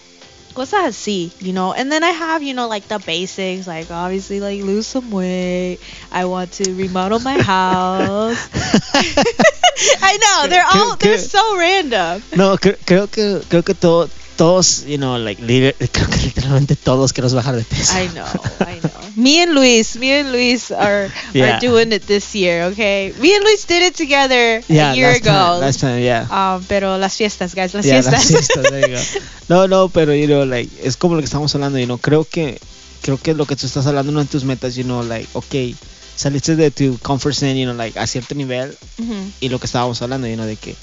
cosas 0.55 0.85
así, 0.85 1.33
you 1.41 1.53
know, 1.53 1.73
and 1.73 1.91
then 1.91 2.03
I 2.05 2.11
have, 2.11 2.43
you 2.43 2.55
know, 2.55 2.69
like, 2.69 2.89
the 2.89 2.99
basics, 2.99 3.67
like, 3.67 3.91
obviously, 3.91 4.41
like, 4.41 4.63
lose 4.63 4.87
some 4.87 5.11
weight, 5.11 5.81
I 6.11 6.25
want 6.25 6.53
to 6.53 6.73
remodel 6.75 7.21
my 7.21 7.41
house. 7.43 8.49
I 10.03 10.17
know, 10.17 10.49
they're 10.49 10.65
all, 10.65 10.97
they're 10.97 11.19
so 11.19 11.59
random. 11.59 12.23
No, 12.37 12.57
creo, 12.57 12.77
creo 12.85 13.11
que 13.11 13.41
creo 13.49 13.65
que 13.65 13.75
todo, 13.75 14.09
todos, 14.37 14.85
you 14.87 14.97
know, 14.99 15.17
like, 15.19 15.41
creo 15.43 16.09
que 16.09 16.17
literalmente 16.25 16.77
todos 16.77 17.13
queremos 17.13 17.35
bajar 17.35 17.57
de 17.57 17.63
peso. 17.65 17.93
I 17.99 18.09
know, 18.09 18.25
I 18.61 18.81
know. 18.83 18.91
Me 19.17 19.43
and 19.43 19.55
Luis, 19.55 19.97
me 19.97 20.13
and 20.21 20.33
Luis 20.33 20.71
are 20.71 21.09
Yeah. 21.33 21.57
are 21.57 21.61
doing 21.61 21.93
it 21.93 22.07
this 22.07 22.35
year, 22.35 22.65
okay? 22.73 23.13
Me 23.21 23.35
and 23.35 23.45
Luis 23.45 23.65
did 23.67 23.83
it 23.83 23.95
together 23.97 24.63
yeah, 24.69 24.93
a 24.93 24.95
year 24.97 25.09
last 25.11 25.21
ago. 25.21 25.31
Time, 25.33 25.61
last 25.61 25.81
time, 25.81 26.01
yeah. 26.03 26.27
um, 26.57 26.65
pero 26.69 26.99
las 26.99 27.17
fiestas, 27.17 27.55
guys, 27.55 27.75
las 27.75 27.85
Yeah, 27.87 28.03
fiestas. 28.03 28.13
las 28.13 28.27
fiestas, 28.27 28.63
there 28.71 28.81
you 28.91 28.97
go. 28.97 29.03
No, 29.49 29.67
no, 29.69 29.89
pero, 29.89 30.15
you 30.15 30.27
know, 30.27 30.45
like, 30.45 30.71
es 30.83 30.97
como 30.97 31.15
lo 31.15 31.21
que 31.21 31.27
estamos 31.27 31.55
hablando, 31.55 31.79
you 31.79 31.87
know, 31.87 31.99
creo 31.99 32.25
que, 32.25 32.59
creo 33.03 33.19
que 33.19 33.35
lo 33.35 33.47
que 33.47 33.57
tú 33.57 33.67
estás 33.67 33.87
hablando, 33.87 34.11
una 34.11 34.23
de 34.23 34.29
tus 34.29 34.45
metas, 34.45 34.75
you 34.75 34.85
know, 34.85 35.03
like, 35.03 35.29
okay, 35.35 35.77
saliste 36.17 36.57
de 36.57 36.71
tu 36.71 36.99
comfort 37.03 37.35
zone, 37.35 37.59
you 37.59 37.65
know, 37.67 37.75
like, 37.77 37.99
a 37.99 38.07
cierto 38.07 38.35
nivel, 38.35 38.77
Mhm. 38.99 39.33
y 39.41 39.49
lo 39.51 39.59
que 39.61 39.67
estábamos 39.67 40.01
hablando, 40.03 40.27
you 40.29 40.35
know, 40.37 40.47
de 40.47 40.57
que, 40.57 40.75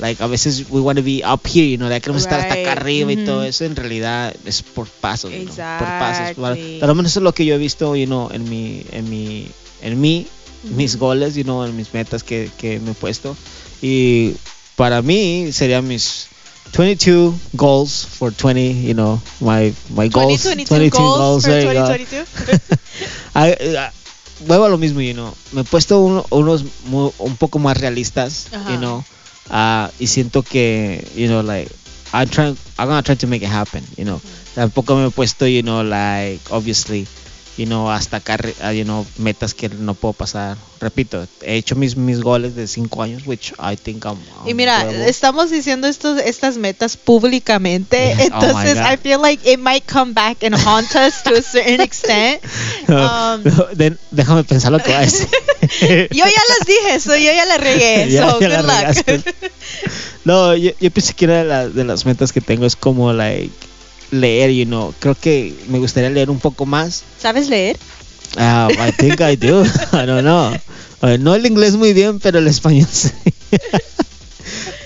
like, 0.00 0.22
a 0.22 0.26
veces 0.26 0.64
we 0.70 0.80
want 0.80 0.98
to 0.98 1.04
be 1.04 1.22
up 1.24 1.46
here, 1.46 1.66
you 1.66 1.76
know, 1.76 1.88
like, 1.88 2.02
queremos 2.02 2.22
estar 2.22 2.40
hasta 2.40 2.54
acá 2.54 2.74
Right, 2.74 2.78
arriba 2.78 3.12
y 3.12 3.16
mhm. 3.16 3.24
todo 3.24 3.42
eso, 3.44 3.64
en 3.64 3.76
realidad 3.76 4.34
es 4.44 4.62
por 4.62 4.86
pasos, 4.86 5.30
you 5.32 5.44
know, 5.44 5.54
por 5.54 5.88
pasos. 5.98 6.34
Por, 6.36 6.88
lo 6.88 6.94
menos 6.94 7.10
eso 7.12 7.20
es 7.20 7.24
lo 7.24 7.32
que 7.34 7.44
yo 7.44 7.54
he 7.54 7.58
visto, 7.58 7.94
you 7.96 8.06
know, 8.06 8.30
en 8.32 8.48
mi, 8.48 8.84
en 8.92 9.08
mi, 9.10 9.48
en 9.82 10.00
mí, 10.00 10.26
mis 10.64 10.94
Ujú. 10.94 11.06
goles, 11.06 11.34
you 11.34 11.44
know, 11.44 11.64
en 11.64 11.76
mis 11.76 11.92
metas 11.94 12.22
que, 12.22 12.50
que 12.58 12.80
me 12.80 12.92
he 12.92 12.94
puesto. 12.94 13.36
Y 13.82 14.34
para 14.76 15.02
mí 15.02 15.50
serían 15.52 15.86
mis 15.86 16.26
22 16.76 17.34
goals 17.54 18.06
for 18.06 18.32
20, 18.32 18.82
you 18.82 18.92
know, 18.94 19.20
my, 19.40 19.72
my 19.90 20.08
goals. 20.08 20.42
2022 20.42 20.90
goals, 20.98 21.44
for 21.44 21.50
there 21.50 21.62
you 21.62 21.72
go. 21.80 21.86
2022. 21.86 22.26
I- 23.34 23.76
I- 23.76 23.90
vuelvo 24.46 24.66
a 24.66 24.68
lo 24.68 24.78
mismo, 24.78 25.00
you 25.00 25.14
know, 25.14 25.34
me 25.52 25.62
he 25.62 25.64
puesto 25.64 25.98
uno- 26.00 26.26
unos 26.30 26.64
un 26.90 27.36
poco 27.38 27.58
más 27.58 27.76
realistas, 27.76 28.46
Ajá. 28.52 28.70
you 28.70 28.76
know, 28.78 29.04
ah, 29.50 29.90
y 29.98 30.06
siento 30.06 30.42
que, 30.42 31.06
you 31.16 31.26
know, 31.28 31.42
like, 31.42 31.70
I'm 32.12 32.28
trying, 32.28 32.56
I'm 32.78 32.88
gonna 32.88 33.02
try 33.02 33.16
to 33.16 33.26
make 33.26 33.42
it 33.44 33.50
happen, 33.50 33.84
you 33.96 34.04
know. 34.04 34.20
Tampoco 34.54 34.96
me 34.96 35.06
he 35.06 35.10
puesto, 35.10 35.46
you 35.46 35.62
know, 35.62 35.82
like, 35.82 36.40
obviously, 36.50 37.06
you 37.56 37.66
know, 37.66 37.90
hasta 37.90 38.18
acá, 38.18 38.38
ah, 38.62 38.70
you 38.72 38.84
know, 38.84 39.04
metas 39.18 39.52
que 39.52 39.68
no 39.68 39.94
puedo 39.94 40.12
pasar. 40.14 40.56
Repito, 40.80 41.26
he 41.42 41.56
hecho 41.56 41.74
mis, 41.74 41.96
mis 41.96 42.20
goles 42.20 42.54
de 42.54 42.68
5 42.68 43.02
años, 43.02 43.26
which 43.26 43.52
I 43.58 43.76
think 43.76 44.04
I'm, 44.06 44.16
Y 44.46 44.50
I'm 44.50 44.56
mira, 44.56 44.84
doable. 44.84 45.08
estamos 45.08 45.50
diciendo 45.50 45.88
estos, 45.88 46.20
estas 46.20 46.56
metas 46.56 46.96
públicamente, 46.96 48.14
Yeah. 48.16 48.16
Oh 48.32 48.42
entonces 48.42 48.74
God. 48.74 48.86
I 48.92 48.96
feel 48.96 49.20
like 49.20 49.44
it 49.44 49.58
might 49.58 49.84
come 49.86 50.12
back 50.14 50.42
and 50.44 50.54
haunt 50.54 50.94
us 50.96 51.22
to 51.24 51.34
a 51.34 51.42
certain 51.42 51.80
extent. 51.88 52.40
Um, 52.88 53.42
No, 53.44 53.66
de- 53.74 53.98
déjame 54.12 54.44
pensar 54.44 54.70
lo 54.72 54.78
que 54.78 54.92
va 54.92 54.98
a 54.98 55.02
decir. 55.02 55.26
yo 56.10 56.24
ya 56.24 56.24
las 56.24 56.66
dije, 56.66 57.00
so 57.00 57.16
yo 57.16 57.32
ya 57.32 57.44
la 57.44 57.58
regué, 57.58 58.08
Ya- 58.10 58.30
so 58.30 58.40
ya 58.40 58.48
la 58.62 58.92
good 58.92 59.04
luck. 59.16 59.34
No, 60.24 60.54
yo, 60.56 60.70
yo 60.80 60.90
pensé 60.90 61.14
que 61.14 61.24
una 61.26 61.38
de, 61.38 61.44
las- 61.44 61.74
de 61.74 61.84
las 61.84 62.04
metas 62.06 62.32
que 62.32 62.40
tengo 62.40 62.66
es 62.66 62.76
como, 62.76 63.12
like, 63.12 63.50
leer, 64.10 64.50
you 64.50 64.64
know. 64.66 64.94
Creo 64.98 65.14
que 65.14 65.54
me 65.68 65.78
gustaría 65.78 66.10
leer 66.10 66.30
un 66.30 66.38
poco 66.40 66.66
más. 66.66 67.02
¿Sabes 67.20 67.48
leer? 67.48 67.76
Ah, 68.36 68.68
I 68.70 68.92
think 68.92 69.20
I 69.20 69.36
do. 69.36 69.62
I 69.92 70.06
don't 70.06 70.20
know. 70.22 70.52
No 71.18 71.34
el 71.34 71.46
inglés 71.46 71.76
muy 71.76 71.92
bien, 71.92 72.18
pero 72.20 72.38
el 72.40 72.46
español 72.48 72.88
sí. 72.90 73.10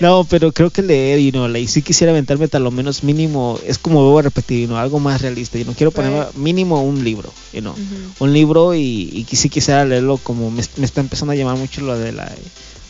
No, 0.03 0.25
pero 0.25 0.51
creo 0.51 0.69
que 0.69 0.81
leer, 0.81 1.19
you 1.19 1.31
know, 1.31 1.47
like, 1.47 1.67
sí 1.69 1.81
quisiera 1.81 2.11
aventarme 2.11 2.49
tal 2.49 2.63
lo 2.63 2.71
menos 2.71 3.03
mínimo, 3.03 3.57
es 3.65 3.77
como 3.77 4.03
voy 4.03 4.19
a 4.19 4.23
repetir, 4.23 4.59
you 4.59 4.67
know, 4.67 4.77
algo 4.77 4.99
más 4.99 5.21
realista. 5.21 5.57
Yo 5.57 5.63
no 5.63 5.73
quiero 5.73 5.91
poner 5.91 6.11
Right. 6.11 6.35
mínimo 6.35 6.83
un 6.83 7.03
libro, 7.05 7.31
you 7.53 7.61
know. 7.61 7.71
Ujú. 7.71 8.25
Un 8.25 8.33
libro 8.33 8.75
y, 8.75 9.25
y 9.29 9.35
sí 9.35 9.49
quisiera 9.49 9.85
leerlo 9.85 10.17
como 10.17 10.51
me, 10.51 10.61
me 10.75 10.85
está 10.85 10.99
empezando 10.99 11.31
a 11.31 11.35
llamar 11.35 11.57
mucho 11.57 11.79
lo 11.81 11.97
de 11.97 12.11
la 12.11 12.29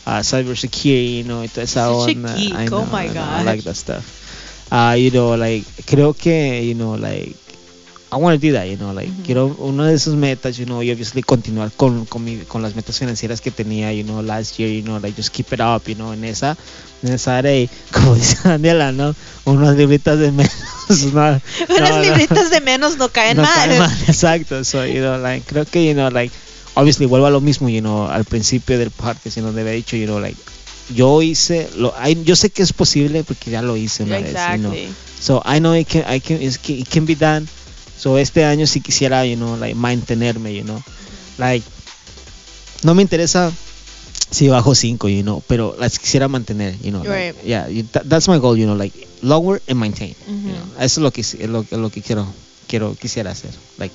uh, 0.06 0.22
cybersecurity, 0.24 1.18
you 1.18 1.24
know, 1.24 1.44
y 1.44 1.48
toda 1.48 1.62
esa 1.64 1.88
onda. 1.90 2.34
oh 2.72 2.86
my 2.86 3.08
know, 3.08 3.24
I 3.40 3.44
like 3.44 3.62
that 3.62 3.76
stuff. 3.76 4.04
Uh, 4.72 4.96
you 4.96 5.10
know, 5.12 5.36
like, 5.36 5.64
creo 5.86 6.14
que, 6.14 6.66
you 6.66 6.74
know, 6.74 6.96
like, 6.96 7.36
I 8.14 8.16
want 8.16 8.40
to 8.40 8.46
do 8.46 8.52
that, 8.52 8.66
you 8.68 8.76
know, 8.76 8.92
like, 8.92 9.10
quiero 9.26 9.46
uno 9.58 9.84
de 9.84 9.94
esos 9.94 10.14
metas, 10.14 10.56
you 10.56 10.66
know, 10.66 10.82
y 10.84 10.90
obviously 10.92 11.22
continuar 11.22 11.72
con, 11.76 12.06
con, 12.06 12.22
mi, 12.22 12.36
con 12.46 12.62
las 12.62 12.76
metas 12.76 12.96
financieras 12.98 13.40
que 13.40 13.50
tenía, 13.50 13.92
you 13.92 14.04
know, 14.04 14.22
last 14.22 14.56
year, 14.56 14.70
you 14.70 14.82
know, 14.82 15.00
like, 15.00 15.16
just 15.16 15.30
keep 15.34 15.52
it 15.52 15.60
up, 15.60 15.82
you 15.86 15.94
know, 15.96 16.12
en 16.12 16.24
esa, 16.24 16.56
en 17.02 17.12
esa 17.12 17.38
área, 17.38 17.54
y 17.58 17.68
como 17.92 18.14
dice 18.14 18.36
Daniela, 18.44 18.92
¿no? 18.92 19.16
Unas 19.44 19.76
libritas 19.76 20.18
de 20.20 20.30
menos, 20.30 20.52
¿no? 21.12 21.22
Unas 21.22 21.42
No, 21.68 21.88
no. 21.90 22.00
libritas 22.02 22.50
de 22.50 22.60
menos 22.60 22.96
no 22.98 23.08
caen 23.08 23.36
No 23.36 23.42
mal. 23.42 23.52
cae 23.54 23.78
mal, 23.80 23.96
exacto. 24.06 24.62
So, 24.64 24.86
you 24.86 25.00
know, 25.00 25.18
like, 25.18 25.44
creo 25.46 25.64
que, 25.64 25.84
you 25.84 25.94
know, 25.94 26.08
like, 26.10 26.32
obviously 26.74 27.06
vuelvo 27.06 27.26
a 27.26 27.30
lo 27.30 27.40
mismo, 27.40 27.68
you 27.68 27.80
know, 27.80 28.06
al 28.08 28.24
principio 28.24 28.78
del 28.78 28.90
podcast, 28.92 29.34
know, 29.36 29.46
donde 29.46 29.62
había 29.62 29.72
dicho, 29.72 29.96
you 29.96 30.06
know, 30.06 30.20
like, 30.20 30.38
yo 30.94 31.20
hice, 31.20 31.68
lo, 31.76 31.92
I- 32.00 32.22
yo 32.24 32.36
sé 32.36 32.50
que 32.50 32.62
es 32.62 32.72
posible 32.72 33.24
porque 33.24 33.50
ya 33.50 33.60
lo 33.62 33.76
hice 33.76 34.04
una 34.04 34.18
vez, 34.20 34.32
you 34.52 34.58
know. 34.58 34.72
So, 35.18 35.42
I 35.46 35.58
know 35.58 35.74
it 35.74 35.88
can, 35.88 36.02
I 36.08 36.20
can, 36.20 36.40
it 36.42 36.58
can 36.88 37.06
be 37.06 37.14
done. 37.16 37.48
So, 37.98 38.18
este 38.18 38.44
año 38.44 38.66
sí 38.66 38.80
quisiera, 38.80 39.24
you 39.26 39.36
know, 39.36 39.56
like, 39.56 39.74
mantenerme, 39.74 40.54
you 40.54 40.62
know. 40.64 40.82
Like, 41.38 41.64
no 42.82 42.94
me 42.94 43.02
interesa 43.02 43.52
si 44.30 44.48
bajo 44.48 44.74
5, 44.74 45.08
you 45.08 45.22
know, 45.22 45.42
pero 45.46 45.76
las 45.78 45.98
quisiera 45.98 46.28
mantener, 46.28 46.74
you 46.82 46.90
know. 46.90 47.02
like, 47.04 47.32
Right. 47.32 47.44
yeah, 47.44 47.68
you- 47.68 47.84
that- 47.92 48.08
that's 48.08 48.28
my 48.28 48.38
goal, 48.38 48.56
you 48.58 48.66
know, 48.66 48.74
like, 48.76 48.92
lower 49.22 49.62
and 49.68 49.78
maintain. 49.78 50.14
You 50.28 50.52
know. 50.52 50.64
Eso 50.78 50.98
es 51.00 51.02
lo 51.04 51.10
que, 51.12 51.20
es 51.22 51.34
lo, 51.48 51.64
lo 51.70 51.90
que 51.90 52.02
quiero, 52.02 52.26
quiero, 52.68 52.94
quisiera 52.96 53.30
hacer. 53.30 53.50
Like, 53.78 53.94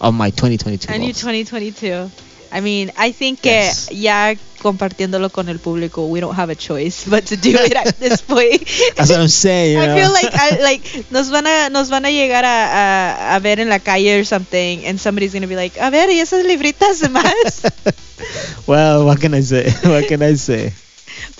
on 0.00 0.16
my 0.16 0.30
2022 0.30 0.88
And 0.88 1.02
you 1.04 1.12
goals. 1.12 1.20
2022. 1.20 2.10
I 2.52 2.60
mean, 2.60 2.90
I 2.96 3.12
think 3.12 3.40
Yes. 3.44 3.86
que 3.88 3.96
ya 3.96 4.34
compartiéndolo 4.60 5.30
con 5.30 5.48
el 5.48 5.58
público, 5.58 6.06
we 6.06 6.20
don't 6.20 6.36
have 6.36 6.50
a 6.52 6.56
choice 6.56 7.04
but 7.06 7.24
to 7.26 7.36
do 7.36 7.50
it 7.50 7.74
at 7.76 7.98
this 8.00 8.20
point. 8.22 8.60
That's 8.96 9.08
what 9.10 9.20
I'm 9.20 9.28
saying, 9.28 9.76
you 9.76 9.82
I 9.82 9.86
know. 9.86 9.96
feel 9.96 10.12
like 10.12 10.34
I, 10.34 10.58
like 10.60 11.10
nos 11.10 11.30
van 11.30 11.46
a 11.46 11.70
nos 11.70 11.88
van 11.88 12.04
a 12.04 12.10
llegar 12.10 12.44
a, 12.44 13.28
a, 13.30 13.36
a 13.36 13.40
ver 13.40 13.60
en 13.60 13.68
la 13.68 13.78
calle 13.78 14.18
or 14.20 14.24
something 14.24 14.84
and 14.84 15.00
somebody's 15.00 15.32
gonna 15.32 15.46
be 15.46 15.56
like, 15.56 15.78
a 15.80 15.90
ver, 15.90 16.08
¿y 16.10 16.18
esas 16.20 16.44
libritas 16.44 17.00
de 17.00 17.08
más? 17.08 17.62
well, 18.66 19.06
what 19.06 19.20
can 19.20 19.32
I 19.34 19.40
say? 19.42 19.70
What 19.84 20.08
can 20.08 20.22
I 20.22 20.34
say? 20.34 20.72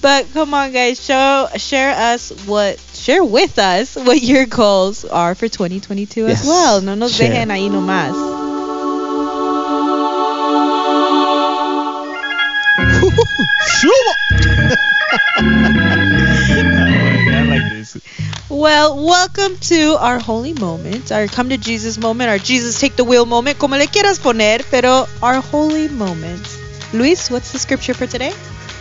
but 0.03 0.27
come 0.33 0.55
on 0.55 0.73
guys, 0.73 0.99
show 1.05 1.47
share 1.57 1.91
us 2.15 2.31
what 2.47 2.79
share 2.95 3.23
with 3.25 3.59
us 3.59 3.97
what 3.97 4.23
your 4.23 4.47
goals 4.47 5.05
are 5.05 5.35
for 5.35 5.49
2022 5.49 6.27
Yes. 6.27 6.41
as 6.43 6.47
well. 6.47 6.81
No 6.81 6.95
nos 6.95 7.13
Share. 7.17 7.29
dejen 7.31 7.51
ahí 7.51 7.69
nomás. 7.69 8.15
I 13.83 13.87
like 17.49 17.71
this. 17.71 17.97
Well, 18.51 19.07
welcome 19.07 19.57
to 19.69 19.97
our 19.99 20.19
holy 20.19 20.53
moment, 20.53 21.11
our 21.11 21.27
come 21.27 21.49
to 21.49 21.57
Jesus 21.57 21.97
moment, 21.97 22.29
our 22.29 22.37
Jesus 22.39 22.79
take 22.79 22.97
the 22.97 23.05
wheel 23.05 23.25
moment, 23.25 23.59
como 23.59 23.77
le 23.77 23.87
quieras 23.87 24.19
poner, 24.19 24.67
pero 24.71 25.07
our 25.23 25.41
holy 25.41 25.89
moment. 25.89 26.47
Luis, 26.93 27.31
what's 27.31 27.53
the 27.53 27.59
scripture 27.59 27.95
for 27.95 28.07
today? 28.07 28.35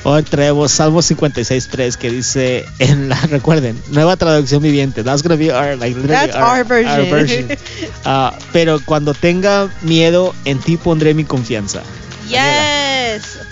Hoy 0.03 0.23
traemos 0.23 0.71
Salmo 0.71 0.99
56.3 0.99 1.95
que 1.95 2.09
dice 2.09 2.65
en 2.79 3.07
la, 3.07 3.15
recuerden, 3.29 3.81
nueva 3.91 4.17
traducción 4.17 4.61
viviente. 4.61 5.03
That's 5.03 5.23
gonna 5.23 5.37
be 5.37 5.49
our, 5.49 5.77
like, 5.77 5.95
literally 5.95 6.27
That's 6.27 6.35
our 6.35 6.63
version. 6.65 7.57
Ah, 8.03 8.37
pero 8.51 8.81
cuando 8.83 9.13
tenga 9.13 9.69
miedo, 9.81 10.35
en 10.43 10.59
ti 10.59 10.75
pondré 10.75 11.13
mi 11.13 11.23
confianza. 11.23 11.83
Yes. 12.27 12.78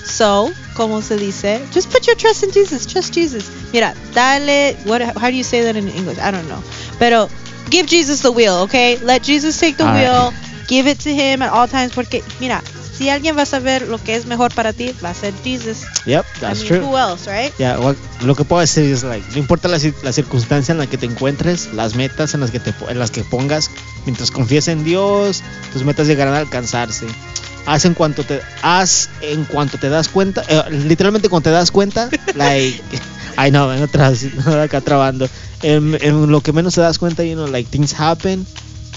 So, 0.06 0.52
como 0.76 1.02
se 1.02 1.17
dice, 1.17 1.60
just 1.74 1.89
put 1.91 2.06
your 2.06 2.15
trust 2.17 2.43
in 2.43 2.52
Jesus. 2.52 2.86
Trust 2.86 3.13
Jesus. 3.13 3.46
Mira, 3.74 3.93
dale. 4.13 4.76
What? 4.86 5.02
How 5.02 5.30
do 5.30 5.36
you 5.36 5.43
say 5.43 5.62
that 5.63 5.76
in 5.76 5.88
English? 5.89 6.17
I 6.20 6.32
don't 6.32 6.48
know. 6.48 6.62
Pero 7.00 7.30
give 7.70 7.88
Jesus 7.88 8.22
the 8.22 8.32
wheel, 8.32 8.63
okay? 8.65 8.98
Let 9.04 9.24
Jesus 9.24 9.60
take 9.60 9.78
the 9.78 9.86
All 9.86 9.91
right. 9.93 10.04
wheel. 10.04 10.34
Give 10.67 10.88
it 10.88 11.00
to 11.02 11.10
Him 11.13 11.41
at 11.41 11.52
all 11.52 11.67
times. 11.67 11.93
Porque 11.93 12.22
mira, 12.39 12.62
si 12.93 13.10
alguien 13.10 13.38
va 13.38 13.43
a 13.43 13.46
saber 13.46 13.88
lo 13.88 13.98
que 14.00 14.15
es 14.15 14.26
mejor 14.26 14.54
para 14.54 14.74
ti, 14.74 14.93
va 15.04 15.12
a 15.12 15.13
ser 15.13 15.34
Jesus. 15.43 15.84
Yep, 16.06 16.26
that's 16.39 16.60
I 16.60 16.63
mean, 16.63 16.67
true. 16.67 16.88
Who 16.89 16.98
else, 16.98 17.28
right? 17.30 17.54
Ya, 17.60 17.80
what- 17.80 17.96
lo 18.22 18.36
que 18.36 18.43
puedo 18.43 18.60
decir 18.62 18.86
es 18.91 19.04
like, 19.04 19.26
no 19.32 19.38
importa 19.38 19.67
la, 19.67 19.78
la 20.04 20.12
circunstancia 20.12 20.72
en 20.72 20.80
la 20.80 20.88
que 20.88 20.98
te 20.98 21.06
encuentres, 21.06 21.74
las 21.74 21.96
metas 21.96 22.34
en 22.34 22.39
las 22.41 22.52
que 22.52 22.60
te 22.60 22.74
en 22.89 22.98
las 23.00 23.12
que 23.12 23.24
pongas, 23.24 23.70
mientras 24.06 24.32
confíes 24.32 24.67
en 24.67 24.84
Dios, 24.84 25.41
tus 25.74 25.84
metas 25.84 26.08
llegarán 26.08 26.34
a 26.34 26.39
alcanzarse. 26.39 27.06
Haz 27.67 27.86
en 27.86 27.93
cuanto 27.93 28.23
te 28.23 28.39
haz 28.63 29.10
en 29.21 29.43
cuanto 29.43 29.77
te 29.77 29.89
das 29.89 30.08
cuenta, 30.08 30.41
eh, 30.47 30.63
literalmente 30.71 31.27
cuando 31.30 31.49
te 31.49 31.53
das 31.53 31.69
cuenta, 31.69 32.10
like 32.36 32.82
I 33.38 33.49
know, 33.51 33.69
en 33.71 33.84
otras 33.84 34.25
acá 34.47 34.82
trabando. 34.82 35.30
En, 35.62 35.95
en 36.01 36.32
lo 36.32 36.41
que 36.41 36.53
menos 36.53 36.75
te 36.75 36.82
das 36.82 36.97
cuenta, 36.97 37.23
you 37.23 37.34
know, 37.36 37.45
like 37.47 37.69
things 37.69 37.93
happen, 37.93 38.45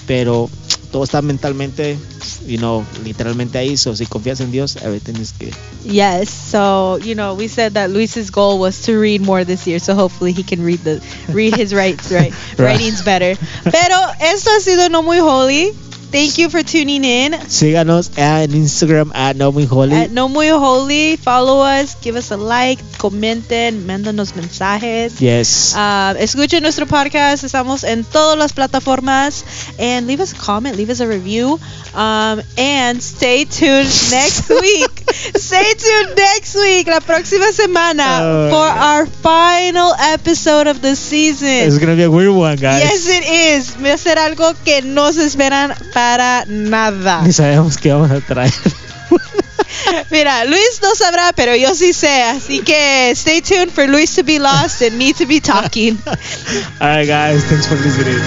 pero 0.06 0.48
todo 0.92 1.04
está 1.04 1.20
mentalmente, 1.20 1.98
you 2.46 2.58
know, 2.58 2.84
literalmente 3.04 3.58
ahí, 3.58 3.76
so 3.76 3.94
si 3.96 4.06
confías 4.06 4.40
en 4.40 4.50
Dios, 4.52 4.76
everything 4.76 5.20
is 5.20 5.34
good. 5.38 5.52
Yes. 5.84 6.30
So 6.30 6.98
you 6.98 7.14
know, 7.14 7.34
we 7.34 7.48
said 7.48 7.74
that 7.74 7.90
Luis's 7.90 8.30
goal 8.30 8.58
was 8.60 8.80
to 8.82 8.98
read 9.00 9.20
more 9.20 9.44
this 9.44 9.66
year, 9.66 9.80
so 9.80 9.94
hopefully 9.94 10.32
he 10.32 10.42
can 10.42 10.64
read 10.64 10.80
the 10.84 11.00
read 11.32 11.54
his 11.56 11.74
rights 11.74 12.10
right 12.12 12.32
Right. 12.58 12.76
writings 12.78 13.02
better. 13.02 13.36
Pero 13.64 13.96
esto 14.20 14.50
ha 14.56 14.60
sido 14.60 14.88
no 14.90 15.02
muy 15.02 15.18
holy. 15.18 15.72
Thank 16.10 16.38
you 16.38 16.50
for 16.50 16.62
tuning 16.64 17.04
in. 17.04 17.32
Síganos 17.48 18.10
en 18.16 18.50
Instagram 18.52 19.12
at 19.14 19.36
No 19.36 19.52
Muy 19.52 19.64
Holy. 19.64 19.94
At 19.94 20.10
No 20.10 20.28
Muy 20.28 20.48
Holy, 20.48 21.16
follow 21.16 21.60
us, 21.62 21.94
give 22.02 22.16
us 22.16 22.32
a 22.32 22.36
like, 22.36 22.82
comenten, 22.98 23.86
mándanos 23.86 24.34
mensajes. 24.34 25.20
Yes. 25.20 25.74
Uh, 25.76 26.16
escuchen 26.18 26.62
nuestro 26.62 26.86
podcast, 26.86 27.44
estamos 27.44 27.84
en 27.84 28.02
todas 28.04 28.36
las 28.36 28.52
plataformas. 28.52 29.44
And 29.78 30.08
leave 30.08 30.20
us 30.20 30.32
a 30.32 30.36
comment, 30.36 30.76
leave 30.76 30.90
us 30.90 30.98
a 31.00 31.06
review. 31.06 31.60
Um, 31.94 32.40
and 32.58 33.00
stay 33.00 33.44
tuned 33.44 33.88
next 34.10 34.48
week. 34.60 34.90
stay 35.36 35.74
tuned 35.74 36.16
next 36.16 36.56
week, 36.56 36.88
la 36.88 37.00
próxima 37.00 37.52
semana, 37.52 38.18
Oh, 38.22 38.50
for 38.50 38.66
our 38.68 39.06
final 39.06 39.92
episode 40.00 40.66
of 40.66 40.82
the 40.82 40.96
season. 40.96 41.48
It's 41.68 41.78
gonna 41.78 41.94
be 41.96 42.02
a 42.04 42.10
weird 42.10 42.34
one, 42.34 42.56
guys. 42.56 42.82
Yes, 42.82 43.06
it 43.08 43.24
is. 43.28 43.76
Va 43.80 43.92
a 43.94 43.98
ser 43.98 44.18
algo 44.18 44.54
que 44.64 44.82
no 44.82 45.12
se 45.12 45.24
esperan 45.26 45.72
para 45.94 45.99
nada. 46.46 47.22
Ni 47.22 47.32
sabemos 47.32 47.76
qué 47.76 47.92
vamos 47.92 48.10
a 48.10 48.20
traer. 48.20 48.52
Mira, 50.10 50.44
Luis 50.44 50.80
no 50.82 50.94
sabrá, 50.94 51.32
pero 51.34 51.54
yo 51.56 51.74
sí 51.74 51.92
sé. 51.92 52.22
Así 52.22 52.60
que 52.60 53.10
stay 53.14 53.40
tuned 53.40 53.70
for 53.70 53.88
Luis 53.88 54.14
to 54.14 54.22
be 54.24 54.38
lost 54.38 54.82
and 54.82 54.96
me 54.96 55.12
to 55.12 55.26
be 55.26 55.40
talking. 55.40 55.98
Alright, 56.80 57.08
guys. 57.08 57.44
Thanks 57.44 57.66
for 57.66 57.76
listening. 57.76 58.18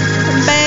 Bye. 0.46 0.63